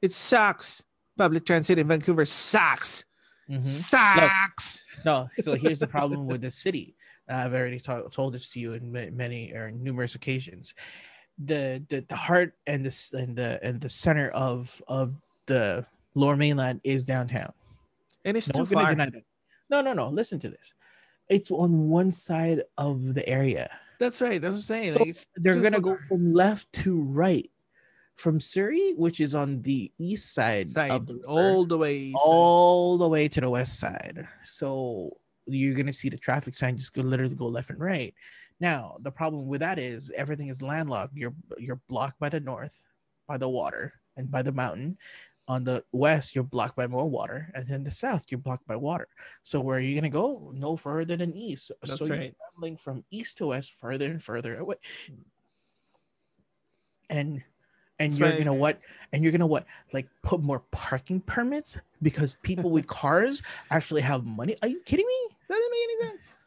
It 0.00 0.12
sucks. 0.12 0.82
Public 1.16 1.46
transit 1.46 1.78
in 1.78 1.86
Vancouver 1.88 2.24
sucks. 2.24 3.04
Mhm. 3.48 3.62
Sucks. 3.62 4.84
No, 5.04 5.28
so 5.40 5.54
here's 5.54 5.78
the 5.80 5.86
problem 5.86 6.26
with 6.26 6.40
the 6.42 6.50
city. 6.50 6.96
I've 7.28 7.54
already 7.54 7.78
to- 7.80 8.08
told 8.10 8.34
this 8.34 8.50
to 8.52 8.60
you 8.60 8.72
in 8.74 8.92
ma- 8.92 9.10
many 9.12 9.52
or 9.52 9.70
numerous 9.70 10.14
occasions. 10.14 10.74
The, 11.38 11.82
the 11.88 12.04
the 12.08 12.16
heart 12.16 12.54
and 12.66 12.84
the 12.84 12.92
and 13.14 13.36
the 13.36 13.58
and 13.62 13.80
the 13.80 13.88
center 13.88 14.28
of 14.30 14.82
of 14.88 15.14
the 15.46 15.86
lower 16.14 16.36
mainland 16.36 16.80
is 16.84 17.04
downtown. 17.04 17.52
And 18.24 18.36
it's 18.36 18.52
No 18.52 18.64
too 18.64 18.74
far. 18.74 18.94
No, 19.70 19.80
no, 19.80 19.92
no. 19.94 20.08
Listen 20.08 20.38
to 20.40 20.50
this. 20.50 20.74
It's 21.28 21.50
on 21.50 21.88
one 21.88 22.10
side 22.12 22.62
of 22.76 23.14
the 23.14 23.26
area. 23.28 23.70
That's 24.02 24.20
right. 24.20 24.40
That's 24.40 24.50
what 24.50 24.56
I'm 24.56 24.62
saying. 24.62 24.94
Like 24.94 25.16
they're 25.36 25.62
gonna 25.62 25.80
go 25.80 25.96
from 26.08 26.34
left 26.34 26.72
to 26.82 27.00
right, 27.00 27.48
from 28.16 28.40
Surrey, 28.40 28.94
which 28.96 29.20
is 29.20 29.32
on 29.32 29.62
the 29.62 29.92
east 29.96 30.34
side, 30.34 30.68
side 30.70 30.90
of 30.90 31.06
the 31.06 31.14
river, 31.14 31.26
all 31.28 31.64
the 31.64 31.78
way. 31.78 31.96
east 31.96 32.18
side. 32.18 32.28
all 32.28 32.98
the 32.98 33.08
way 33.08 33.28
to 33.28 33.40
the 33.40 33.48
west 33.48 33.78
side. 33.78 34.26
So 34.42 35.16
you're 35.46 35.76
gonna 35.76 35.92
see 35.92 36.08
the 36.08 36.18
traffic 36.18 36.56
sign 36.56 36.76
just 36.76 36.92
go 36.92 37.02
literally 37.02 37.36
go 37.36 37.46
left 37.46 37.70
and 37.70 37.78
right. 37.78 38.12
Now 38.58 38.96
the 39.02 39.12
problem 39.12 39.46
with 39.46 39.60
that 39.60 39.78
is 39.78 40.10
everything 40.16 40.48
is 40.48 40.60
landlocked. 40.60 41.16
You're 41.16 41.34
you're 41.56 41.80
blocked 41.88 42.18
by 42.18 42.28
the 42.28 42.40
north, 42.40 42.82
by 43.28 43.36
the 43.36 43.48
water 43.48 43.92
and 44.16 44.28
by 44.28 44.42
the 44.42 44.52
mountain. 44.52 44.98
On 45.48 45.64
the 45.64 45.82
west, 45.90 46.34
you're 46.36 46.44
blocked 46.44 46.76
by 46.76 46.86
more 46.86 47.08
water, 47.10 47.50
and 47.54 47.66
then 47.66 47.82
the 47.82 47.90
south, 47.90 48.24
you're 48.30 48.38
blocked 48.38 48.66
by 48.66 48.76
water. 48.76 49.08
So 49.42 49.60
where 49.60 49.76
are 49.76 49.80
you 49.80 49.94
gonna 49.96 50.08
go? 50.08 50.52
No 50.54 50.76
further 50.76 51.16
than 51.16 51.34
east. 51.34 51.72
That's 51.82 51.98
so 51.98 52.06
you're 52.06 52.16
right. 52.16 52.34
traveling 52.38 52.76
from 52.76 53.04
east 53.10 53.38
to 53.38 53.48
west, 53.48 53.72
further 53.72 54.06
and 54.06 54.22
further 54.22 54.56
away. 54.56 54.76
Hmm. 55.08 55.14
And 57.10 57.42
and 57.98 58.10
That's 58.12 58.18
you're 58.18 58.30
why- 58.30 58.38
gonna 58.38 58.54
what? 58.54 58.80
And 59.12 59.22
you're 59.22 59.32
gonna 59.32 59.46
what? 59.46 59.66
Like 59.92 60.08
put 60.22 60.40
more 60.42 60.60
parking 60.70 61.20
permits 61.20 61.78
because 62.00 62.36
people 62.42 62.70
with 62.70 62.86
cars 63.02 63.42
actually 63.70 64.00
have 64.02 64.24
money. 64.24 64.56
Are 64.62 64.68
you 64.68 64.80
kidding 64.84 65.06
me? 65.06 65.28
Doesn't 65.48 65.70
make 65.70 65.80
any 65.82 66.10
sense. 66.10 66.38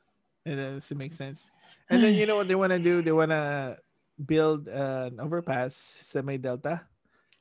It 0.45 0.55
does. 0.55 0.91
It 0.91 0.97
makes 0.97 1.17
sense. 1.17 1.51
And 1.89 2.03
then 2.03 2.13
you 2.15 2.25
know 2.25 2.35
what 2.37 2.47
they 2.47 2.55
want 2.55 2.71
to 2.71 2.79
do? 2.79 3.01
They 3.01 3.11
want 3.11 3.31
to 3.31 3.77
build 4.25 4.67
an 4.67 5.19
overpass, 5.19 5.75
semi 5.75 6.37
delta. 6.37 6.81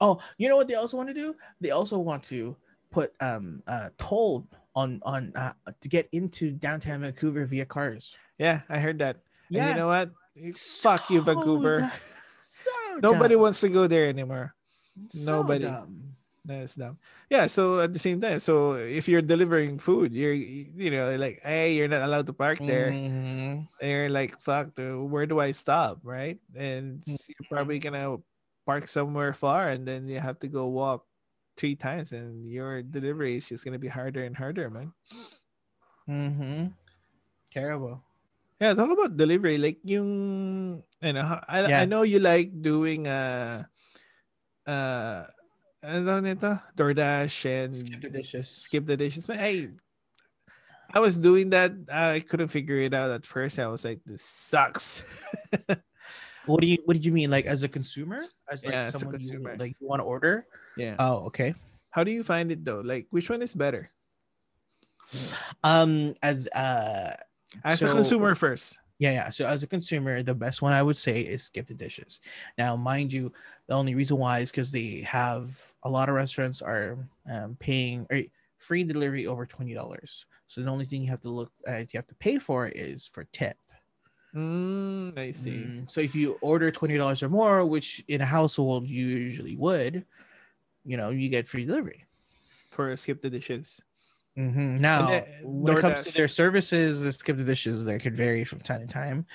Oh, 0.01 0.19
you 0.39 0.49
know 0.49 0.57
what 0.57 0.69
they 0.69 0.75
also 0.75 0.97
want 0.97 1.09
to 1.09 1.15
do? 1.15 1.35
They 1.61 1.71
also 1.71 1.99
want 1.99 2.23
to 2.35 2.57
put 2.91 3.13
um 3.21 3.63
uh 3.67 3.91
toll 3.99 4.47
on 4.75 5.01
on 5.03 5.33
uh, 5.37 5.53
to 5.81 5.89
get 5.89 6.09
into 6.13 6.51
downtown 6.53 7.01
Vancouver 7.03 7.45
via 7.47 7.65
cars. 7.67 8.17
Yeah, 8.39 8.63
I 8.69 8.79
heard 8.79 8.99
that. 8.99 9.23
And 9.51 9.57
Yeah. 9.57 9.69
you 9.71 9.75
know 9.77 9.87
what? 9.87 10.11
Fuck 10.83 11.11
you, 11.11 11.21
So 11.21 11.25
Vancouver. 11.31 11.81
dumb. 11.87 11.91
So 12.43 12.71
Nobody 13.03 13.35
dumb. 13.35 13.43
wants 13.43 13.61
to 13.61 13.69
go 13.69 13.87
there 13.87 14.09
anymore. 14.09 14.55
So 15.09 15.43
nobody. 15.43 15.65
dumb. 15.67 16.15
That's 16.45 16.75
dumb. 16.75 16.99
Yeah. 17.31 17.47
So 17.47 17.81
at 17.81 17.93
the 17.95 17.99
same 17.99 18.21
time, 18.21 18.39
so 18.39 18.75
if 18.75 19.09
you're 19.09 19.23
delivering 19.25 19.79
food, 19.79 20.13
you're 20.13 20.35
you 20.35 20.91
know 20.91 21.15
like, 21.17 21.41
hey, 21.43 21.73
you're 21.75 21.89
not 21.89 22.03
allowed 22.03 22.27
to 22.27 22.35
park 22.37 22.59
there. 22.61 22.91
Mhm. 22.93 23.67
And 23.81 23.91
you're 23.91 24.11
like, 24.13 24.37
fuck, 24.43 24.75
dude, 24.75 25.09
where 25.11 25.25
do 25.27 25.41
I 25.41 25.53
stop? 25.53 26.01
Right? 26.03 26.39
And 26.55 27.01
Mm. 27.07 27.17
you're 27.31 27.49
probably 27.49 27.79
gonna 27.79 28.19
park 28.67 28.89
somewhere 28.89 29.33
far, 29.33 29.69
and 29.69 29.87
then 29.87 30.09
you 30.09 30.21
have 30.21 30.39
to 30.41 30.49
go 30.49 30.67
walk 30.69 31.05
three 31.57 31.77
times, 31.77 32.13
and 32.13 32.49
your 32.49 32.83
delivery 32.83 33.37
is 33.37 33.49
just 33.49 33.65
gonna 33.65 33.79
be 33.79 33.89
harder 33.89 34.25
and 34.25 34.37
harder, 34.37 34.69
man. 34.71 34.93
Mm-hmm. 36.09 36.67
Terrible. 37.53 38.03
Yeah, 38.61 38.75
talk 38.75 38.91
about 38.91 39.17
delivery. 39.17 39.59
Like 39.59 39.79
yung, 39.85 40.83
you 41.03 41.13
know, 41.13 41.41
I, 41.49 41.69
Yeah. 41.69 41.81
I 41.81 41.85
know 41.85 42.03
you 42.03 42.21
like 42.21 42.51
doing 42.63 43.07
uh 43.09 43.65
uh 44.67 45.27
ano 45.83 46.21
nito? 46.21 46.61
DoorDash 46.77 47.45
and 47.45 47.75
Skip 47.75 48.01
the 48.01 48.11
dishes. 48.11 48.49
skip 48.49 48.87
the 48.87 48.97
dishes. 48.97 49.27
But 49.27 49.37
hey, 49.37 49.69
I 50.93 51.01
was 51.01 51.17
doing 51.17 51.51
that. 51.51 51.73
I 51.91 52.21
couldn't 52.21 52.49
figure 52.49 52.79
it 52.79 52.95
out 52.95 53.11
at 53.11 53.27
first. 53.27 53.59
I 53.59 53.67
was 53.67 53.85
like, 53.85 54.01
this 54.07 54.23
sucks. 54.23 55.05
What 56.47 56.61
do 56.61 56.67
you 56.67 56.79
What 56.85 56.95
did 56.95 57.05
you 57.05 57.13
mean? 57.13 57.31
Like 57.31 57.47
as 57.47 57.63
a 57.63 57.69
consumer, 57.69 58.27
as 58.51 58.65
like 58.65 58.73
Yeah, 58.73 58.83
as 58.85 58.99
someone 58.99 59.21
you 59.21 59.41
like 59.59 59.77
you 59.81 59.87
want 59.87 60.01
to 60.01 60.05
order? 60.05 60.47
yeah. 60.77 60.97
Oh, 60.99 61.27
okay. 61.27 61.55
How 61.91 62.05
do 62.05 62.11
you 62.11 62.23
find 62.23 62.51
it 62.51 62.65
though? 62.65 62.81
Like, 62.81 63.07
which 63.11 63.31
one 63.31 63.41
is 63.43 63.55
better? 63.55 63.91
Um, 65.63 66.15
as 66.23 66.49
uh, 66.49 67.15
As 67.65 67.83
a 67.83 67.89
consumer 67.89 68.35
first. 68.35 68.79
Yeah, 68.99 69.13
yeah. 69.13 69.31
So 69.31 69.47
as 69.47 69.63
a 69.63 69.67
consumer, 69.67 70.23
the 70.23 70.35
best 70.35 70.63
one 70.63 70.73
I 70.73 70.83
would 70.83 70.97
say 70.97 71.21
is 71.21 71.43
skip 71.45 71.67
the 71.67 71.75
dishes. 71.75 72.21
Now, 72.59 72.77
mind 72.77 73.13
you, 73.13 73.33
the 73.67 73.75
only 73.75 73.95
reason 73.95 74.19
why 74.19 74.39
is 74.41 74.51
because 74.51 74.71
they 74.71 75.03
have 75.03 75.59
a 75.83 75.91
lot 75.91 76.09
of 76.09 76.15
restaurants 76.15 76.63
are 76.63 76.99
um, 77.31 77.57
paying 77.59 78.07
or 78.11 78.23
free 78.59 78.85
delivery 78.85 79.27
over 79.27 79.47
twenty 79.47 79.75
dollars. 79.75 80.27
So 80.47 80.63
the 80.63 80.71
only 80.71 80.85
thing 80.85 81.03
you 81.03 81.11
have 81.11 81.23
to 81.23 81.31
look 81.31 81.53
at, 81.67 81.93
you 81.93 81.99
have 81.99 82.07
to 82.07 82.15
pay 82.15 82.39
for 82.39 82.67
is 82.69 83.07
for 83.07 83.25
tip. 83.33 83.57
Mm, 84.35 85.17
I 85.19 85.31
see. 85.31 85.73
Mm, 85.73 85.91
So 85.91 86.01
if 86.01 86.15
you 86.15 86.33
order 86.41 86.71
twenty 86.71 86.97
dollars 86.97 87.23
or 87.23 87.29
more, 87.29 87.65
which 87.65 88.03
in 88.09 88.21
a 88.21 88.27
household 88.27 88.89
you 88.89 89.07
usually 89.07 89.57
would, 89.57 90.07
you 90.85 90.97
know, 90.97 91.11
you 91.11 91.29
get 91.31 91.49
free 91.49 91.67
delivery. 91.67 92.07
For 92.71 92.95
skip 92.97 93.23
the 93.23 93.31
dishes. 93.31 93.81
Mhm. 94.37 94.81
Now, 94.81 95.03
then 95.03 95.23
when 95.43 95.73
it 95.73 95.79
comes 95.79 96.03
to 96.03 96.11
their 96.13 96.27
services, 96.27 97.03
the 97.03 97.13
skip 97.13 97.37
the 97.37 97.45
dishes 97.45 97.85
that 97.85 98.01
could 98.03 98.17
vary 98.17 98.43
from 98.45 98.61
time 98.61 98.81
to 98.81 98.87
time. 98.93 99.27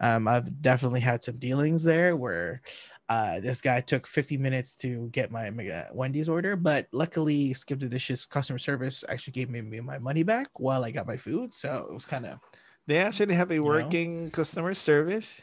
Um, 0.00 0.28
I've 0.28 0.62
definitely 0.62 1.00
had 1.00 1.24
some 1.24 1.38
dealings 1.38 1.84
there 1.84 2.16
where 2.16 2.62
uh, 3.08 3.40
this 3.40 3.60
guy 3.62 3.80
took 3.80 4.06
50 4.06 4.36
minutes 4.38 4.76
to 4.76 5.08
get 5.10 5.30
my 5.32 5.50
Wendy's 5.92 6.28
order, 6.28 6.56
but 6.56 6.88
luckily, 6.92 7.54
skip 7.54 7.80
the 7.80 7.88
dishes 7.88 8.26
customer 8.26 8.58
service 8.60 9.04
actually 9.08 9.32
gave 9.32 9.50
me 9.50 9.62
my 9.80 9.98
money 9.98 10.22
back 10.24 10.48
while 10.60 10.84
I 10.84 10.92
got 10.92 11.06
my 11.06 11.16
food. 11.18 11.54
So 11.54 11.86
it 11.90 11.94
was 11.94 12.06
kind 12.06 12.26
of, 12.26 12.40
They 12.86 12.98
actually 12.98 13.34
have 13.34 13.50
a 13.50 13.56
know? 13.56 13.62
working 13.62 14.30
customer 14.30 14.74
service. 14.74 15.42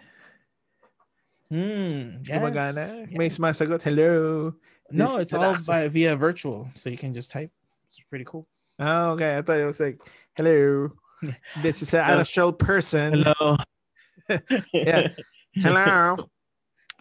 hmm, 1.49 2.23
Gumagana. 2.23 3.07
yes, 3.09 3.17
May 3.17 3.25
yes. 3.25 3.37
sumasagot, 3.37 3.81
hello. 3.81 4.53
no, 4.91 5.17
this 5.17 5.33
it's 5.33 5.33
all 5.33 5.55
by 5.67 5.87
via 5.89 6.15
virtual, 6.15 6.69
so 6.73 6.89
you 6.89 6.97
can 6.97 7.13
just 7.13 7.31
type. 7.31 7.51
It's 7.89 7.99
pretty 8.09 8.25
cool. 8.25 8.47
Oh, 8.79 9.11
okay. 9.11 9.37
I 9.37 9.41
thought 9.41 9.57
it 9.57 9.65
was 9.65 9.79
like, 9.79 9.99
hello. 10.35 10.91
This 11.61 11.81
is 11.81 11.93
an 11.93 12.01
actual 12.01 12.51
person. 12.53 13.23
Hello. 13.23 13.57
Yeah. 14.73 15.09
Hello. 15.55 16.29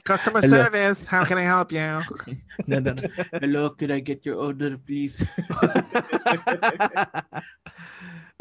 Customer 0.04 0.40
Hello. 0.40 0.64
service. 0.64 1.06
How 1.06 1.24
can 1.24 1.38
I 1.38 1.42
help 1.42 1.70
you? 1.72 1.78
no, 2.66 2.78
no, 2.80 2.92
no. 2.92 3.02
Hello, 3.40 3.70
could 3.70 3.90
I 3.90 4.00
get 4.00 4.26
your 4.26 4.36
order, 4.36 4.76
please? 4.76 5.24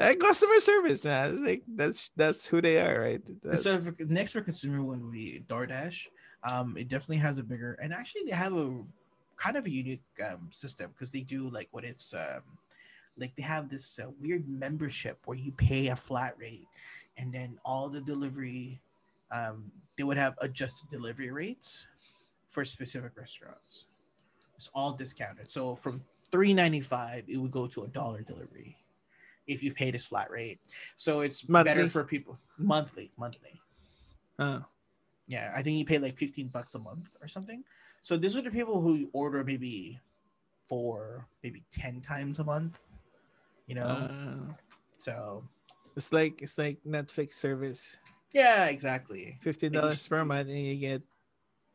Eh, 0.02 0.16
customer 0.16 0.60
service, 0.60 1.06
man. 1.06 1.34
It's 1.34 1.42
like 1.42 1.64
that's 1.68 2.12
that's 2.16 2.48
who 2.48 2.62
they 2.62 2.80
are, 2.80 3.00
right? 3.00 3.22
That's- 3.44 3.64
so 3.64 3.78
for, 3.80 3.96
next 4.00 4.34
for 4.34 4.42
consumer 4.42 4.84
one 4.84 5.04
would 5.04 5.12
be 5.12 5.44
DoorDash. 5.48 6.08
Um, 6.52 6.76
it 6.76 6.88
definitely 6.88 7.18
has 7.18 7.38
a 7.38 7.44
bigger 7.44 7.78
and 7.82 7.94
actually 7.94 8.24
they 8.26 8.32
have 8.32 8.54
a 8.54 8.82
kind 9.38 9.58
of 9.58 9.66
a 9.66 9.70
unique 9.70 10.04
um, 10.28 10.48
system 10.50 10.90
because 10.92 11.12
they 11.12 11.22
do 11.22 11.50
like 11.50 11.68
what 11.70 11.84
it's 11.84 12.16
um, 12.16 12.42
like 13.16 13.36
they 13.36 13.44
have 13.44 13.70
this 13.70 14.00
uh, 14.00 14.10
weird 14.20 14.48
membership 14.50 15.20
where 15.26 15.38
you 15.38 15.52
pay 15.52 15.90
a 15.90 15.96
flat 15.96 16.36
rate 16.40 16.68
and 17.18 17.32
then 17.32 17.60
all 17.64 17.90
the 17.90 18.02
delivery 18.02 18.82
um, 19.32 19.72
they 19.98 20.04
would 20.04 20.18
have 20.18 20.34
adjusted 20.42 20.90
delivery 20.90 21.30
rates 21.32 21.86
for 22.50 22.66
specific 22.66 23.12
restaurants. 23.16 23.86
It's 24.56 24.70
all 24.74 24.94
discounted. 24.94 25.50
So 25.50 25.76
from 25.76 26.04
three 26.32 26.54
ninety 26.54 26.82
five, 26.82 27.24
it 27.28 27.38
would 27.38 27.52
go 27.52 27.68
to 27.68 27.84
a 27.84 27.88
dollar 27.88 28.22
delivery 28.22 28.81
if 29.54 29.62
you 29.64 29.74
pay 29.74 29.92
this 29.92 30.06
flat 30.06 30.30
rate. 30.32 30.60
So 30.98 31.22
it's 31.22 31.48
Monthly? 31.48 31.74
better 31.74 31.90
for 31.90 32.04
people 32.04 32.38
monthly, 32.58 33.12
monthly. 33.18 33.60
oh. 34.40 34.64
Yeah, 35.28 35.54
I 35.56 35.62
think 35.62 35.78
you 35.78 35.86
pay 35.86 35.98
like 35.98 36.18
15 36.18 36.50
bucks 36.50 36.76
a 36.76 36.80
month 36.80 37.16
or 37.22 37.28
something. 37.28 37.64
So 38.02 38.18
these 38.18 38.36
are 38.36 38.42
the 38.42 38.52
people 38.52 38.82
who 38.82 39.10
order 39.14 39.44
maybe 39.46 40.00
four, 40.68 41.26
maybe 41.44 41.64
10 41.72 42.02
times 42.02 42.40
a 42.40 42.44
month. 42.44 42.80
You 43.68 43.76
know, 43.76 43.88
Uh, 43.88 44.54
so 44.98 45.44
it's 45.96 46.12
like 46.12 46.42
it's 46.42 46.58
like 46.58 46.80
Netflix 46.86 47.36
service. 47.36 47.98
yeah, 48.34 48.66
exactly. 48.66 49.38
Maybe 49.46 49.70
dollars 49.70 50.06
per 50.08 50.26
month, 50.26 50.50
and 50.50 50.58
you 50.58 50.76
get, 50.76 51.02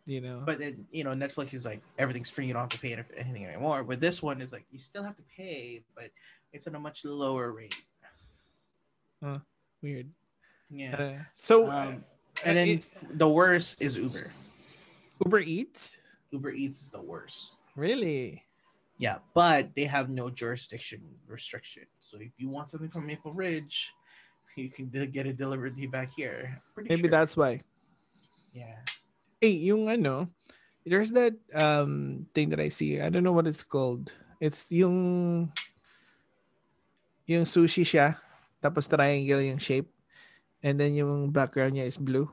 you 0.04 0.20
know. 0.20 0.42
But 0.44 0.58
then 0.58 0.84
you 0.90 1.04
know, 1.04 1.12
Netflix 1.14 1.54
is 1.54 1.64
like 1.64 1.80
everything's 1.96 2.28
free. 2.28 2.46
You 2.46 2.52
don't 2.52 2.62
have 2.62 2.70
to 2.70 2.78
pay 2.80 2.92
anything 2.92 3.46
anymore. 3.46 3.84
But 3.84 4.00
this 4.00 4.22
one 4.22 4.42
is 4.42 4.52
like 4.52 4.66
you 4.70 4.78
still 4.78 5.04
have 5.04 5.16
to 5.16 5.24
pay, 5.34 5.82
but 5.94 6.10
it's 6.56 6.66
at 6.66 6.74
a 6.74 6.80
much 6.80 7.04
lower 7.04 7.52
rate. 7.52 7.76
Huh. 9.22 9.38
Weird. 9.82 10.08
Yeah. 10.72 10.96
Uh, 10.96 11.22
so 11.34 11.70
Um, 11.70 12.04
and 12.44 12.56
then 12.56 12.68
it- 12.80 12.88
the 13.14 13.28
worst 13.28 13.80
is 13.80 13.96
Uber. 13.96 14.32
Uber 15.24 15.40
Eats, 15.40 15.96
Uber 16.32 16.50
Eats 16.52 16.82
is 16.82 16.90
the 16.90 17.00
worst. 17.00 17.58
really? 17.76 18.42
Yeah, 18.98 19.20
but 19.36 19.76
they 19.76 19.84
have 19.84 20.08
no 20.08 20.32
jurisdiction 20.32 21.04
restriction. 21.28 21.84
So 22.00 22.16
if 22.16 22.32
you 22.40 22.48
want 22.48 22.72
something 22.72 22.88
from 22.88 23.04
Maple 23.04 23.32
Ridge, 23.36 23.92
you 24.56 24.72
can 24.72 24.88
get 24.88 25.28
it 25.28 25.36
delivered 25.36 25.76
to 25.76 25.82
you 25.84 25.90
back 25.92 26.08
here. 26.16 26.62
Maybe 26.80 27.04
sure. 27.04 27.10
that's 27.12 27.36
why. 27.36 27.60
yeah. 28.56 28.80
Hey, 29.36 29.52
yung 29.68 29.84
ano, 29.92 30.32
there's 30.88 31.12
that 31.12 31.36
um 31.52 32.24
thing 32.32 32.48
that 32.56 32.60
I 32.60 32.72
see. 32.72 32.96
I 32.96 33.12
don't 33.12 33.20
know 33.20 33.36
what 33.36 33.44
it's 33.46 33.60
called. 33.60 34.16
It's 34.40 34.64
yung 34.72 35.52
yung 37.26 37.44
sushi 37.44 37.82
siya, 37.82 38.16
tapos 38.62 38.86
triangle 38.86 39.42
yung 39.42 39.58
shape, 39.58 39.90
and 40.62 40.78
then 40.78 40.94
yung 40.94 41.30
background 41.30 41.74
niya 41.74 41.86
is 41.86 41.98
blue. 41.98 42.30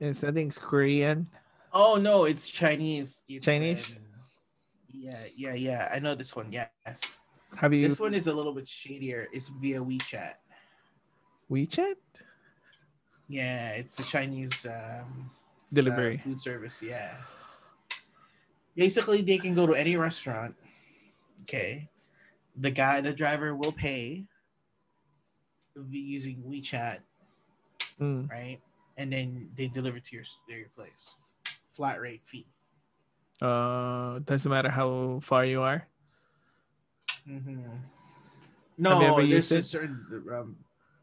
It's 0.00 0.24
I 0.24 0.32
think 0.32 0.50
it's 0.50 0.58
Korean. 0.58 1.28
Oh 1.72 1.96
no, 1.96 2.24
it's 2.24 2.48
Chinese. 2.48 3.22
It's, 3.28 3.44
Chinese? 3.46 4.00
yeah, 4.90 5.24
yeah, 5.36 5.54
yeah. 5.54 5.88
I 5.92 6.00
know 6.00 6.14
this 6.14 6.34
one. 6.34 6.50
Yes. 6.50 7.20
Have 7.56 7.72
you 7.72 7.86
This 7.86 8.00
one 8.00 8.14
is 8.14 8.26
a 8.26 8.34
little 8.34 8.52
bit 8.52 8.66
shadier. 8.66 9.28
It's 9.32 9.48
via 9.48 9.78
WeChat. 9.78 10.34
WeChat? 11.50 11.94
Yeah, 13.28 13.78
it's 13.78 13.98
a 14.00 14.04
Chinese 14.04 14.66
um, 14.66 15.30
s- 15.64 15.72
uh, 15.72 15.74
Delivery. 15.74 16.18
food 16.18 16.40
service. 16.40 16.82
Yeah. 16.82 17.14
Basically, 18.74 19.22
they 19.22 19.38
can 19.38 19.54
go 19.54 19.66
to 19.66 19.74
any 19.74 19.96
restaurant. 19.96 20.54
Okay, 21.42 21.88
the 22.56 22.70
guy, 22.70 23.00
the 23.00 23.12
driver 23.12 23.54
will 23.54 23.72
pay 23.72 24.26
using 25.90 26.42
WeChat, 26.46 27.00
Mm. 28.00 28.30
right? 28.30 28.60
And 28.96 29.12
then 29.12 29.50
they 29.56 29.68
deliver 29.68 29.98
to 30.00 30.14
your 30.14 30.24
to 30.24 30.54
your 30.54 30.68
place, 30.68 31.16
flat 31.72 32.00
rate 32.00 32.22
fee. 32.24 32.46
Uh, 33.42 34.20
doesn't 34.20 34.50
matter 34.50 34.70
how 34.70 35.18
far 35.22 35.44
you 35.44 35.62
are. 35.62 35.86
Mm-hmm. 37.28 37.66
No, 38.78 39.00
ever 39.00 39.16
there's 39.22 39.28
used 39.28 39.52
it? 39.52 39.66
certain. 39.66 40.04
Um, 40.32 40.56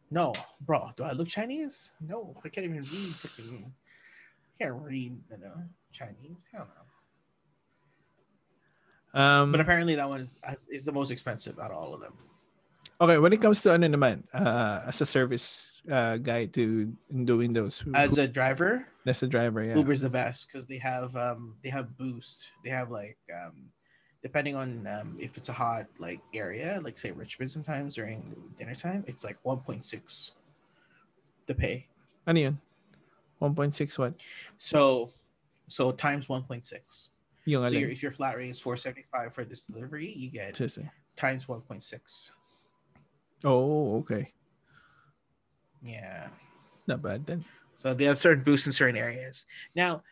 no, 0.09 0.33
bro. 0.61 0.91
Do 0.95 1.03
I 1.03 1.11
look 1.11 1.27
Chinese? 1.27 1.91
No, 1.99 2.35
I 2.43 2.49
can't 2.49 2.65
even 2.65 2.81
read. 2.83 3.13
Freaking, 3.19 3.65
I 3.67 4.63
can't 4.63 4.75
read. 4.81 5.17
You 5.31 5.37
know, 5.37 5.53
Chinese. 5.91 6.47
Hell 6.51 6.67
no. 6.67 6.81
Um, 9.13 9.51
But 9.51 9.59
apparently 9.59 9.95
that 9.95 10.07
one 10.07 10.21
is, 10.21 10.39
is 10.69 10.85
the 10.85 10.91
most 10.91 11.11
expensive 11.11 11.59
out 11.59 11.71
of 11.71 11.77
all 11.77 11.93
of 11.93 12.01
them. 12.01 12.13
okay, 13.01 13.17
when 13.17 13.33
it 13.33 13.41
comes 13.41 13.61
to 13.65 13.73
ano 13.73 13.87
naman, 13.89 14.23
uh, 14.31 14.85
as 14.87 15.01
a 15.01 15.05
service 15.09 15.81
uh, 15.89 16.15
guy 16.17 16.45
to 16.53 16.93
in 17.09 17.25
doing 17.25 17.51
those, 17.51 17.83
As 17.97 18.17
a 18.17 18.27
driver, 18.27 18.87
that's 19.03 19.23
a 19.23 19.27
driver, 19.27 19.63
yeah. 19.65 19.75
Uber's 19.75 20.01
the 20.05 20.09
best 20.13 20.47
because 20.47 20.69
they 20.69 20.77
have 20.77 21.15
um 21.17 21.57
they 21.65 21.69
have 21.73 21.97
boost. 21.97 22.53
They 22.63 22.69
have 22.69 22.93
like 22.93 23.17
um 23.33 23.73
depending 24.21 24.55
on 24.55 24.85
um 24.85 25.17
if 25.19 25.35
it's 25.35 25.49
a 25.49 25.57
hot 25.57 25.89
like 25.97 26.21
area, 26.31 26.79
like 26.85 26.95
say 26.95 27.09
Richmond 27.11 27.49
sometimes 27.49 27.97
during 27.97 28.21
dinner 28.61 28.77
time, 28.77 29.03
it's 29.09 29.25
like 29.25 29.41
1.6 29.43 29.81
to 31.47 31.53
pay. 31.57 31.89
Ano 32.29 32.39
yun? 32.39 32.55
1.6 33.41 33.97
what? 33.97 34.13
So 34.61 35.11
so 35.67 35.89
times 35.91 36.27
1.6. 36.29 37.09
Yung 37.45 37.65
So 37.65 37.71
your, 37.71 37.89
if 37.89 38.03
your 38.03 38.11
flat 38.11 38.37
rate 38.37 38.49
is 38.49 38.59
475 38.59 39.33
for 39.33 39.45
this 39.45 39.63
delivery, 39.63 40.13
you 40.15 40.29
get 40.29 40.55
times 41.15 41.45
1.6. 41.45 42.29
Oh, 43.43 43.97
okay. 43.97 44.31
Yeah. 45.81 46.27
Not 46.87 47.01
bad 47.01 47.25
then. 47.25 47.43
So 47.75 47.93
they 47.93 48.05
have 48.05 48.17
certain 48.17 48.43
boosts 48.43 48.67
in 48.67 48.73
certain 48.73 48.97
areas. 48.97 49.45
Now, 49.75 50.03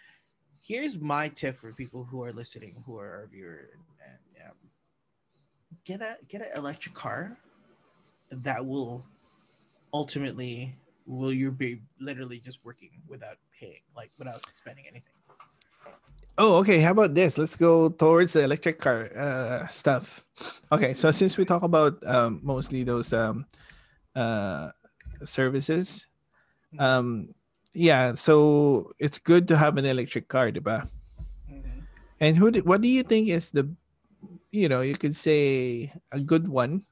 here's 0.61 0.99
my 0.99 1.27
tip 1.29 1.55
for 1.55 1.71
people 1.73 2.03
who 2.03 2.23
are 2.23 2.33
listening, 2.33 2.81
who 2.85 2.97
are 2.97 3.11
our 3.11 3.27
viewer, 3.31 3.69
and 4.03 4.47
um, 4.47 4.55
get 5.85 6.01
a 6.01 6.17
get 6.27 6.41
an 6.41 6.47
electric 6.55 6.95
car 6.95 7.37
that 8.31 8.65
will 8.65 9.05
ultimately 9.93 10.75
will 11.05 11.33
you 11.33 11.51
be 11.51 11.81
literally 11.99 12.39
just 12.39 12.63
working 12.63 12.89
without 13.07 13.37
paying, 13.59 13.81
like 13.95 14.11
without 14.17 14.43
spending 14.53 14.85
anything. 14.87 15.13
Oh, 16.39 16.55
okay. 16.63 16.79
How 16.79 16.95
about 16.95 17.13
this? 17.13 17.37
Let's 17.37 17.59
go 17.59 17.89
towards 17.89 18.31
the 18.31 18.47
electric 18.47 18.79
car 18.79 19.11
uh, 19.11 19.67
stuff. 19.67 20.23
Okay, 20.71 20.95
so 20.95 21.11
since 21.11 21.35
we 21.35 21.43
talk 21.43 21.63
about 21.63 21.99
um, 22.07 22.39
mostly 22.41 22.87
those 22.87 23.11
um, 23.11 23.43
uh, 24.15 24.71
services, 25.27 26.07
um, 26.79 27.35
yeah. 27.75 28.15
So 28.15 28.95
it's 28.99 29.19
good 29.19 29.49
to 29.49 29.57
have 29.59 29.75
an 29.75 29.83
electric 29.83 30.31
car, 30.31 30.47
diba? 30.49 30.87
And 32.23 32.37
who? 32.37 32.51
Do, 32.51 32.63
what 32.63 32.79
do 32.79 32.87
you 32.87 33.03
think 33.03 33.27
is 33.27 33.51
the, 33.51 33.67
you 34.51 34.69
know, 34.71 34.79
you 34.79 34.95
could 34.95 35.15
say 35.15 35.91
a 36.13 36.23
good 36.23 36.47
one 36.47 36.87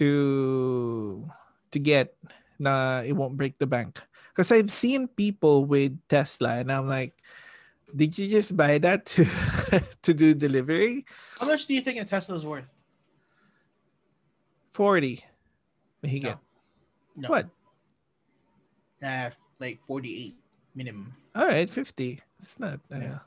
to 0.00 1.28
to 1.72 1.78
get 1.78 2.16
na 2.58 3.04
it 3.04 3.12
won't 3.12 3.36
break 3.36 3.58
the 3.60 3.68
bank 3.68 4.00
because 4.32 4.48
I've 4.48 4.72
seen 4.72 5.08
people 5.08 5.68
with 5.68 5.92
Tesla 6.08 6.56
and 6.56 6.72
I'm 6.72 6.88
like, 6.88 7.20
did 7.94 8.18
you 8.18 8.28
just 8.28 8.56
buy 8.56 8.78
that 8.78 9.06
to 9.06 9.24
to 10.02 10.14
do 10.14 10.34
delivery? 10.34 11.04
How 11.38 11.46
much 11.46 11.66
do 11.66 11.74
you 11.74 11.80
think 11.80 12.00
a 12.00 12.04
Tesla 12.04 12.34
is 12.36 12.44
worth? 12.44 12.66
40. 14.72 15.24
He 16.02 16.20
No. 16.20 16.28
get 16.28 16.38
No. 17.16 17.28
what? 17.30 17.48
Uh, 19.02 19.30
like 19.58 19.80
48 19.82 20.34
minimum. 20.74 21.14
All 21.34 21.46
right, 21.46 21.68
50. 21.68 22.20
It's 22.38 22.58
not 22.58 22.80
uh, 22.92 22.98
Yeah. 22.98 23.18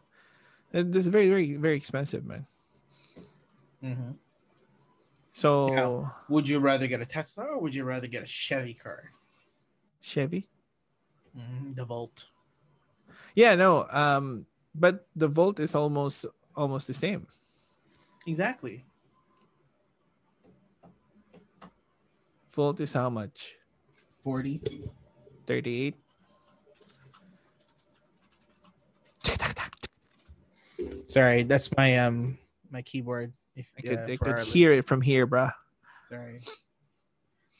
This 0.72 1.06
is 1.06 1.08
very, 1.10 1.30
very, 1.30 1.56
very 1.56 1.76
expensive, 1.76 2.26
man. 2.26 2.46
Mm-hmm. 3.84 4.12
So 5.32 5.74
Yeah. 5.74 6.10
Would 6.30 6.48
you 6.48 6.60
rather 6.60 6.86
get 6.88 7.02
a 7.02 7.06
Tesla 7.06 7.46
or 7.46 7.60
would 7.62 7.74
you 7.74 7.84
rather 7.84 8.08
get 8.08 8.24
a 8.24 8.28
Chevy 8.28 8.74
car? 8.74 9.10
Chevy. 10.02 10.48
Mm, 11.38 11.76
the 11.76 11.86
Volt. 11.86 12.28
Yeah, 13.36 13.56
no. 13.56 13.88
Um, 13.90 14.46
but 14.76 15.08
the 15.16 15.28
volt 15.28 15.60
is 15.60 15.76
almost 15.76 16.26
almost 16.56 16.88
the 16.88 16.94
same. 16.94 17.28
Exactly. 18.28 18.84
Volt 22.54 22.80
is 22.80 22.94
how 22.94 23.10
much? 23.10 23.56
40. 24.24 24.90
38. 25.46 25.96
Sorry, 31.04 31.44
that's 31.44 31.76
my 31.76 31.98
um 31.98 32.38
my 32.70 32.82
keyboard. 32.82 33.34
If 33.56 33.68
I 33.78 33.82
could, 33.82 33.98
uh, 33.98 34.14
I 34.14 34.16
could 34.16 34.44
hear 34.44 34.74
it 34.74 34.86
from 34.86 35.02
here, 35.02 35.26
bruh. 35.26 35.52
Sorry. 36.10 36.42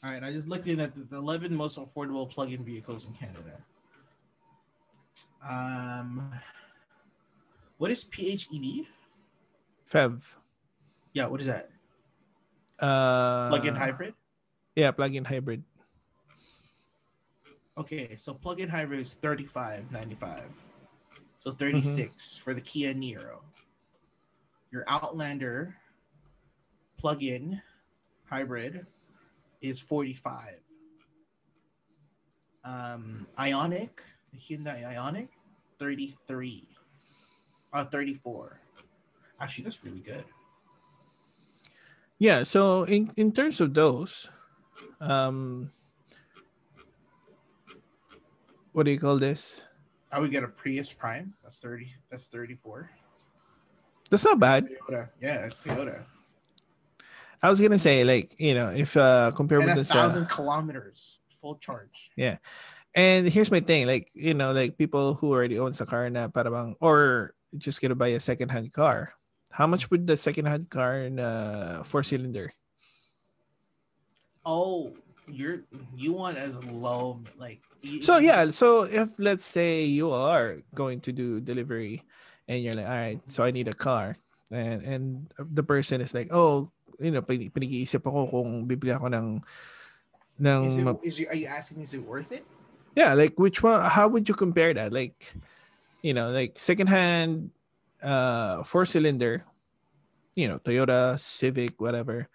All 0.02 0.14
right, 0.14 0.22
I 0.22 0.32
just 0.32 0.48
looked 0.48 0.66
in 0.66 0.80
at 0.80 0.94
the, 0.94 1.04
the 1.04 1.16
11 1.16 1.54
most 1.54 1.78
affordable 1.78 2.28
plug-in 2.30 2.64
vehicles 2.64 3.06
in 3.06 3.12
Canada. 3.12 3.60
Um, 5.46 6.32
what 7.80 7.90
is 7.90 8.04
PHEV? 8.04 8.84
Fev. 9.90 10.34
Yeah, 11.14 11.28
what 11.28 11.40
is 11.40 11.46
that? 11.46 11.70
Uh, 12.78 13.48
Plug-in 13.48 13.74
hybrid. 13.74 14.12
Yeah, 14.76 14.90
plug-in 14.90 15.24
hybrid. 15.24 15.64
Okay, 17.78 18.16
so 18.18 18.34
plug-in 18.34 18.68
hybrid 18.68 19.00
is 19.00 19.16
35.95. 19.22 20.42
So 21.42 21.52
36 21.52 22.36
for 22.36 22.52
the 22.52 22.60
Kia 22.60 22.92
Niro. 22.92 23.40
Your 24.70 24.84
Outlander 24.86 25.74
plug-in 26.98 27.62
hybrid 28.26 28.86
is 29.62 29.80
45. 29.80 30.56
Um 32.62 33.26
Ioniq, 33.38 33.88
the 34.34 34.38
Hyundai 34.38 34.84
Ioniq, 34.84 35.28
33. 35.78 36.68
Uh 37.72 37.84
34. 37.84 38.60
Actually, 39.40 39.64
that's 39.64 39.84
really 39.84 40.00
good. 40.00 40.24
Yeah, 42.18 42.42
so 42.44 42.84
in 42.84 43.10
in 43.16 43.32
terms 43.32 43.60
of 43.60 43.72
those, 43.72 44.28
um, 45.00 45.72
what 48.72 48.84
do 48.84 48.90
you 48.90 48.98
call 48.98 49.16
this? 49.16 49.62
I 50.12 50.18
would 50.18 50.30
get 50.30 50.44
a 50.44 50.48
Prius 50.48 50.92
Prime. 50.92 51.32
That's 51.42 51.58
30. 51.58 51.94
That's 52.10 52.26
34. 52.26 52.90
That's 54.10 54.24
not 54.24 54.40
bad. 54.40 54.66
Toyota. 54.66 55.08
Yeah, 55.20 55.46
it's 55.46 55.62
Toyota. 55.62 56.02
I 57.42 57.48
was 57.48 57.60
gonna 57.60 57.78
say 57.78 58.04
like 58.04 58.34
you 58.36 58.52
know 58.54 58.68
if 58.68 58.96
uh 58.96 59.30
compared 59.32 59.62
And 59.62 59.70
with 59.70 59.76
a 59.76 59.80
this, 59.80 59.90
uh, 59.90 59.94
thousand 59.94 60.28
kilometers 60.28 61.20
full 61.40 61.56
charge. 61.56 62.10
Yeah. 62.16 62.36
And 62.94 63.28
here's 63.28 63.50
my 63.50 63.60
thing 63.60 63.86
like 63.86 64.10
you 64.12 64.34
know 64.34 64.52
like 64.52 64.76
people 64.76 65.14
who 65.14 65.32
already 65.32 65.58
owns 65.58 65.80
a 65.80 65.86
car 65.86 66.10
na 66.10 66.28
para 66.28 66.50
bang, 66.50 66.76
or 66.80 67.32
just 67.56 67.80
gonna 67.80 67.98
buy 67.98 68.14
a 68.14 68.20
second 68.20 68.50
hand 68.50 68.72
car. 68.72 69.14
How 69.50 69.66
much 69.66 69.90
would 69.90 70.06
the 70.06 70.16
second 70.16 70.46
hand 70.46 70.70
car 70.70 71.02
in 71.02 71.18
uh 71.18 71.82
four 71.82 72.02
cylinder? 72.02 72.52
Oh, 74.46 74.94
you're 75.28 75.62
you 75.94 76.12
want 76.12 76.38
as 76.38 76.56
low 76.64 77.20
like 77.36 77.60
you- 77.82 78.02
So 78.02 78.18
yeah, 78.18 78.48
so 78.50 78.82
if 78.84 79.14
let's 79.18 79.44
say 79.44 79.84
you 79.84 80.10
are 80.10 80.62
going 80.74 81.00
to 81.06 81.12
do 81.12 81.40
delivery 81.40 82.02
and 82.48 82.62
you're 82.62 82.74
like, 82.74 82.88
all 82.88 82.98
right, 82.98 83.20
so 83.26 83.44
I 83.44 83.50
need 83.50 83.68
a 83.68 83.76
car. 83.76 84.16
And 84.50 84.82
and 84.82 85.04
the 85.38 85.62
person 85.62 86.00
is 86.00 86.14
like, 86.14 86.32
oh, 86.34 86.70
you 86.98 87.10
know, 87.14 87.22
pin- 87.22 87.50
pinag-iisip 87.50 88.02
ako 88.02 88.26
kung 88.32 88.66
bibili 88.66 88.90
ako 88.96 89.06
ng 89.12 89.26
ng 90.40 90.60
Is, 90.66 90.76
it, 90.78 90.96
is 91.06 91.14
you, 91.20 91.26
are 91.28 91.38
you 91.38 91.46
asking 91.46 91.80
is 91.84 91.94
it 91.94 92.02
worth 92.02 92.32
it? 92.32 92.42
yeah, 92.98 93.14
like 93.14 93.38
which 93.38 93.62
one 93.62 93.78
how 93.86 94.08
would 94.10 94.26
you 94.26 94.34
compare 94.34 94.74
that? 94.74 94.90
Like, 94.90 95.14
you 96.02 96.14
know, 96.14 96.30
like 96.30 96.58
secondhand 96.58 97.50
uh 98.02 98.62
four 98.62 98.86
cylinder, 98.86 99.44
you 100.34 100.48
know, 100.48 100.58
Toyota, 100.58 101.18
Civic, 101.18 101.80
whatever, 101.80 102.28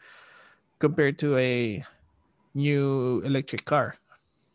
compared 0.79 1.17
to 1.19 1.37
a 1.37 1.83
new 2.53 3.21
electric 3.25 3.65
car. 3.65 3.97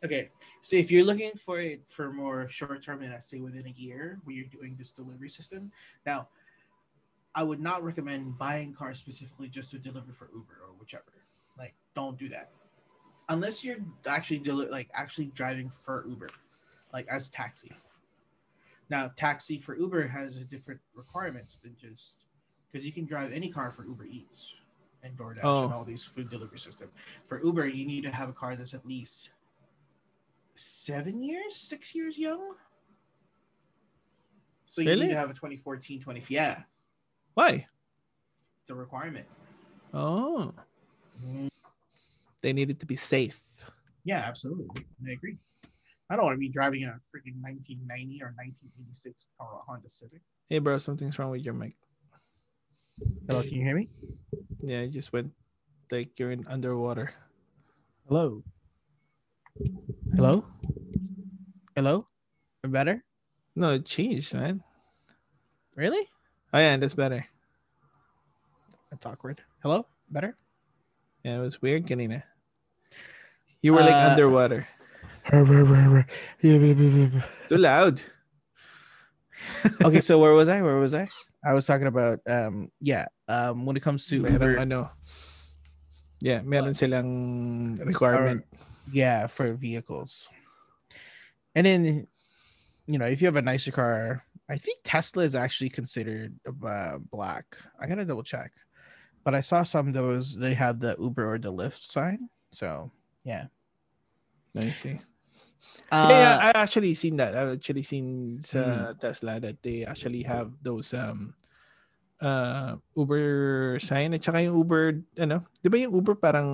Okay, 0.02 0.30
so 0.62 0.76
if 0.76 0.90
you're 0.90 1.04
looking 1.04 1.32
for 1.32 1.60
it 1.60 1.82
for 1.86 2.12
more 2.12 2.48
short 2.48 2.82
term 2.82 3.02
and 3.02 3.12
I 3.12 3.18
say 3.18 3.40
within 3.40 3.66
a 3.66 3.74
year 3.76 4.18
when 4.24 4.36
you're 4.36 4.46
doing 4.46 4.76
this 4.78 4.90
delivery 4.90 5.28
system, 5.28 5.70
now 6.06 6.28
I 7.34 7.42
would 7.42 7.60
not 7.60 7.84
recommend 7.84 8.38
buying 8.38 8.72
cars 8.72 8.98
specifically 8.98 9.48
just 9.48 9.70
to 9.72 9.78
deliver 9.78 10.12
for 10.12 10.30
Uber 10.34 10.56
or 10.64 10.72
whichever. 10.78 11.12
Like, 11.58 11.74
don't 11.94 12.18
do 12.18 12.28
that 12.30 12.50
unless 13.30 13.64
you're 13.64 13.78
actually 14.06 14.40
deli- 14.40 14.68
like 14.68 14.90
actually 14.92 15.28
driving 15.28 15.70
for 15.70 16.04
Uber, 16.06 16.28
like 16.92 17.06
as 17.08 17.28
taxi. 17.30 17.72
Now, 18.90 19.12
taxi 19.16 19.56
for 19.56 19.76
Uber 19.76 20.08
has 20.08 20.36
a 20.36 20.44
different 20.44 20.80
requirements 20.94 21.58
than 21.58 21.76
just 21.80 22.24
because 22.70 22.84
you 22.84 22.92
can 22.92 23.06
drive 23.06 23.32
any 23.32 23.48
car 23.48 23.70
for 23.70 23.86
Uber 23.86 24.04
Eats 24.04 24.52
and 25.04 25.16
DoorDash 25.16 25.40
oh. 25.44 25.64
and 25.64 25.72
Oh. 25.72 25.76
all 25.76 25.84
these 25.84 26.02
food 26.02 26.28
delivery 26.28 26.58
system. 26.58 26.90
For 27.26 27.42
Uber, 27.42 27.68
you 27.68 27.86
need 27.86 28.02
to 28.02 28.10
have 28.10 28.28
a 28.28 28.32
car 28.32 28.56
that's 28.56 28.74
at 28.74 28.84
least 28.84 29.30
seven 30.56 31.22
years, 31.22 31.54
six 31.54 31.94
years 31.94 32.18
young. 32.18 32.54
So 34.66 34.82
you 34.82 34.88
Really? 34.88 35.06
need 35.06 35.12
to 35.12 35.18
have 35.18 35.30
a 35.30 35.34
2014, 35.34 36.00
20. 36.00 36.22
Yeah, 36.28 36.62
Why? 37.34 37.66
it's 38.60 38.70
a 38.70 38.74
requirement. 38.74 39.26
Oh, 39.94 40.52
mm-hmm. 41.24 41.48
they 42.40 42.52
needed 42.52 42.78
to 42.80 42.86
be 42.86 42.96
safe. 42.96 43.64
Yeah, 44.04 44.18
absolutely. 44.18 44.84
I 45.06 45.12
agree. 45.12 45.38
I 46.10 46.16
don't 46.16 46.24
want 46.24 46.34
to 46.34 46.38
be 46.40 46.48
driving 46.48 46.82
in 46.82 46.88
a 46.88 46.98
freaking 46.98 47.38
1990 47.40 48.22
or 48.22 48.34
1986 48.36 49.28
Hon- 49.38 49.62
Honda 49.66 49.88
Civic. 49.88 50.20
Hey, 50.48 50.58
bro, 50.58 50.78
something's 50.78 51.18
wrong 51.18 51.30
with 51.30 51.42
your 51.42 51.54
mic. 51.54 51.76
Hello, 53.28 53.42
can 53.42 53.52
you 53.52 53.62
hear 53.62 53.76
me? 53.76 53.88
Yeah, 54.60 54.78
it 54.78 54.90
just 54.90 55.12
went 55.12 55.30
like 55.90 56.18
you're 56.18 56.32
in 56.32 56.46
underwater. 56.48 57.12
Hello. 58.08 58.42
Hello. 60.16 60.44
Hello. 61.76 62.06
Better? 62.64 63.04
No, 63.54 63.70
it 63.74 63.86
changed, 63.86 64.34
man. 64.34 64.62
Really? 65.76 66.08
Oh 66.52 66.58
yeah, 66.58 66.76
that's 66.76 66.94
better. 66.94 67.24
That's 68.90 69.06
awkward. 69.06 69.40
Hello. 69.62 69.86
Better? 70.10 70.36
Yeah, 71.24 71.36
it 71.38 71.40
was 71.40 71.62
weird 71.62 71.86
getting 71.86 72.10
it. 72.10 72.22
You 73.62 73.72
were 73.74 73.80
like 73.80 73.94
Uh, 73.94 74.10
underwater. 74.10 74.66
It's 77.16 77.48
too 77.48 77.58
loud. 77.58 78.02
okay, 79.84 80.00
so 80.00 80.18
where 80.18 80.32
was 80.32 80.48
I? 80.48 80.62
Where 80.62 80.76
was 80.76 80.94
I? 80.94 81.08
I 81.44 81.54
was 81.54 81.66
talking 81.66 81.86
about 81.86 82.20
um 82.26 82.70
yeah, 82.80 83.06
um 83.28 83.64
when 83.64 83.76
it 83.76 83.80
comes 83.80 84.06
to 84.08 84.22
Meron 84.22 84.34
Uber, 84.34 84.58
ano. 84.58 84.90
Yeah, 86.20 86.42
meron 86.42 86.74
silang 86.74 87.78
requirement. 87.78 88.44
yeah, 88.92 89.26
for 89.26 89.54
vehicles. 89.54 90.28
And 91.54 91.66
then 91.66 92.06
you 92.86 92.98
know, 92.98 93.06
if 93.06 93.22
you 93.22 93.26
have 93.26 93.36
a 93.36 93.42
nicer 93.42 93.72
car, 93.72 94.24
I 94.50 94.58
think 94.58 94.80
Tesla 94.84 95.22
is 95.22 95.34
actually 95.34 95.70
considered 95.70 96.34
uh, 96.66 96.98
black. 96.98 97.56
I 97.80 97.86
gotta 97.86 98.04
double 98.04 98.22
check. 98.22 98.52
But 99.22 99.34
I 99.34 99.40
saw 99.42 99.62
some 99.62 99.88
of 99.88 99.94
those 99.94 100.34
they 100.34 100.54
have 100.54 100.80
the 100.80 100.96
Uber 100.98 101.34
or 101.34 101.38
the 101.38 101.52
Lyft 101.52 101.90
sign. 101.90 102.28
So 102.52 102.90
yeah. 103.24 103.46
I 104.56 104.70
see. 104.72 104.98
Uh, 105.90 106.08
yeah, 106.10 106.38
I 106.38 106.48
actually 106.54 106.94
seen 106.94 107.16
that. 107.18 107.34
I've 107.34 107.58
actually 107.58 107.82
seen 107.82 108.38
Hmm. 108.38 108.46
sa 108.46 108.60
Tesla 108.94 109.40
that 109.42 109.58
they 109.62 109.82
actually 109.84 110.22
have 110.22 110.54
those 110.62 110.94
um 110.94 111.34
uh 112.22 112.76
Uber 112.94 113.78
sign 113.80 114.14
at 114.14 114.22
saka 114.22 114.44
yung 114.44 114.56
Uber 114.60 115.02
ano, 115.18 115.42
'di 115.60 115.68
ba 115.72 115.76
yung 115.82 115.94
Uber 115.96 116.14
parang 116.14 116.48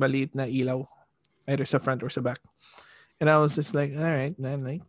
maliit 0.00 0.32
na 0.32 0.46
ilaw 0.48 0.86
either 1.50 1.66
sa 1.66 1.82
front 1.82 2.00
or 2.02 2.10
sa 2.10 2.22
back. 2.22 2.38
And 3.20 3.28
I 3.28 3.36
was 3.36 3.52
just 3.58 3.76
like, 3.76 3.92
all 3.92 4.08
right, 4.08 4.32
man, 4.40 4.64
like 4.64 4.80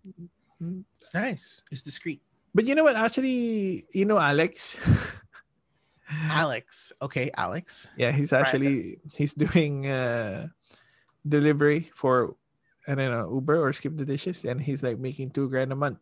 mm. 0.61 0.85
it's 0.95 1.11
nice. 1.11 1.65
It's 1.67 1.83
discreet. 1.83 2.21
but 2.53 2.67
you 2.67 2.75
know 2.75 2.83
what? 2.83 2.95
Actually, 2.95 3.85
you 3.91 4.05
know 4.05 4.19
Alex. 4.19 4.77
Alex. 6.31 6.91
Okay, 7.01 7.31
Alex. 7.35 7.87
yeah, 7.95 8.11
he's 8.11 8.33
actually 8.33 8.99
he's 9.15 9.33
doing 9.33 9.87
uh 9.87 10.47
delivery 11.23 11.91
for 11.95 12.35
I 12.91 12.95
don't 12.95 13.11
know 13.11 13.33
Uber 13.33 13.55
or 13.55 13.71
Skip 13.71 13.95
the 13.95 14.03
Dishes, 14.03 14.43
and 14.43 14.59
he's 14.59 14.83
like 14.83 14.99
making 14.99 15.31
two 15.31 15.47
grand 15.47 15.71
a 15.71 15.75
month. 15.75 15.97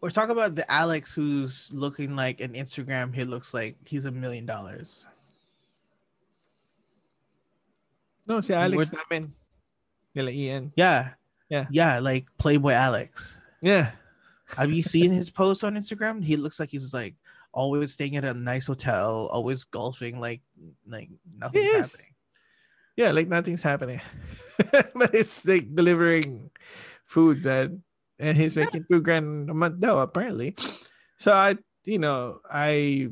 We're 0.00 0.10
talking 0.10 0.32
about 0.32 0.54
the 0.54 0.70
Alex 0.70 1.14
who's 1.14 1.70
looking 1.72 2.16
like 2.16 2.40
an 2.40 2.52
Instagram. 2.52 3.14
He 3.14 3.24
looks 3.24 3.52
like 3.52 3.76
he's 3.84 4.04
a 4.06 4.12
million 4.12 4.46
dollars. 4.46 5.06
No, 8.26 8.40
si 8.40 8.54
Alex 8.54 8.92
namin. 8.92 9.32
Nila 10.14 10.30
Ian. 10.30 10.72
Yeah. 10.76 11.12
Yeah. 11.48 11.66
Yeah, 11.70 11.98
like 11.98 12.26
Playboy 12.38 12.72
Alex. 12.72 13.38
Yeah. 13.60 13.92
Have 14.56 14.72
you 14.72 14.82
seen 14.82 15.10
his 15.10 15.28
posts 15.40 15.64
on 15.64 15.74
Instagram? 15.74 16.24
He 16.24 16.36
looks 16.36 16.58
like 16.60 16.70
he's 16.70 16.94
like 16.94 17.14
always 17.52 17.92
staying 17.92 18.16
at 18.16 18.24
a 18.24 18.32
nice 18.34 18.66
hotel, 18.66 19.28
always 19.30 19.64
golfing, 19.64 20.20
like 20.20 20.40
like 20.86 21.10
nothing. 21.38 21.62
He 21.62 21.68
is. 21.68 21.92
happening. 21.92 22.13
Yeah, 22.96 23.10
like 23.10 23.28
nothing's 23.28 23.62
happening. 23.62 24.00
but 24.94 25.14
it's 25.14 25.44
like 25.44 25.74
delivering 25.74 26.50
food 27.04 27.42
that 27.42 27.70
and 28.18 28.36
he's 28.38 28.54
making 28.54 28.86
two 28.90 29.00
grand 29.02 29.50
a 29.50 29.54
month 29.54 29.78
now, 29.82 29.98
apparently. 29.98 30.54
So 31.18 31.32
I 31.32 31.56
you 31.84 31.98
know, 31.98 32.40
I 32.48 33.10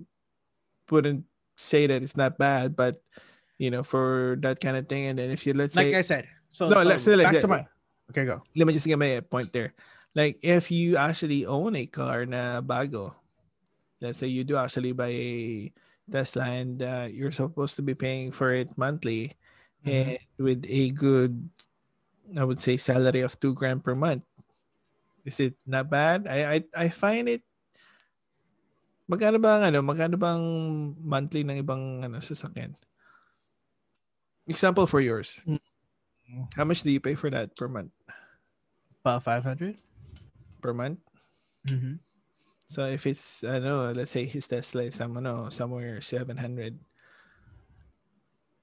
wouldn't 0.90 1.24
say 1.56 1.86
that 1.86 2.02
it's 2.02 2.16
not 2.16 2.38
bad, 2.38 2.76
but 2.76 3.02
you 3.58 3.70
know, 3.70 3.82
for 3.82 4.36
that 4.42 4.60
kind 4.60 4.76
of 4.76 4.88
thing, 4.88 5.06
and 5.06 5.18
then 5.18 5.30
if 5.30 5.46
you 5.46 5.54
let's 5.54 5.74
Like 5.76 5.92
say 5.92 5.98
I 5.98 6.02
said. 6.02 6.24
So, 6.52 6.68
No, 6.68 6.82
so 6.82 6.88
let's 6.88 7.04
say- 7.04 7.16
let's 7.16 7.26
back 7.32 7.34
say- 7.40 7.40
to 7.42 7.48
my 7.48 7.66
okay, 8.10 8.24
go. 8.24 8.42
let 8.56 8.66
me 8.66 8.72
just 8.72 8.86
get 8.86 8.98
my 8.98 9.20
point 9.20 9.52
there. 9.52 9.74
Like 10.14 10.38
if 10.42 10.70
you 10.70 10.96
actually 11.00 11.46
own 11.46 11.74
a 11.76 11.86
car 11.86 12.26
na 12.26 12.60
bago, 12.60 13.14
let's 14.00 14.18
say 14.18 14.28
you 14.28 14.44
do 14.44 14.56
actually 14.60 14.92
buy 14.92 15.08
a 15.08 15.72
Tesla 16.10 16.44
and 16.52 16.82
uh, 16.82 17.08
you're 17.10 17.32
supposed 17.32 17.76
to 17.76 17.82
be 17.82 17.94
paying 17.94 18.30
for 18.30 18.52
it 18.52 18.68
monthly. 18.76 19.32
And 19.84 20.18
with 20.38 20.64
a 20.68 20.90
good 20.90 21.48
I 22.32 22.44
would 22.44 22.58
say 22.58 22.76
salary 22.76 23.20
of 23.20 23.38
two 23.38 23.52
grand 23.52 23.84
per 23.84 23.94
month. 23.94 24.24
Is 25.24 25.38
it 25.38 25.54
not 25.66 25.90
bad? 25.90 26.26
I 26.26 26.38
I, 26.74 26.86
I 26.86 26.88
find 26.88 27.28
it 27.28 27.42
Magkano 29.12 29.36
ba 29.36 29.60
ang 29.60 29.64
ano, 29.68 29.84
magkano 29.84 30.16
bang 30.16 30.44
monthly 31.02 31.44
ng 31.44 31.60
ibang 31.60 32.00
ano 32.00 32.16
sasakyan? 32.22 32.72
Example 34.48 34.88
for 34.88 35.04
yours. 35.04 35.42
Mm. 35.44 35.60
How 36.56 36.64
much 36.64 36.80
do 36.80 36.88
you 36.88 37.02
pay 37.02 37.12
for 37.12 37.28
that 37.28 37.52
per 37.52 37.68
month? 37.68 37.92
About 39.04 39.20
five 39.20 39.44
hundred. 39.44 39.82
Per 40.64 40.72
month? 40.72 41.04
Mm-hmm. 41.68 42.00
So 42.64 42.88
if 42.88 43.04
it's 43.04 43.44
I 43.44 43.60
know, 43.60 43.92
let's 43.92 44.14
say 44.14 44.24
his 44.24 44.48
Tesla 44.48 44.88
is 44.88 44.96
some, 44.96 45.20
ano, 45.20 45.52
somewhere 45.52 46.00
700 46.00 46.78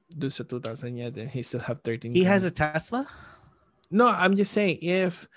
do 0.10 0.30
sa 0.30 0.44
2000 0.44 0.98
yet 0.98 1.18
and 1.18 1.30
he 1.30 1.44
still 1.44 1.62
have 1.62 1.82
13 1.82 2.14
He 2.14 2.24
has 2.24 2.44
a 2.44 2.52
Tesla. 2.52 3.06
No, 3.92 4.08
I'm 4.08 4.36
just 4.36 4.52
saying 4.54 4.80
if 4.82 5.28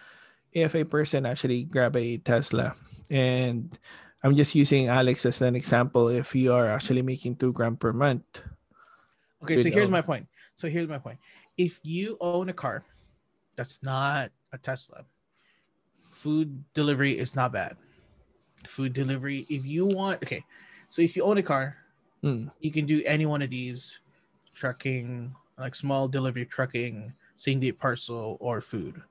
if 0.53 0.75
a 0.75 0.85
person 0.85 1.25
actually 1.25 1.65
grab 1.65 1.97
a 1.97 2.19
Tesla 2.19 2.75
and 3.11 3.73
I'm 4.23 4.37
just 4.37 4.55
using 4.55 4.89
Alex 4.89 5.27
as 5.27 5.41
an 5.43 5.57
example 5.57 6.09
if 6.09 6.35
you 6.35 6.53
are 6.53 6.69
actually 6.69 7.03
making 7.03 7.37
2 7.37 7.53
grand 7.53 7.81
per 7.81 7.93
month. 7.93 8.25
Okay, 9.43 9.61
so 9.61 9.69
here's 9.69 9.91
um, 9.91 9.97
my 9.97 10.03
point. 10.03 10.29
So 10.55 10.69
here's 10.69 10.89
my 10.89 10.99
point. 10.99 11.19
If 11.59 11.81
you 11.83 12.17
own 12.21 12.49
a 12.49 12.53
car 12.55 12.85
that's 13.57 13.83
not 13.83 14.31
a 14.53 14.59
Tesla, 14.59 15.05
food 16.11 16.65
delivery 16.75 17.19
is 17.19 17.35
not 17.35 17.53
bad. 17.53 17.77
Food 18.65 18.93
delivery, 18.93 19.45
if 19.51 19.67
you 19.67 19.87
want, 19.87 20.23
okay, 20.23 20.45
so 20.89 21.03
if 21.03 21.17
you 21.17 21.25
own 21.25 21.39
a 21.39 21.43
car, 21.43 21.77
Hmm. 22.23 22.55
you 22.61 22.71
can 22.71 22.87
do 22.87 23.03
any 23.05 23.27
one 23.27 23.43
of 23.43 23.51
these 23.51 23.99
trucking, 24.55 25.35
like 25.59 25.75
small 25.75 26.09
delivery 26.09 26.45
trucking, 26.45 27.13
same 27.37 27.61
day 27.61 27.73
parcel, 27.73 28.37
or 28.41 28.61
food. 28.61 29.03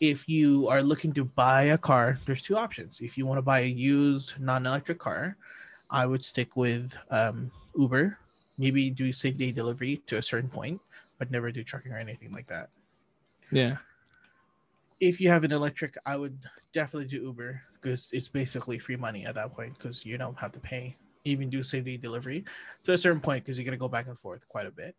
If 0.00 0.28
you 0.28 0.68
are 0.68 0.82
looking 0.82 1.12
to 1.14 1.24
buy 1.24 1.64
a 1.64 1.78
car, 1.78 2.18
there's 2.26 2.42
two 2.42 2.56
options. 2.56 3.00
If 3.00 3.16
you 3.16 3.24
want 3.24 3.38
to 3.38 3.42
buy 3.42 3.60
a 3.60 3.66
used 3.66 4.38
non 4.38 4.66
electric 4.66 4.98
car, 4.98 5.36
I 5.90 6.04
would 6.04 6.24
stick 6.24 6.56
with 6.56 6.94
um, 7.10 7.50
Uber 7.76 8.18
maybe 8.58 8.90
do 8.90 9.12
same 9.12 9.36
day 9.36 9.52
delivery 9.52 10.02
to 10.06 10.16
a 10.16 10.22
certain 10.22 10.48
point, 10.48 10.80
but 11.18 11.30
never 11.30 11.50
do 11.52 11.62
trucking 11.62 11.92
or 11.92 11.98
anything 11.98 12.32
like 12.32 12.46
that. 12.46 12.70
Yeah. 13.50 13.76
If 15.00 15.20
you 15.20 15.28
have 15.28 15.44
an 15.44 15.52
electric, 15.52 15.96
I 16.06 16.16
would 16.16 16.38
definitely 16.72 17.08
do 17.08 17.22
Uber 17.22 17.60
because 17.74 18.10
it's 18.12 18.28
basically 18.28 18.78
free 18.78 18.96
money 18.96 19.26
at 19.26 19.34
that 19.34 19.54
point 19.54 19.76
because 19.76 20.06
you 20.06 20.16
don't 20.16 20.38
have 20.38 20.52
to 20.52 20.60
pay. 20.60 20.96
Even 21.26 21.50
do 21.50 21.66
same 21.66 21.82
day 21.82 21.98
delivery 21.98 22.46
to 22.86 22.94
a 22.94 22.98
certain 22.98 23.18
point 23.18 23.42
because 23.42 23.58
you're 23.58 23.66
gonna 23.66 23.76
go 23.76 23.90
back 23.90 24.06
and 24.06 24.14
forth 24.14 24.46
quite 24.46 24.66
a 24.66 24.70
bit, 24.70 24.94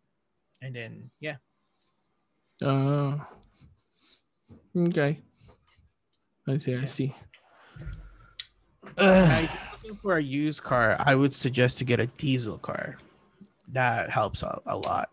and 0.60 0.76
then 0.76 1.08
yeah, 1.24 1.40
Uh, 2.60 3.16
okay. 4.76 5.22
I 6.48 6.58
see. 6.58 6.74
I 6.74 6.84
see. 6.84 7.14
Now, 8.98 9.38
if 9.38 9.50
you're 9.50 9.60
looking 9.72 9.96
for 9.96 10.16
a 10.18 10.22
used 10.22 10.62
car, 10.66 10.96
I 10.98 11.14
would 11.14 11.32
suggest 11.32 11.78
to 11.78 11.84
get 11.84 12.00
a 12.00 12.10
diesel 12.18 12.58
car. 12.58 12.98
That 13.70 14.10
helps 14.10 14.42
out 14.42 14.62
a 14.66 14.76
lot. 14.76 15.10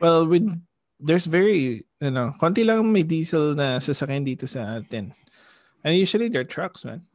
Well, 0.00 0.26
with 0.26 0.50
there's 0.98 1.26
very, 1.26 1.86
you 2.00 2.10
know, 2.10 2.34
konti 2.40 2.64
lang 2.64 2.90
may 2.92 3.04
diesel 3.04 3.54
na 3.54 3.78
sasakyan 3.78 4.26
dito 4.26 4.48
sa 4.48 4.80
atin. 4.80 5.14
And 5.84 5.96
usually 5.96 6.28
they're 6.28 6.44
trucks, 6.44 6.84
man. 6.84 7.06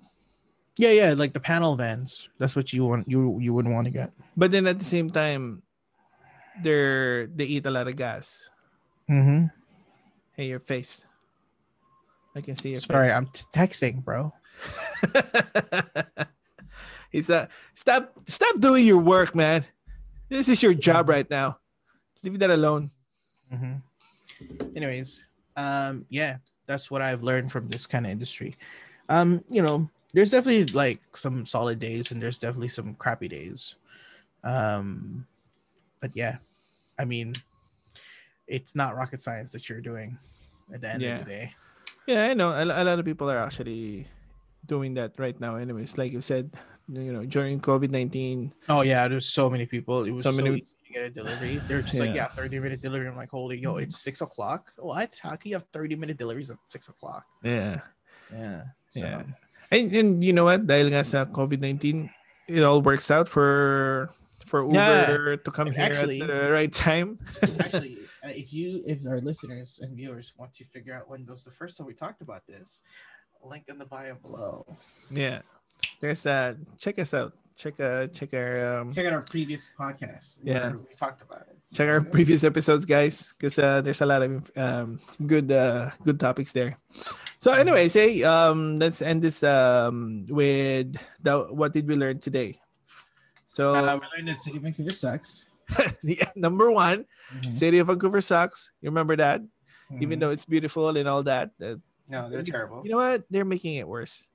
Yeah, 0.78 0.92
yeah, 0.92 1.14
like 1.14 1.34
the 1.34 1.40
panel 1.40 1.76
vans. 1.76 2.28
That's 2.38 2.56
what 2.56 2.74
you 2.74 2.86
want. 2.86 3.08
You 3.10 3.40
you 3.40 3.54
wouldn't 3.54 3.74
want 3.74 3.86
to 3.86 3.92
get. 3.92 4.12
But 4.36 4.52
then 4.52 4.68
at 4.68 4.80
the 4.80 4.86
same 4.86 5.10
time, 5.10 5.64
they're 6.62 7.28
they 7.28 7.46
eat 7.46 7.66
a 7.66 7.72
lot 7.72 7.88
of 7.88 7.96
gas. 7.96 8.50
Mm-hmm. 9.10 9.48
Hey, 10.36 10.48
your 10.48 10.60
face. 10.60 11.06
I 12.36 12.42
can 12.42 12.56
see 12.56 12.72
your 12.76 12.82
Sorry, 12.82 13.08
face. 13.08 13.16
I'm 13.16 13.28
t- 13.28 13.46
texting, 13.56 14.04
bro. 14.04 14.34
He's 17.12 17.30
uh 17.30 17.48
stop 17.76 18.12
stop 18.28 18.60
doing 18.60 18.86
your 18.86 19.00
work, 19.00 19.34
man. 19.36 19.64
This 20.28 20.50
is 20.50 20.62
your 20.62 20.74
job 20.74 21.08
right 21.08 21.30
now. 21.30 21.60
Leave 22.24 22.40
that 22.40 22.52
alone. 22.52 22.92
hmm 23.50 23.80
Anyways, 24.76 25.24
um, 25.56 26.06
yeah, 26.10 26.38
that's 26.66 26.92
what 26.92 27.02
I've 27.02 27.24
learned 27.24 27.52
from 27.52 27.70
this 27.70 27.86
kind 27.88 28.06
of 28.06 28.12
industry. 28.12 28.52
Um, 29.08 29.44
you 29.50 29.62
know, 29.62 29.90
there's 30.16 30.32
definitely 30.32 30.64
like 30.72 31.02
some 31.14 31.46
solid 31.46 31.78
days 31.78 32.12
and 32.12 32.22
there's 32.24 32.40
definitely 32.40 32.70
some 32.72 32.96
crappy 32.96 33.28
days. 33.28 33.76
Um, 34.44 35.28
but 36.00 36.16
yeah, 36.16 36.38
I 36.98 37.04
mean, 37.04 37.34
it's 38.48 38.76
not 38.76 38.96
rocket 38.96 39.20
science 39.20 39.52
that 39.52 39.68
you're 39.68 39.82
doing 39.82 40.18
at 40.74 40.80
the 40.82 40.90
end 40.94 41.02
Yeah. 41.02 41.20
of 41.20 41.26
the 41.26 41.32
day. 41.32 41.54
Yeah, 42.08 42.26
I 42.28 42.34
know. 42.34 42.52
A, 42.56 42.64
a 42.64 42.84
lot 42.88 42.98
of 43.00 43.04
people 43.06 43.30
are 43.30 43.38
actually 43.40 44.08
doing 44.66 44.94
that 44.96 45.14
right 45.18 45.36
now. 45.40 45.56
Anyways, 45.58 45.98
like 45.98 46.14
you 46.14 46.22
said, 46.22 46.50
you 46.88 47.12
know, 47.12 47.26
during 47.26 47.60
COVID 47.60 47.90
nineteen. 47.90 48.54
Oh 48.70 48.82
yeah, 48.82 49.08
there's 49.10 49.26
so 49.26 49.50
many 49.50 49.66
people. 49.66 50.06
It 50.06 50.12
was 50.12 50.22
So 50.24 50.32
so, 50.32 50.44
many- 50.44 50.62
easy 50.62 50.76
to 50.88 50.94
get 50.94 51.04
a 51.04 51.10
delivery. 51.10 51.58
They're 51.68 51.82
just 51.82 52.00
like, 52.00 52.14
Yeah. 52.16 52.30
yeah, 52.30 52.38
30 52.40 52.60
minute 52.60 52.80
delivery. 52.80 53.08
I'm 53.10 53.18
like, 53.18 53.32
holy 53.32 53.58
yo, 53.58 53.78
it's 53.78 53.98
six 54.00 54.22
o'clock. 54.22 54.72
What? 54.78 55.20
How 55.22 55.36
can 55.36 55.50
you 55.50 55.56
have 55.56 55.66
30 55.74 55.96
minute 55.98 56.18
deliveries 56.18 56.52
at 56.52 56.58
six 56.66 56.88
o'clock? 56.88 57.26
yeah, 57.44 57.82
Yeah. 58.32 58.64
So, 58.92 59.00
yeah. 59.02 59.24
And, 59.72 59.92
and 59.94 60.24
you 60.24 60.34
know 60.34 60.46
what? 60.46 60.68
Dahil 60.68 60.92
nga 60.94 61.04
sa 61.04 61.26
COVID 61.26 61.62
nineteen, 61.62 62.10
it 62.48 62.62
all 62.62 62.82
works 62.82 63.10
out 63.10 63.28
for 63.30 64.10
for 64.46 64.62
Uber 64.62 64.78
Yeah. 64.78 65.42
to 65.42 65.50
come 65.52 65.68
And 65.74 65.76
here 65.76 65.86
actually- 65.90 66.22
at 66.22 66.28
the 66.30 66.52
right 66.54 66.72
time. 66.72 67.18
actually 67.60 67.98
uh, 68.22 68.30
if 68.34 68.54
you 68.54 68.82
if 68.86 69.02
our 69.10 69.18
listeners 69.22 69.82
and 69.82 69.98
viewers 69.98 70.34
want 70.38 70.54
to 70.62 70.64
figure 70.66 70.94
out 70.94 71.10
when 71.10 71.26
was 71.26 71.44
the 71.46 71.54
first 71.54 71.78
time 71.78 71.86
we 71.90 71.94
talked 71.98 72.22
about 72.22 72.46
this 72.46 72.82
link 73.46 73.66
in 73.70 73.78
the 73.78 73.86
bio 73.86 74.14
below 74.22 74.66
Yeah, 75.14 75.42
there's 76.02 76.22
that. 76.26 76.58
Check 76.78 76.98
us 77.02 77.14
out. 77.14 77.34
Check 77.56 77.80
uh 77.80 78.12
check 78.12 78.34
our 78.36 78.82
um 78.84 78.92
check 78.94 79.06
out 79.08 79.14
our 79.16 79.24
previous 79.26 79.72
podcast 79.80 80.44
Yeah. 80.44 80.76
we 80.76 80.92
talked 80.98 81.22
about 81.24 81.48
it 81.48 81.56
check 81.72 81.88
our 81.88 82.02
previous 82.04 82.44
episodes, 82.44 82.84
guys, 82.86 83.32
because 83.38 83.56
uh, 83.58 83.80
there's 83.82 84.02
a 84.04 84.10
lot 84.10 84.22
of 84.22 84.52
um 84.60 85.00
good 85.26 85.48
uh 85.50 85.90
good 86.04 86.20
topics 86.20 86.52
there. 86.52 86.76
So, 87.46 87.54
anyway, 87.54 87.86
say 87.94 88.26
um, 88.26 88.82
let's 88.82 89.06
end 89.06 89.22
this 89.22 89.46
um 89.46 90.26
with 90.26 90.98
the 91.22 91.46
what 91.54 91.78
did 91.78 91.86
we 91.86 91.94
learn 91.94 92.18
today? 92.18 92.58
So, 93.46 93.70
uh, 93.70 94.02
we 94.02 94.10
learned 94.18 94.34
that 94.34 94.42
city 94.42 94.58
of 94.58 94.66
vancouver 94.66 94.90
sucks 94.90 95.46
yeah, 96.02 96.34
number 96.34 96.74
one, 96.74 97.06
City 97.50 97.78
of 97.78 97.94
Vancouver 97.94 98.22
sucks. 98.22 98.74
You 98.82 98.90
remember 98.90 99.16
that? 99.18 99.46
even 100.02 100.18
though 100.18 100.34
it's 100.34 100.46
beautiful 100.46 100.90
and 100.98 101.06
all 101.06 101.22
that. 101.22 101.54
Uh, 101.62 101.78
no, 102.10 102.30
they're 102.34 102.42
terrible. 102.42 102.82
you 102.82 102.90
know 102.90 102.98
what? 102.98 103.30
They're 103.30 103.46
making 103.46 103.78
it 103.78 103.88
worse. 103.88 104.26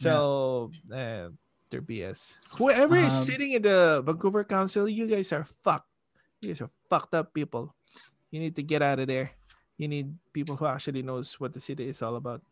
So 0.00 0.70
uh, 0.88 1.28
they're 1.68 1.84
BS. 1.84 2.32
Whoever 2.56 2.96
is 2.96 3.12
Um, 3.12 3.24
sitting 3.24 3.52
in 3.52 3.60
the 3.60 4.00
Vancouver 4.00 4.44
Council, 4.44 4.88
you 4.88 5.04
guys 5.04 5.28
are 5.36 5.44
fucked. 5.44 5.92
You 6.40 6.56
guys 6.56 6.64
are 6.64 6.72
fucked 6.88 7.12
up 7.12 7.36
people. 7.36 7.76
You 8.32 8.40
need 8.40 8.56
to 8.56 8.64
get 8.64 8.80
out 8.80 8.96
of 9.00 9.08
there. 9.08 9.36
You 9.80 9.88
need 9.88 10.12
people 10.36 10.60
who 10.60 10.68
actually 10.68 11.00
knows 11.00 11.40
what 11.40 11.56
the 11.56 11.60
city 11.60 11.88
is 11.88 12.04
all 12.04 12.20
about. 12.20 12.44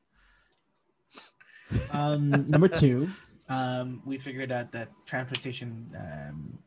Um, 1.92 2.30
number 2.48 2.72
two, 2.72 3.12
Um, 3.48 4.04
we 4.04 4.20
figured 4.20 4.52
out 4.52 4.72
that 4.72 4.92
transportation 5.08 5.88
um, 5.96 6.58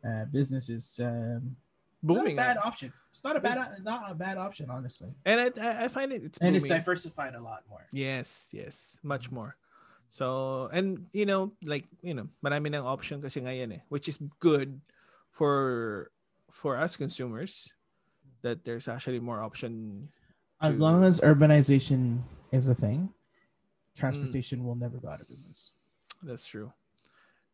uh, 0.00 0.24
business 0.32 0.68
is 0.72 0.96
um, 1.04 1.56
not 2.00 2.28
a 2.28 2.34
bad 2.34 2.56
option. 2.56 2.92
It's 3.12 3.24
not 3.24 3.36
a 3.36 3.40
bad 3.40 3.84
not 3.84 4.08
a 4.08 4.14
bad 4.14 4.36
option, 4.40 4.72
honestly. 4.72 5.12
And 5.28 5.52
I, 5.60 5.84
I, 5.84 5.88
find 5.88 6.12
it 6.12 6.24
it's 6.24 6.38
And 6.40 6.56
it's 6.56 6.64
booming. 6.64 6.80
diversified 6.80 7.34
a 7.36 7.40
lot 7.40 7.68
more. 7.68 7.84
Yes, 7.92 8.48
yes, 8.52 9.00
much 9.04 9.28
more. 9.28 9.56
So, 10.08 10.68
and 10.72 11.04
you 11.12 11.26
know, 11.28 11.52
like, 11.60 11.84
you 12.00 12.16
know, 12.16 12.28
marami 12.40 12.72
ng 12.72 12.84
option 12.84 13.20
kasi 13.20 13.44
ngayon 13.44 13.76
eh, 13.76 13.82
which 13.92 14.08
is 14.08 14.16
good 14.40 14.80
for 15.28 16.12
for 16.48 16.80
us 16.80 16.96
consumers 16.96 17.76
that 18.46 18.62
there's 18.62 18.86
actually 18.86 19.18
more 19.18 19.42
option. 19.42 20.06
As 20.62 20.72
to- 20.72 20.80
long 20.80 21.02
as 21.02 21.18
urbanization 21.20 22.22
is 22.54 22.70
a 22.70 22.74
thing, 22.78 23.10
transportation 23.98 24.62
will 24.62 24.78
never 24.78 25.02
go 25.02 25.10
out 25.10 25.20
of 25.20 25.28
business. 25.28 25.74
That's 26.22 26.46
true. 26.46 26.70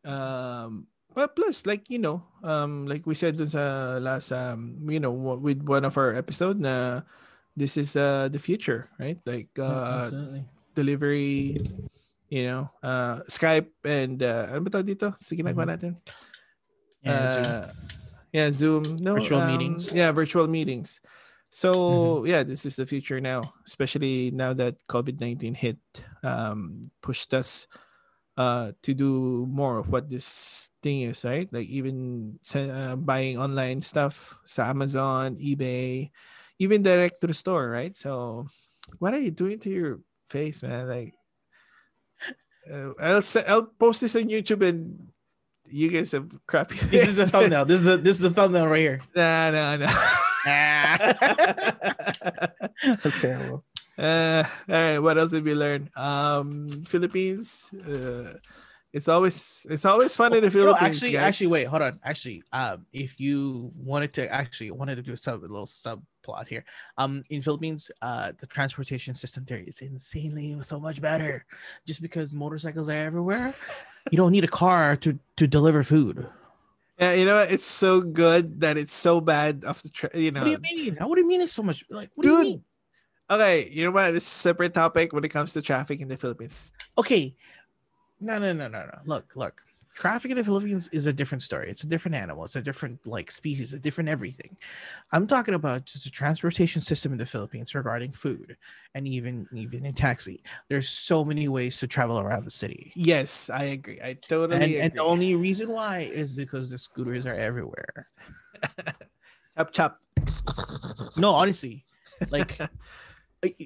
Um 0.05 0.87
but 1.13 1.35
plus 1.35 1.65
like, 1.65 1.89
you 1.89 1.99
know, 1.99 2.21
um 2.45 2.85
like 2.85 3.03
we 3.09 3.17
said 3.17 3.35
sa 3.49 3.97
last 3.97 4.31
um 4.31 4.77
you 4.87 5.01
know, 5.01 5.11
with 5.11 5.65
one 5.65 5.83
of 5.83 5.97
our 5.97 6.13
episode 6.13 6.59
na 6.61 7.01
this 7.57 7.75
is 7.75 7.95
uh 7.97 8.29
the 8.29 8.39
future, 8.39 8.89
right? 9.01 9.17
Like 9.25 9.51
uh 9.57 10.07
Absolutely. 10.09 10.43
delivery, 10.75 11.59
you 12.29 12.43
know, 12.47 12.71
uh 12.83 13.23
Skype 13.27 13.71
and 13.83 14.19
uh 14.23 14.47
ano 14.51 14.63
ba 14.67 14.83
dito? 14.83 15.11
Ginagawa 15.19 15.65
Mhm. 15.67 15.71
natin? 15.75 15.93
Yeah, 17.03 17.27
uh, 17.35 17.67
yeah, 18.33 18.51
Zoom. 18.51 18.97
No, 18.97 19.15
Virtual 19.15 19.39
um, 19.39 19.47
meetings. 19.47 19.93
Yeah, 19.93 20.11
virtual 20.11 20.47
meetings. 20.47 20.99
So 21.53 22.25
Mm-hmm. 22.25 22.27
yeah, 22.27 22.41
this 22.43 22.65
is 22.65 22.75
the 22.75 22.85
future 22.89 23.21
now, 23.21 23.53
especially 23.69 24.31
now 24.33 24.53
that 24.57 24.75
COVID 24.89 25.21
nineteen 25.21 25.53
hit, 25.53 25.77
um, 26.23 26.89
pushed 27.01 27.33
us 27.33 27.67
uh 28.33 28.73
to 28.81 28.97
do 28.97 29.45
more 29.45 29.77
of 29.77 29.93
what 29.93 30.09
this 30.09 30.69
thing 30.81 31.05
is, 31.05 31.21
right? 31.21 31.45
Like 31.53 31.69
even 31.69 32.39
uh, 32.57 32.97
buying 32.97 33.37
online 33.37 33.85
stuff, 33.85 34.33
sa 34.45 34.65
Amazon, 34.73 35.37
eBay, 35.37 36.09
even 36.57 36.81
direct 36.81 37.21
to 37.21 37.29
the 37.29 37.37
store, 37.37 37.69
right? 37.69 37.93
So 37.95 38.49
what 38.97 39.13
are 39.13 39.21
you 39.21 39.29
doing 39.29 39.59
to 39.61 39.69
your 39.69 39.99
face, 40.33 40.63
man? 40.65 40.89
Like. 40.89 41.13
Uh, 42.63 42.95
I'll 42.97 43.21
I'll 43.45 43.67
post 43.75 43.99
this 43.99 44.15
on 44.15 44.31
YouTube 44.31 44.63
and 44.65 45.11
you 45.69 45.89
guys 45.89 46.11
have 46.11 46.29
crappy. 46.47 46.77
This 46.91 47.07
is 47.07 47.15
the 47.17 47.27
thumbnail. 47.33 47.65
This 47.65 47.79
is 47.79 47.85
the 47.85 47.97
this 47.97 48.17
is 48.17 48.23
the 48.23 48.29
thumbnail 48.31 48.67
right 48.67 48.79
here. 48.79 49.01
Nah, 49.15 49.51
nah, 49.51 49.77
nah. 49.77 49.93
That's 53.03 53.21
terrible. 53.21 53.63
uh, 53.97 54.43
all 54.69 54.75
right. 54.75 54.99
What 54.99 55.17
else 55.17 55.31
did 55.31 55.43
we 55.45 55.55
learn? 55.55 55.89
Um, 55.95 56.83
Philippines. 56.85 57.71
Uh, 57.73 58.33
it's 58.93 59.07
always 59.07 59.65
it's 59.69 59.85
always 59.85 60.15
fun 60.15 60.33
in 60.35 60.41
the 60.41 60.47
know, 60.47 60.51
Philippines. 60.51 60.97
actually, 60.97 61.11
guys. 61.13 61.23
actually, 61.23 61.47
wait, 61.47 61.63
hold 61.65 61.81
on. 61.81 61.93
Actually, 62.03 62.43
um, 62.53 62.85
if 62.93 63.19
you 63.19 63.71
wanted 63.75 64.13
to 64.13 64.31
actually 64.31 64.69
wanted 64.69 64.95
to 64.95 65.01
do 65.01 65.13
a 65.13 65.17
sub 65.17 65.41
a 65.41 65.41
little 65.41 65.65
subplot 65.65 66.47
here, 66.47 66.63
um, 66.99 67.23
in 67.31 67.41
Philippines, 67.41 67.89
uh, 68.03 68.31
the 68.39 68.45
transportation 68.45 69.15
system 69.15 69.45
there 69.47 69.57
is 69.57 69.81
insanely 69.81 70.55
so 70.61 70.79
much 70.79 71.01
better. 71.01 71.43
Just 71.87 72.03
because 72.03 72.33
motorcycles 72.33 72.87
are 72.87 72.91
everywhere, 72.91 73.55
you 74.11 74.17
don't 74.17 74.31
need 74.31 74.43
a 74.43 74.47
car 74.47 74.95
to 74.97 75.17
to 75.37 75.47
deliver 75.47 75.81
food. 75.81 76.29
Yeah, 76.99 77.13
you 77.13 77.25
know 77.25 77.37
what? 77.37 77.51
It's 77.51 77.65
so 77.65 77.99
good 77.99 78.61
that 78.61 78.77
it's 78.77 78.93
so 78.93 79.19
bad 79.19 79.63
of 79.63 79.81
the 79.81 79.89
tra- 79.89 80.11
you 80.13 80.29
know. 80.29 80.41
What 80.41 80.61
do 80.61 80.69
you 80.69 80.83
mean? 80.85 80.95
What 80.97 81.15
do 81.15 81.21
you 81.21 81.27
mean 81.27 81.41
it's 81.41 81.53
so 81.53 81.63
much? 81.63 81.83
Like, 81.89 82.11
what 82.13 82.23
do 82.23 82.29
you 82.29 82.37
Dude. 82.37 82.45
mean? 82.45 82.63
Okay, 83.31 83.69
you 83.69 83.85
know 83.85 83.91
what? 83.91 84.13
It's 84.13 84.27
a 84.27 84.29
separate 84.29 84.75
topic 84.75 85.13
when 85.13 85.23
it 85.23 85.29
comes 85.29 85.53
to 85.53 85.61
traffic 85.63 85.99
in 85.99 86.07
the 86.07 86.17
Philippines. 86.17 86.71
Okay, 86.95 87.35
no, 88.23 88.39
no, 88.39 88.53
no, 88.53 88.67
no, 88.67 88.85
no. 88.85 88.99
Look, 89.05 89.35
look. 89.35 89.61
Traffic 89.95 90.31
in 90.31 90.37
the 90.37 90.43
Philippines 90.43 90.89
is 90.89 91.05
a 91.05 91.13
different 91.13 91.43
story. 91.43 91.69
It's 91.69 91.83
a 91.83 91.87
different 91.87 92.15
animal. 92.15 92.45
It's 92.45 92.55
a 92.55 92.63
different 92.63 93.05
like 93.05 93.29
species, 93.29 93.73
a 93.73 93.79
different 93.79 94.09
everything. 94.09 94.57
I'm 95.11 95.27
talking 95.27 95.53
about 95.53 95.85
just 95.85 96.07
a 96.07 96.09
transportation 96.09 96.81
system 96.81 97.11
in 97.11 97.19
the 97.19 97.27
Philippines 97.27 97.75
regarding 97.75 98.11
food 98.11 98.57
and 98.95 99.07
even 99.07 99.47
even 99.51 99.85
in 99.85 99.93
taxi. 99.93 100.41
There's 100.67 100.89
so 100.89 101.23
many 101.23 101.47
ways 101.47 101.77
to 101.77 101.87
travel 101.87 102.19
around 102.19 102.45
the 102.45 102.51
city. 102.51 102.91
Yes, 102.95 103.51
I 103.51 103.65
agree. 103.65 103.99
I 104.03 104.15
totally 104.27 104.55
And, 104.55 104.63
agree. 104.63 104.79
and 104.79 104.93
the 104.93 105.03
only 105.03 105.35
reason 105.35 105.69
why 105.69 105.99
is 105.99 106.33
because 106.33 106.71
the 106.71 106.79
scooters 106.79 107.27
are 107.27 107.35
everywhere. 107.35 108.09
chop 109.57 109.71
chop. 109.73 109.99
No, 111.17 111.35
honestly, 111.35 111.85
like 112.31 112.57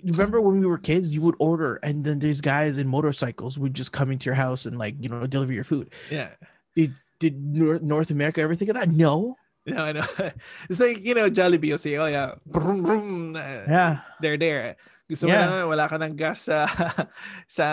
remember 0.04 0.42
when 0.42 0.60
we 0.60 0.66
were 0.66 0.78
kids, 0.78 1.10
you 1.14 1.22
would 1.22 1.36
order, 1.40 1.78
and 1.86 2.04
then 2.04 2.20
these 2.20 2.42
guys 2.42 2.78
in 2.78 2.88
motorcycles 2.88 3.58
would 3.58 3.74
just 3.74 3.92
come 3.94 4.10
into 4.12 4.26
your 4.26 4.36
house 4.40 4.66
and 4.66 4.78
like 4.78 4.96
you 5.00 5.10
know 5.10 5.26
deliver 5.28 5.54
your 5.54 5.64
food. 5.68 5.94
Yeah. 6.10 6.34
Did 6.76 6.98
did 7.20 7.38
North 7.82 8.10
America 8.14 8.42
ever 8.42 8.54
think 8.54 8.70
of 8.70 8.78
that? 8.78 8.90
No. 8.90 9.38
No, 9.68 9.84
I 9.84 9.92
know. 9.92 10.08
It's 10.72 10.80
like, 10.80 11.04
you 11.04 11.12
know, 11.12 11.28
Jollibee 11.28 11.76
will 11.76 11.82
say, 11.82 12.00
oh 12.00 12.08
yeah, 12.08 12.40
brum, 12.48 12.84
brum, 12.88 13.36
uh, 13.36 13.68
Yeah. 13.68 14.00
they're 14.24 14.40
there. 14.40 14.80
Gusto 15.12 15.28
Yeah. 15.28 15.44
mo 15.44 15.52
na, 15.52 15.68
wala 15.68 15.84
ka 15.92 16.00
ng 16.00 16.16
gas 16.16 16.48
sa, 16.48 16.64
sa, 17.52 17.66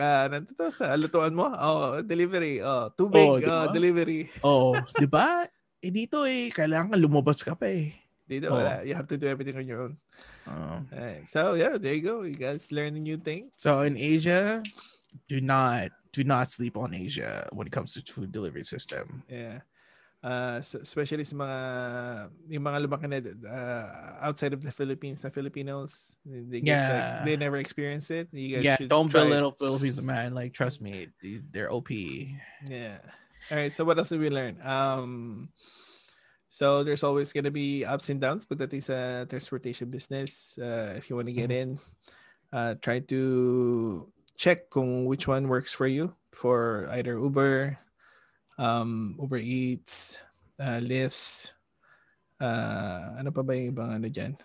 uh, 0.00 0.24
nandito 0.32 0.56
to, 0.56 0.72
sa 0.72 0.96
lutuan 0.96 1.36
mo? 1.36 1.44
Oh, 1.52 2.00
delivery. 2.00 2.64
Oh, 2.64 2.88
tubig. 2.96 3.44
Oh, 3.44 3.52
Oh, 3.52 3.64
delivery. 3.68 4.32
Oh, 4.40 4.72
di 4.96 5.04
ba? 5.04 5.44
Eh 5.84 5.92
dito 5.92 6.24
eh, 6.24 6.48
kailangan 6.50 6.96
lumabas 6.96 7.44
ka 7.44 7.52
pa 7.52 7.68
eh. 7.68 7.92
Dito, 8.26 8.50
Oh. 8.50 8.58
wala. 8.58 8.82
You 8.82 8.94
have 8.98 9.06
to 9.08 9.16
do 9.16 9.30
everything 9.30 9.56
on 9.56 9.66
your 9.66 9.82
own. 9.86 9.96
Oh. 10.50 10.82
Alright. 10.92 11.28
So, 11.30 11.54
yeah, 11.54 11.78
there 11.78 11.94
you 11.94 12.02
go. 12.02 12.22
You 12.26 12.34
guys 12.34 12.70
learn 12.74 12.96
a 12.96 13.00
new 13.02 13.16
thing. 13.16 13.50
So 13.56 13.80
in 13.86 13.96
Asia, 13.96 14.62
do 15.30 15.40
not 15.40 15.90
do 16.12 16.24
not 16.24 16.50
sleep 16.50 16.76
on 16.76 16.90
Asia 16.94 17.46
when 17.52 17.66
it 17.66 17.72
comes 17.72 17.94
to 17.94 18.02
food 18.02 18.32
delivery 18.32 18.64
system. 18.64 19.22
Yeah. 19.30 19.60
Uh, 20.26 20.58
especially 20.58 21.22
sa 21.22 21.36
mga 21.38 21.58
yung 22.50 22.64
mga 22.66 22.78
lumaki 22.82 23.06
na 23.06 23.18
uh, 23.46 24.26
outside 24.26 24.50
of 24.50 24.58
the 24.64 24.72
Philippines 24.74 25.22
na 25.22 25.30
Filipinos 25.30 26.16
they 26.26 26.58
guess, 26.64 26.82
like, 26.88 26.98
Yeah. 26.98 27.22
they 27.22 27.36
never 27.38 27.60
experience 27.62 28.10
it 28.10 28.26
you 28.34 28.58
guys 28.58 28.64
Yeah, 28.64 28.80
don't 28.90 29.06
belittle 29.12 29.54
Philippines, 29.54 30.02
man. 30.02 30.34
Like 30.34 30.50
trust 30.50 30.82
me, 30.82 31.14
they- 31.22 31.44
they're 31.52 31.70
OP. 31.70 31.94
Yeah. 32.66 32.98
All 33.52 33.60
right. 33.60 33.70
So 33.70 33.84
what 33.86 34.00
else 34.02 34.08
did 34.10 34.18
we 34.18 34.32
learn? 34.32 34.58
Um, 34.66 35.46
so 36.48 36.84
there's 36.84 37.02
always 37.02 37.32
gonna 37.32 37.50
be 37.50 37.84
ups 37.84 38.08
and 38.08 38.20
downs, 38.20 38.46
but 38.46 38.58
that 38.58 38.72
is 38.72 38.88
a 38.88 39.26
transportation 39.28 39.90
business. 39.90 40.58
Uh, 40.58 40.94
if 40.96 41.10
you 41.10 41.16
want 41.16 41.28
to 41.28 41.34
get 41.34 41.50
in, 41.50 41.78
uh, 42.52 42.74
try 42.80 43.00
to 43.00 44.06
check 44.36 44.70
kung 44.70 45.06
which 45.06 45.26
one 45.26 45.48
works 45.48 45.72
for 45.72 45.86
you 45.86 46.14
for 46.32 46.86
either 46.92 47.18
Uber, 47.18 47.78
um, 48.58 49.16
Uber 49.20 49.38
Eats, 49.38 50.18
uh, 50.60 50.80
Lyfts, 50.80 51.52
uh, 52.40 53.16
ano 53.16 53.30
pa 53.32 53.42
ba 53.42 53.56
yung 53.56 53.72
ibang 53.72 53.90
ano 53.96 54.08
dyan? 54.08 54.36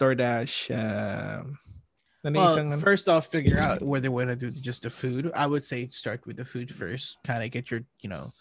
DoorDash, 0.00 0.74
um, 0.74 1.58
yung 2.24 2.34
Well, 2.34 2.78
first 2.78 3.08
off, 3.08 3.26
figure 3.28 3.60
out 3.60 3.82
where 3.82 4.00
they 4.00 4.08
want 4.08 4.30
to 4.30 4.36
do 4.36 4.50
just 4.50 4.82
the 4.82 4.90
food. 4.90 5.30
I 5.36 5.46
would 5.46 5.64
say 5.64 5.88
start 5.88 6.26
with 6.26 6.36
the 6.36 6.44
food 6.44 6.72
first. 6.72 7.18
Kind 7.22 7.44
of 7.44 7.50
get 7.50 7.70
your, 7.70 7.84
you 8.00 8.08
know, 8.08 8.32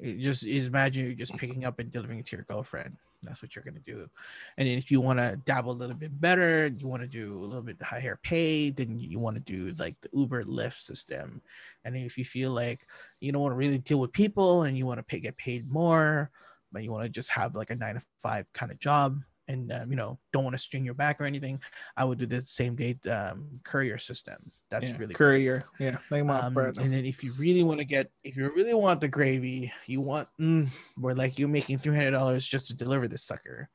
it 0.00 0.18
just 0.18 0.44
imagine 0.44 1.06
you're 1.06 1.14
just 1.14 1.36
picking 1.36 1.64
up 1.64 1.78
and 1.78 1.90
delivering 1.90 2.18
it 2.18 2.26
to 2.26 2.36
your 2.36 2.44
girlfriend. 2.44 2.96
That's 3.22 3.42
what 3.42 3.56
you're 3.56 3.64
gonna 3.64 3.80
do. 3.80 4.08
And 4.56 4.68
if 4.68 4.90
you 4.90 5.00
want 5.00 5.18
to 5.18 5.40
dabble 5.44 5.72
a 5.72 5.74
little 5.74 5.96
bit 5.96 6.20
better, 6.20 6.66
you 6.66 6.86
want 6.86 7.02
to 7.02 7.08
do 7.08 7.34
a 7.34 7.46
little 7.46 7.62
bit 7.62 7.80
higher 7.82 8.18
pay, 8.22 8.70
then 8.70 8.98
you 8.98 9.18
want 9.18 9.36
to 9.36 9.40
do 9.40 9.74
like 9.78 10.00
the 10.00 10.10
Uber 10.12 10.44
Lyft 10.44 10.80
system. 10.80 11.40
And 11.84 11.96
if 11.96 12.18
you 12.18 12.24
feel 12.24 12.52
like 12.52 12.86
you 13.20 13.32
don't 13.32 13.42
want 13.42 13.52
to 13.52 13.56
really 13.56 13.78
deal 13.78 13.98
with 13.98 14.12
people 14.12 14.64
and 14.64 14.76
you 14.76 14.86
want 14.86 14.98
to 14.98 15.04
pay 15.04 15.18
get 15.18 15.36
paid 15.36 15.70
more, 15.70 16.30
but 16.72 16.82
you 16.82 16.92
want 16.92 17.04
to 17.04 17.08
just 17.08 17.30
have 17.30 17.54
like 17.54 17.70
a 17.70 17.74
nine 17.76 17.94
to 17.94 18.02
five 18.20 18.46
kind 18.52 18.70
of 18.70 18.78
job 18.78 19.20
and 19.48 19.70
um, 19.72 19.90
you 19.90 19.96
know 19.96 20.18
don't 20.32 20.44
want 20.44 20.54
to 20.54 20.62
strain 20.62 20.84
your 20.84 20.94
back 20.94 21.20
or 21.20 21.24
anything, 21.24 21.60
I 21.96 22.04
would 22.04 22.18
do 22.18 22.26
the 22.26 22.40
same 22.42 22.74
day 22.74 22.98
um, 23.10 23.60
courier 23.62 23.98
system. 23.98 24.50
That's 24.70 24.90
Yeah, 24.90 24.98
really 24.98 25.14
courier. 25.14 25.64
Yeah. 25.78 25.98
Like 26.10 26.26
mga 26.26 26.42
Um, 26.50 26.82
and 26.82 26.90
then 26.92 27.06
if 27.06 27.22
you 27.22 27.32
really 27.38 27.62
want 27.62 27.78
to 27.78 27.86
get, 27.86 28.10
if 28.26 28.34
you 28.36 28.50
really 28.50 28.74
want 28.74 29.00
the 29.00 29.06
gravy, 29.06 29.70
you 29.86 30.00
want, 30.02 30.26
mm, 30.40 30.66
where 30.98 31.14
like 31.14 31.38
you're 31.38 31.46
making 31.48 31.78
three 31.78 31.94
hundred 31.94 32.10
dollars 32.18 32.42
just 32.46 32.66
to 32.68 32.74
deliver 32.74 33.06
this 33.06 33.22
sucker. 33.22 33.70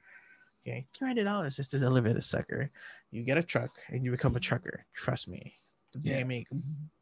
Okay, 0.62 0.86
three 0.94 1.08
hundred 1.08 1.26
dollars 1.26 1.56
just 1.56 1.72
to 1.72 1.80
deliver 1.80 2.12
this 2.14 2.28
sucker. 2.28 2.70
You 3.10 3.24
get 3.24 3.40
a 3.40 3.44
truck 3.44 3.72
and 3.90 4.04
you 4.04 4.12
become 4.12 4.36
a 4.36 4.44
trucker. 4.44 4.86
Trust 4.94 5.28
me, 5.32 5.56
they 5.96 6.22
Yeah. 6.22 6.28
make 6.28 6.48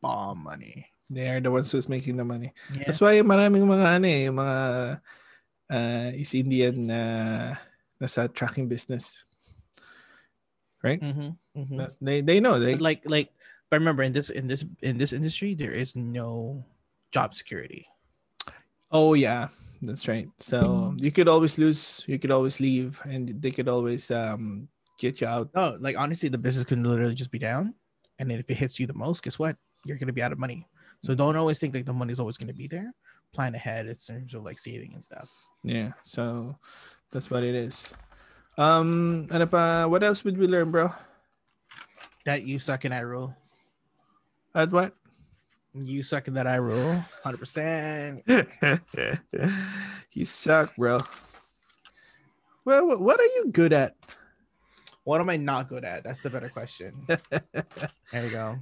bomb 0.01 0.45
money. 0.45 0.86
They 1.09 1.28
are 1.34 1.41
the 1.41 1.49
ones 1.49 1.74
who's 1.74 1.89
making 1.89 2.17
the 2.22 2.24
money. 2.24 2.53
Yeah. 2.70 2.86
That's 2.86 3.01
why 3.01 3.17
maraming 3.26 3.65
mga 3.65 3.88
ano 3.97 4.05
eh, 4.05 4.30
mga 4.30 4.57
uh, 5.74 6.09
East 6.13 6.38
Indian 6.38 6.76
na 6.86 7.01
nasa 8.02 8.32
tracking 8.34 8.68
business. 8.68 9.26
right? 10.84 11.02
Mhm, 11.02 11.36
mhm. 11.58 11.95
They 12.02 12.22
they 12.22 12.39
know 12.39 12.60
they 12.60 12.74
But 12.74 12.82
like 12.82 13.02
like 13.06 13.30
but 13.70 13.80
remember 13.80 14.04
in 14.04 14.14
this 14.14 14.30
in 14.32 14.47
this 14.47 14.64
in 14.82 14.97
this 14.97 15.12
industry 15.12 15.54
there 15.54 15.72
is 15.76 15.95
no 15.95 16.64
job 17.12 17.36
security 17.36 17.86
Oh 18.91 19.14
yeah, 19.14 19.50
that's 19.86 20.08
right. 20.08 20.28
So 20.41 20.95
you 20.97 21.12
could 21.12 21.30
always 21.30 21.60
lose, 21.62 22.04
you 22.08 22.18
could 22.18 22.32
always 22.32 22.58
leave, 22.60 22.97
and 23.06 23.30
they 23.38 23.52
could 23.52 23.70
always 23.70 24.10
um 24.10 24.68
get 24.97 25.22
you 25.22 25.28
out. 25.28 25.52
no 25.54 25.78
like 25.80 25.95
honestly 25.95 26.28
the 26.28 26.38
business 26.41 26.66
can 26.66 26.84
literally 26.84 27.16
just 27.16 27.32
be 27.32 27.39
down 27.39 27.74
and 28.20 28.30
then 28.30 28.39
if 28.39 28.50
it 28.50 28.58
hits 28.60 28.80
you 28.80 28.88
the 28.88 28.93
most 28.93 29.24
guess 29.24 29.39
what 29.39 29.56
you're 29.86 29.95
gonna 29.97 30.12
be 30.12 30.22
out 30.22 30.34
of 30.36 30.39
money 30.39 30.68
so 31.06 31.16
don't 31.16 31.38
always 31.39 31.56
think 31.58 31.72
like 31.74 31.86
the 31.88 31.93
money's 31.95 32.20
always 32.20 32.36
gonna 32.36 32.52
be 32.52 32.68
there 32.68 32.91
plan 33.32 33.56
ahead 33.56 33.88
in 33.88 33.95
terms 33.95 34.34
of 34.36 34.43
like 34.43 34.60
saving 34.60 34.91
and 34.91 35.00
stuff 35.04 35.32
Yeah, 35.64 35.95
so 36.04 36.60
that's 37.12 37.30
what 37.30 37.43
it 37.43 37.55
is. 37.55 37.84
Um, 38.57 39.28
ano 39.32 39.45
pa? 39.45 39.88
What 39.88 40.03
else 40.03 40.24
would 40.24 40.38
we 40.38 40.47
learn, 40.47 40.72
bro? 40.72 40.91
that 42.26 42.43
you 42.43 42.60
suck 42.60 42.84
in 42.86 42.91
that 42.91 43.07
rule 43.07 43.34
At 44.53 44.70
what? 44.72 44.93
you 45.74 46.03
suck 46.03 46.28
in 46.28 46.34
that 46.36 46.45
I 46.45 46.57
rule 46.57 47.01
100% 47.24 48.22
you 50.14 50.26
suck, 50.26 50.76
bro. 50.76 50.99
Well, 52.66 52.99
what 52.99 53.20
are 53.20 53.32
you 53.39 53.49
good 53.51 53.74
at? 53.74 53.95
what 55.05 55.22
am 55.22 55.30
I 55.32 55.38
not 55.38 55.70
good 55.70 55.86
at 55.86 56.03
that's 56.03 56.20
the 56.20 56.30
better 56.30 56.49
question 56.49 56.93
there 57.07 58.22
you 58.22 58.30
go 58.30 58.60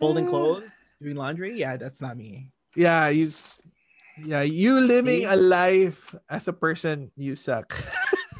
folding 0.00 0.26
clothes 0.26 0.72
doing 0.98 1.14
laundry 1.14 1.54
yeah 1.54 1.76
that's 1.76 2.00
not 2.00 2.16
me 2.16 2.50
Yeah, 2.74 3.08
you. 3.14 3.30
Yeah, 4.24 4.42
you 4.42 4.80
living 4.80 5.26
a 5.26 5.36
life 5.36 6.14
as 6.30 6.48
a 6.48 6.52
person, 6.52 7.10
you 7.16 7.36
suck. 7.36 7.76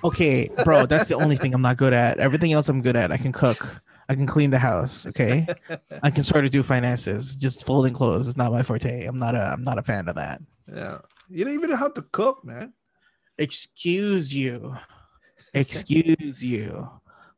Okay, 0.04 0.48
bro, 0.62 0.86
that's 0.86 1.08
the 1.08 1.14
only 1.16 1.36
thing 1.36 1.52
I'm 1.54 1.62
not 1.62 1.78
good 1.78 1.92
at. 1.92 2.20
Everything 2.20 2.52
else 2.52 2.68
I'm 2.68 2.82
good 2.82 2.94
at. 2.94 3.10
I 3.10 3.16
can 3.16 3.32
cook. 3.32 3.80
I 4.08 4.14
can 4.14 4.26
clean 4.26 4.50
the 4.50 4.58
house. 4.58 5.06
Okay, 5.06 5.48
I 6.02 6.10
can 6.10 6.22
sort 6.22 6.44
of 6.44 6.52
do 6.52 6.62
finances. 6.62 7.34
Just 7.34 7.66
folding 7.66 7.94
clothes 7.94 8.28
is 8.28 8.36
not 8.36 8.52
my 8.52 8.62
forte. 8.62 9.06
I'm 9.06 9.18
not 9.18 9.34
a. 9.34 9.40
I'm 9.52 9.64
not 9.64 9.78
a 9.78 9.82
fan 9.82 10.06
of 10.06 10.14
that. 10.14 10.42
yeah, 10.72 10.98
you 11.28 11.44
don't 11.44 11.54
even 11.54 11.70
know 11.70 11.76
how 11.76 11.88
to 11.88 12.02
cook, 12.12 12.44
man. 12.44 12.74
Excuse 13.38 14.32
you. 14.32 14.76
Excuse 15.54 16.44
you. 16.44 16.88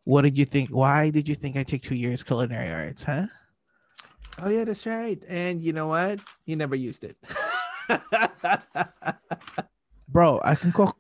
What 0.05 0.23
did 0.23 0.37
you 0.37 0.45
think? 0.45 0.69
Why 0.69 1.09
did 1.11 1.29
you 1.29 1.37
think 1.37 1.57
I 1.57 1.63
took 1.63 1.81
two 1.81 1.95
years 1.95 2.23
culinary 2.23 2.69
arts? 2.71 3.05
Huh? 3.05 3.29
Oh 4.43 4.51
yeah, 4.51 4.65
that's 4.65 4.85
right. 4.85 5.23
And 5.29 5.63
you 5.63 5.73
know 5.73 5.87
what? 5.87 6.21
You 6.45 6.57
never 6.57 6.75
used 6.75 7.05
it. 7.05 7.17
Bro, 10.09 10.41
I 10.43 10.55
can 10.55 10.73
cook 10.73 10.97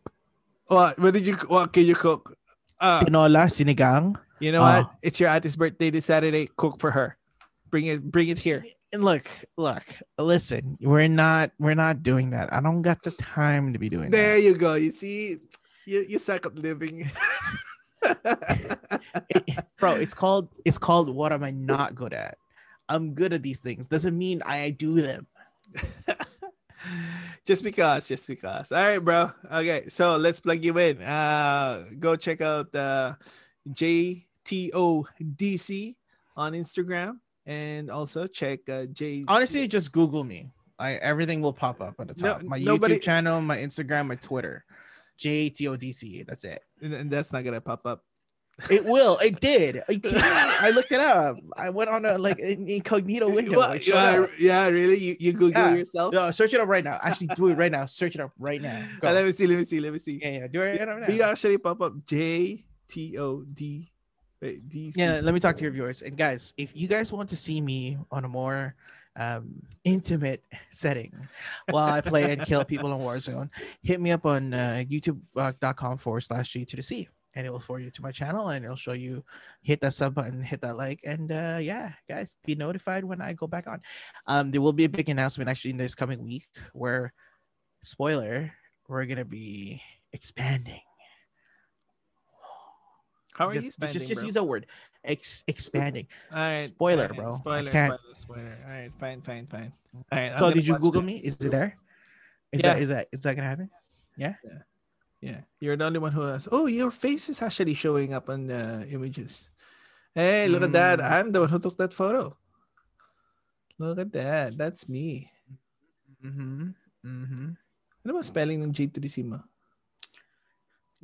what? 0.68 0.98
What 0.98 1.14
did 1.14 1.26
you? 1.26 1.34
What 1.48 1.72
can 1.72 1.84
you 1.84 1.94
cook? 1.94 2.36
Uh, 2.80 3.00
tinola, 3.00 3.48
sinigang. 3.48 4.16
you 4.38 4.52
know 4.52 4.60
what? 4.60 4.84
Oh. 4.84 4.90
It's 5.02 5.18
your 5.18 5.30
auntie's 5.30 5.56
birthday 5.56 5.90
this 5.90 6.06
Saturday. 6.06 6.48
Cook 6.56 6.78
for 6.78 6.90
her. 6.92 7.16
Bring 7.70 7.86
it. 7.86 8.02
Bring 8.02 8.28
it 8.28 8.38
here. 8.38 8.64
And 8.92 9.04
look, 9.04 9.26
look, 9.56 9.82
listen. 10.18 10.78
We're 10.80 11.08
not. 11.08 11.50
We're 11.58 11.74
not 11.74 12.02
doing 12.02 12.30
that. 12.30 12.52
I 12.52 12.60
don't 12.60 12.82
got 12.82 13.02
the 13.02 13.10
time 13.12 13.72
to 13.72 13.78
be 13.78 13.88
doing 13.88 14.10
that. 14.10 14.16
There 14.16 14.34
that. 14.34 14.42
you 14.42 14.54
go. 14.54 14.74
You 14.74 14.90
see, 14.90 15.38
you 15.86 16.04
you 16.06 16.18
suck 16.18 16.46
at 16.46 16.54
living. 16.54 17.10
Bro, 19.78 19.96
it's 19.96 20.14
called. 20.14 20.48
It's 20.64 20.78
called. 20.78 21.08
What 21.08 21.32
am 21.32 21.42
I 21.42 21.50
not 21.50 21.94
good 21.94 22.12
at? 22.12 22.36
I'm 22.90 23.14
good 23.14 23.32
at 23.32 23.42
these 23.42 23.60
things. 23.60 23.86
Doesn't 23.86 24.16
mean 24.16 24.42
I 24.44 24.70
do 24.70 25.00
them. 25.00 25.26
just 27.46 27.62
because, 27.64 28.08
just 28.08 28.26
because. 28.28 28.72
All 28.72 28.82
right, 28.82 28.98
bro. 28.98 29.30
Okay, 29.52 29.88
so 29.88 30.16
let's 30.16 30.40
plug 30.40 30.62
you 30.64 30.76
in. 30.78 31.02
Uh, 31.02 31.84
go 31.98 32.16
check 32.16 32.40
out 32.40 32.74
uh, 32.74 33.14
JTODC 33.68 34.24
on 36.36 36.52
Instagram, 36.52 37.18
and 37.46 37.90
also 37.90 38.26
check 38.26 38.60
uh, 38.68 38.86
J. 38.86 39.24
Honestly, 39.28 39.66
just 39.68 39.92
Google 39.92 40.24
me. 40.24 40.50
I 40.78 40.94
everything 40.94 41.40
will 41.40 41.52
pop 41.52 41.80
up 41.80 41.94
at 41.98 42.08
the 42.08 42.22
No- 42.22 42.34
top. 42.34 42.42
my 42.44 42.58
nobody- 42.58 42.98
YouTube 42.98 43.02
channel, 43.02 43.40
my 43.40 43.56
Instagram, 43.58 44.06
my 44.06 44.14
Twitter. 44.14 44.64
J 45.16 45.50
T 45.50 45.66
O 45.66 45.76
D 45.76 45.92
C. 45.92 46.22
That's 46.22 46.44
it. 46.44 46.62
and 46.80 46.94
and 46.94 47.10
that's 47.10 47.32
not 47.32 47.42
gonna 47.42 47.60
pop 47.60 47.84
up. 47.86 48.04
It 48.70 48.84
will. 48.84 49.18
It 49.18 49.38
did. 49.40 49.82
Are 49.86 49.92
you 49.92 50.00
kidding 50.00 50.18
me? 50.18 50.24
I 50.24 50.70
looked 50.70 50.90
it 50.90 50.98
up. 51.00 51.36
I 51.56 51.70
went 51.70 51.90
on 51.90 52.04
a 52.04 52.18
like 52.18 52.40
an 52.40 52.68
incognito 52.68 53.28
window. 53.30 53.60
Shut 53.78 53.86
yeah, 53.86 54.26
yeah, 54.38 54.68
really? 54.68 54.98
You 54.98 55.16
you 55.20 55.32
Google 55.32 55.50
Yeah. 55.62 55.74
yourself? 55.74 56.12
No, 56.12 56.30
search 56.32 56.54
it 56.54 56.60
up 56.60 56.68
right 56.68 56.82
now. 56.82 56.98
Actually, 57.02 57.28
do 57.36 57.48
it 57.48 57.54
right 57.54 57.70
now. 57.70 57.86
Search 57.86 58.16
it 58.16 58.20
up 58.20 58.32
right 58.38 58.60
now. 58.60 58.84
Go. 59.00 59.08
Uh, 59.08 59.12
let 59.12 59.24
me 59.24 59.32
see. 59.32 59.46
Let 59.46 59.58
me 59.58 59.64
see. 59.64 59.78
Let 59.80 59.92
me 59.92 59.98
see. 60.00 60.18
yeah, 60.20 60.30
yeah. 60.30 60.46
Do 60.48 60.62
it 60.62 60.80
right 60.80 61.00
now. 61.00 61.14
You 61.14 61.22
actually 61.22 61.58
pop 61.58 61.80
up 61.80 62.04
J 62.04 62.64
T 62.88 63.16
O 63.18 63.42
D. 63.42 63.92
Wait, 64.40 64.68
D. 64.68 64.92
C. 64.92 65.00
yeah 65.00 65.18
let 65.20 65.34
me 65.34 65.40
talk 65.40 65.56
to 65.56 65.62
your 65.62 65.72
viewers 65.72 66.00
and 66.02 66.16
guys 66.16 66.54
if 66.56 66.70
you 66.76 66.86
guys 66.86 67.12
want 67.12 67.28
to 67.30 67.34
see 67.34 67.60
me 67.60 67.98
on 68.12 68.24
a 68.24 68.28
more 68.28 68.76
um 69.16 69.50
intimate 69.82 70.44
setting 70.70 71.12
while 71.70 71.92
i 71.92 72.00
play 72.00 72.30
and 72.30 72.42
kill 72.46 72.64
people 72.64 72.92
in 72.94 73.00
warzone 73.00 73.50
hit 73.82 74.00
me 74.00 74.12
up 74.12 74.24
on 74.24 74.54
uh, 74.54 74.84
youtube.com 74.88 75.98
forward 75.98 76.20
slash 76.20 76.52
g 76.52 76.64
to 76.64 76.76
the 76.76 76.82
c 76.82 77.08
and 77.38 77.46
it 77.46 77.50
will 77.50 77.60
forward 77.60 77.84
you 77.84 77.90
to 77.92 78.02
my 78.02 78.10
channel 78.10 78.48
and 78.48 78.64
it'll 78.64 78.74
show 78.76 78.92
you 78.92 79.22
hit 79.62 79.80
that 79.80 79.94
sub 79.94 80.12
button 80.12 80.42
hit 80.42 80.60
that 80.60 80.76
like 80.76 80.98
and 81.04 81.30
uh 81.30 81.58
yeah 81.62 81.92
guys 82.08 82.36
be 82.44 82.56
notified 82.56 83.04
when 83.04 83.22
i 83.22 83.32
go 83.32 83.46
back 83.46 83.68
on 83.68 83.80
um 84.26 84.50
there 84.50 84.60
will 84.60 84.72
be 84.72 84.82
a 84.82 84.88
big 84.88 85.08
announcement 85.08 85.48
actually 85.48 85.70
in 85.70 85.76
this 85.76 85.94
coming 85.94 86.24
week 86.24 86.48
where 86.72 87.12
spoiler 87.80 88.52
we're 88.88 89.06
gonna 89.06 89.24
be 89.24 89.80
expanding 90.12 90.80
How 93.34 93.46
are 93.46 93.54
you 93.54 93.60
just, 93.60 93.74
spending, 93.74 93.92
just, 93.92 94.08
just 94.08 94.20
bro? 94.20 94.26
use 94.26 94.36
a 94.36 94.42
word 94.42 94.66
Ex- 95.04 95.44
expanding 95.46 96.08
All 96.32 96.38
right. 96.38 96.64
Spoiler, 96.64 97.04
all 97.04 97.08
right, 97.08 97.16
bro. 97.16 97.36
Spoiler, 97.36 97.70
spoiler, 97.70 97.98
spoiler. 98.14 98.58
All 98.66 98.70
right, 98.72 98.90
fine, 98.98 99.22
fine, 99.22 99.46
fine. 99.46 99.72
All 100.10 100.18
right. 100.18 100.36
So 100.36 100.50
did 100.50 100.66
you 100.66 100.74
Google 100.76 101.00
that. 101.00 101.06
me? 101.06 101.18
Is 101.18 101.36
it 101.36 101.52
there? 101.52 101.78
Is 102.50 102.62
Yeah. 102.62 102.74
that 102.74 102.82
is 102.82 102.88
that 102.88 103.08
is 103.12 103.20
that 103.20 103.36
gonna 103.36 103.48
happen? 103.48 103.70
Yeah, 104.16 104.34
you're 105.20 105.76
the 105.76 105.84
only 105.84 105.98
one 105.98 106.12
who 106.12 106.22
has. 106.22 106.48
Oh, 106.50 106.66
your 106.66 106.90
face 106.90 107.28
is 107.28 107.42
actually 107.42 107.74
showing 107.74 108.14
up 108.14 108.28
on 108.28 108.46
the 108.46 108.86
images. 108.90 109.50
Hey, 110.14 110.48
look 110.48 110.62
at 110.62 110.72
that! 110.72 110.98
Mm. 110.98 111.10
I'm 111.10 111.30
the 111.30 111.40
one 111.40 111.48
who 111.48 111.58
took 111.58 111.76
that 111.78 111.94
photo. 111.94 112.36
Look 113.78 113.98
at 113.98 114.12
that. 114.12 114.58
That's 114.58 114.88
me. 114.88 115.30
Mm-hmm. 116.24 116.74
Mm-hmm. 117.06 117.48
Ano 118.04 118.12
ba 118.14 118.22
spelling 118.22 118.62
ng 118.62 118.72
J 118.72 118.86
to 118.88 119.00
the 119.00 119.08
C 119.08 119.22
mo? 119.22 119.38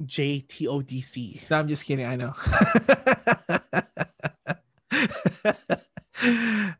J 0.02 0.40
T 0.42 0.66
O 0.66 0.82
D 0.82 1.00
C. 1.00 1.40
No, 1.50 1.58
I'm 1.58 1.68
just 1.68 1.84
kidding. 1.86 2.06
I 2.06 2.16
know. 2.16 2.34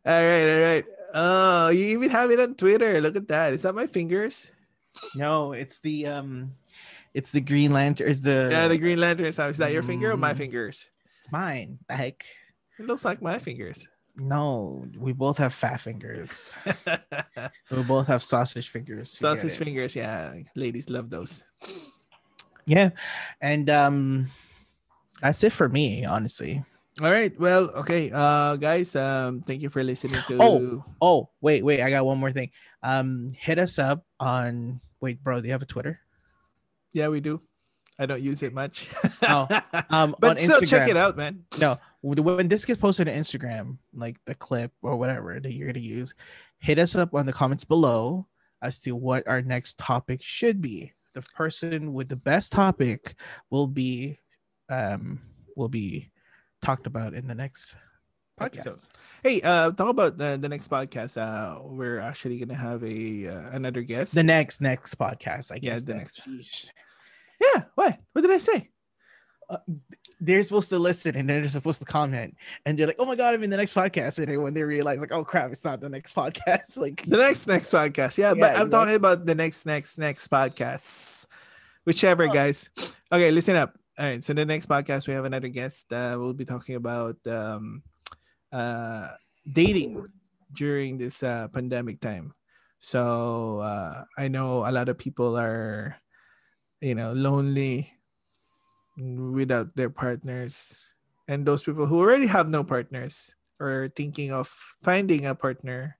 all 0.03 0.22
right, 0.26 0.49
all 0.51 0.62
right. 0.62 0.85
Oh, 1.14 1.68
you 1.68 1.95
even 1.95 2.11
have 2.11 2.30
it 2.30 2.41
on 2.41 2.55
Twitter. 2.59 3.01
Look 3.01 3.14
at 3.14 3.28
that. 3.28 3.55
Is 3.55 3.62
that 3.62 3.74
my 3.74 3.87
fingers? 3.87 4.51
No, 5.14 5.53
it's 5.53 5.78
the 5.78 6.07
um, 6.07 6.55
it's 7.15 7.31
the 7.31 7.41
Green 7.41 7.73
Lantern. 7.73 8.11
It's 8.11 8.21
the 8.21 8.49
yeah, 8.51 8.69
the 8.69 8.77
Green 8.79 8.99
Lantern. 8.99 9.33
So 9.33 9.49
is 9.49 9.57
that 9.59 9.73
your 9.73 9.83
finger 9.83 10.12
or 10.12 10.17
my 10.17 10.35
Mm. 10.35 10.39
fingers? 10.39 10.91
It's 11.21 11.33
mine. 11.33 11.79
Like. 11.89 12.25
It 12.79 12.87
looks 12.87 13.05
like 13.05 13.23
my 13.23 13.39
fingers. 13.39 13.87
No, 14.19 14.87
we 14.99 15.12
both 15.12 15.39
have 15.39 15.55
fat 15.55 15.81
fingers. 15.81 16.55
we 17.71 17.83
both 17.83 18.07
have 18.07 18.23
sausage 18.23 18.69
fingers. 18.69 19.11
Sausage 19.11 19.57
fingers. 19.57 19.95
Yeah, 19.97 20.35
ladies 20.55 20.91
love 20.91 21.11
those. 21.11 21.43
Yeah, 22.67 22.91
and 23.41 23.69
um, 23.71 24.31
that's 25.21 25.43
it 25.45 25.53
for 25.53 25.69
me, 25.69 26.05
honestly. 26.05 26.65
All 27.03 27.11
right. 27.11 27.35
Well, 27.41 27.71
okay, 27.83 28.11
uh, 28.15 28.55
guys. 28.57 28.95
Um, 28.95 29.43
thank 29.43 29.62
you 29.62 29.69
for 29.69 29.83
listening 29.83 30.23
to. 30.29 30.39
Oh. 30.41 30.85
Oh, 31.03 31.31
wait, 31.41 31.65
wait. 31.65 31.81
I 31.83 31.91
got 31.91 32.05
one 32.07 32.19
more 32.19 32.31
thing. 32.31 32.51
Um, 32.83 33.33
hit 33.37 33.59
us 33.59 33.79
up 33.81 34.07
on. 34.21 34.81
Wait, 35.01 35.23
bro. 35.23 35.41
Do 35.41 35.47
you 35.47 35.53
have 35.53 35.62
a 35.62 35.67
Twitter? 35.67 36.01
Yeah, 36.95 37.09
we 37.09 37.20
do. 37.20 37.42
I 37.99 38.07
don't 38.07 38.22
use 38.22 38.42
it 38.42 38.53
much. 38.55 38.88
Oh, 39.22 39.47
Um, 39.90 40.14
but 40.18 40.40
still, 40.40 40.61
check 40.62 40.88
it 40.88 40.97
out, 40.97 41.16
man. 41.16 41.45
No, 41.59 41.78
when 42.03 42.49
this 42.49 42.64
gets 42.64 42.80
posted 42.80 43.09
on 43.09 43.14
Instagram, 43.14 43.78
like 43.95 44.16
the 44.26 44.34
clip 44.34 44.72
or 44.82 44.97
whatever 44.97 45.38
that 45.40 45.53
you're 45.53 45.68
gonna 45.68 45.78
use, 45.80 46.12
hit 46.59 46.78
us 46.78 46.95
up 46.97 47.14
on 47.14 47.24
the 47.26 47.32
comments 47.32 47.64
below 47.64 48.26
as 48.62 48.78
to 48.80 48.97
what 48.97 49.26
our 49.28 49.42
next 49.42 49.78
topic 49.78 50.22
should 50.22 50.61
be. 50.61 50.92
The 51.14 51.22
person 51.22 51.92
with 51.95 52.09
the 52.09 52.16
best 52.16 52.51
topic 52.53 53.14
will 53.51 53.66
be, 53.68 54.18
um, 54.68 55.20
will 55.57 55.68
be 55.68 56.11
talked 56.62 56.86
about 56.86 57.14
in 57.14 57.26
the 57.28 57.34
next 57.34 57.76
podcast. 58.40 58.88
Hey, 59.22 59.40
uh, 59.42 59.70
talk 59.70 59.88
about 59.88 60.18
the, 60.18 60.36
the 60.40 60.49
next 60.49 60.68
podcast. 60.68 61.16
Uh, 61.16 61.62
we're 61.62 62.01
actually 62.01 62.38
gonna 62.38 62.59
have 62.59 62.82
a 62.84 63.28
uh, 63.28 63.51
another 63.53 63.82
guest. 63.82 64.14
The 64.14 64.24
next 64.24 64.61
next 64.61 64.97
podcast, 64.97 65.53
I 65.53 65.61
Yeah, 65.62 65.70
guess. 65.70 65.84
the 65.84 65.92
then. 65.92 65.99
next- 65.99 66.26
Sheesh. 66.28 66.66
Yeah. 67.55 67.64
What? 67.74 67.99
What 68.12 68.22
did 68.22 68.30
I 68.30 68.38
say? 68.38 68.70
They're 70.20 70.42
supposed 70.42 70.70
to 70.70 70.78
listen 70.78 71.16
and 71.16 71.28
they're 71.28 71.47
supposed 71.49 71.80
to 71.80 71.84
comment, 71.84 72.36
and 72.64 72.78
they're 72.78 72.86
like, 72.86 72.97
"Oh 72.99 73.05
my 73.05 73.14
god, 73.14 73.34
I'm 73.34 73.42
in 73.42 73.51
the 73.51 73.59
next 73.59 73.74
podcast." 73.74 74.18
And 74.18 74.28
then 74.28 74.40
when 74.40 74.55
they 74.55 74.62
realize, 74.62 75.01
like, 75.01 75.12
"Oh 75.12 75.24
crap, 75.24 75.51
it's 75.53 75.64
not 75.64 75.80
the 75.80 75.88
next 75.90 76.14
podcast," 76.16 76.78
like, 76.78 77.05
The 77.05 77.18
next 77.18 77.47
next 77.47 77.70
podcast. 77.70 78.16
Yeah, 78.16 78.32
but 78.32 78.38
Yeah, 78.40 78.47
I'm 78.61 78.66
exactly. 78.66 78.70
talking 78.70 78.95
about 78.97 79.26
the 79.26 79.34
next 79.34 79.66
next 79.66 79.99
next 79.99 80.28
podcast 80.28 81.26
Whichever, 81.84 82.24
Oh. 82.24 82.32
guys. 82.32 82.70
Okay, 83.12 83.30
listen 83.30 83.57
up. 83.57 83.76
All 83.99 84.07
right. 84.07 84.24
So 84.24 84.32
the 84.32 84.47
next 84.47 84.66
podcast 84.66 85.07
we 85.07 85.12
have 85.14 85.26
another 85.26 85.49
guest. 85.49 85.92
Uh, 85.92 86.16
we'll 86.18 86.32
be 86.32 86.47
talking 86.47 86.76
about 86.76 87.16
um, 87.28 87.82
uh, 88.51 89.12
dating 89.45 90.07
during 90.55 90.97
this 90.97 91.22
uh, 91.22 91.49
pandemic 91.49 92.01
time. 92.01 92.32
So 92.78 93.59
uh, 93.61 94.05
I 94.16 94.28
know 94.28 94.64
a 94.66 94.72
lot 94.72 94.88
of 94.88 94.97
people 94.97 95.36
are, 95.38 95.97
you 96.85 96.95
know, 96.95 97.16
lonely 97.16 97.89
without 99.01 99.74
their 99.74 99.89
partners, 99.89 100.85
and 101.26 101.47
those 101.47 101.62
people 101.64 101.87
who 101.87 101.99
already 101.99 102.26
have 102.26 102.53
no 102.53 102.62
partners 102.62 103.32
or 103.59 103.89
thinking 103.97 104.30
of 104.30 104.53
finding 104.85 105.24
a 105.24 105.35
partner. 105.35 105.97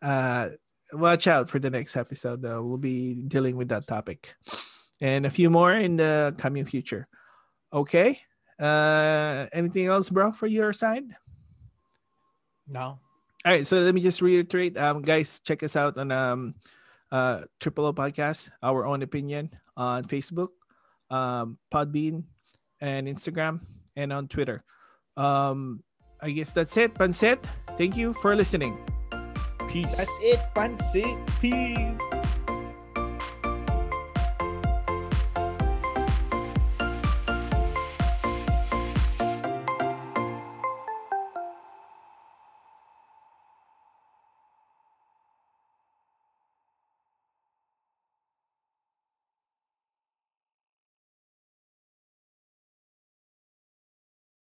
Uh, 0.00 0.56
watch 0.94 1.28
out 1.28 1.50
for 1.50 1.58
the 1.58 1.68
next 1.68 1.94
episode. 1.94 2.40
Though 2.40 2.64
we'll 2.64 2.80
be 2.80 3.20
dealing 3.28 3.56
with 3.56 3.68
that 3.68 3.86
topic 3.86 4.34
and 5.00 5.26
a 5.26 5.30
few 5.30 5.50
more 5.50 5.74
in 5.74 6.00
the 6.00 6.34
coming 6.38 6.64
future. 6.64 7.06
Okay. 7.72 8.18
Uh, 8.58 9.46
anything 9.52 9.86
else, 9.86 10.08
bro, 10.08 10.32
for 10.32 10.46
your 10.46 10.72
side? 10.72 11.04
No. 12.66 12.98
All 13.44 13.52
right, 13.52 13.66
so 13.66 13.76
let 13.80 13.94
me 13.94 14.00
just 14.00 14.22
reiterate, 14.22 14.78
um, 14.78 15.02
guys, 15.02 15.40
check 15.40 15.64
us 15.64 15.74
out 15.74 15.98
on 15.98 16.12
um, 16.12 16.54
uh, 17.10 17.42
Triple 17.58 17.86
O 17.86 17.92
Podcast, 17.92 18.50
our 18.62 18.86
own 18.86 19.02
opinion 19.02 19.50
on 19.76 20.04
Facebook, 20.04 20.48
um, 21.10 21.58
Podbean, 21.72 22.24
and 22.80 23.06
Instagram, 23.06 23.60
and 23.96 24.12
on 24.12 24.28
Twitter. 24.28 24.64
Um, 25.16 25.82
I 26.20 26.30
guess 26.30 26.52
that's 26.52 26.76
it, 26.76 26.94
Pansit. 26.94 27.42
Thank 27.78 27.96
you 27.96 28.12
for 28.14 28.34
listening. 28.36 28.78
Peace. 29.68 29.94
That's 29.96 30.18
it, 30.20 30.40
Pansit. 30.54 31.40
Peace. 31.40 32.11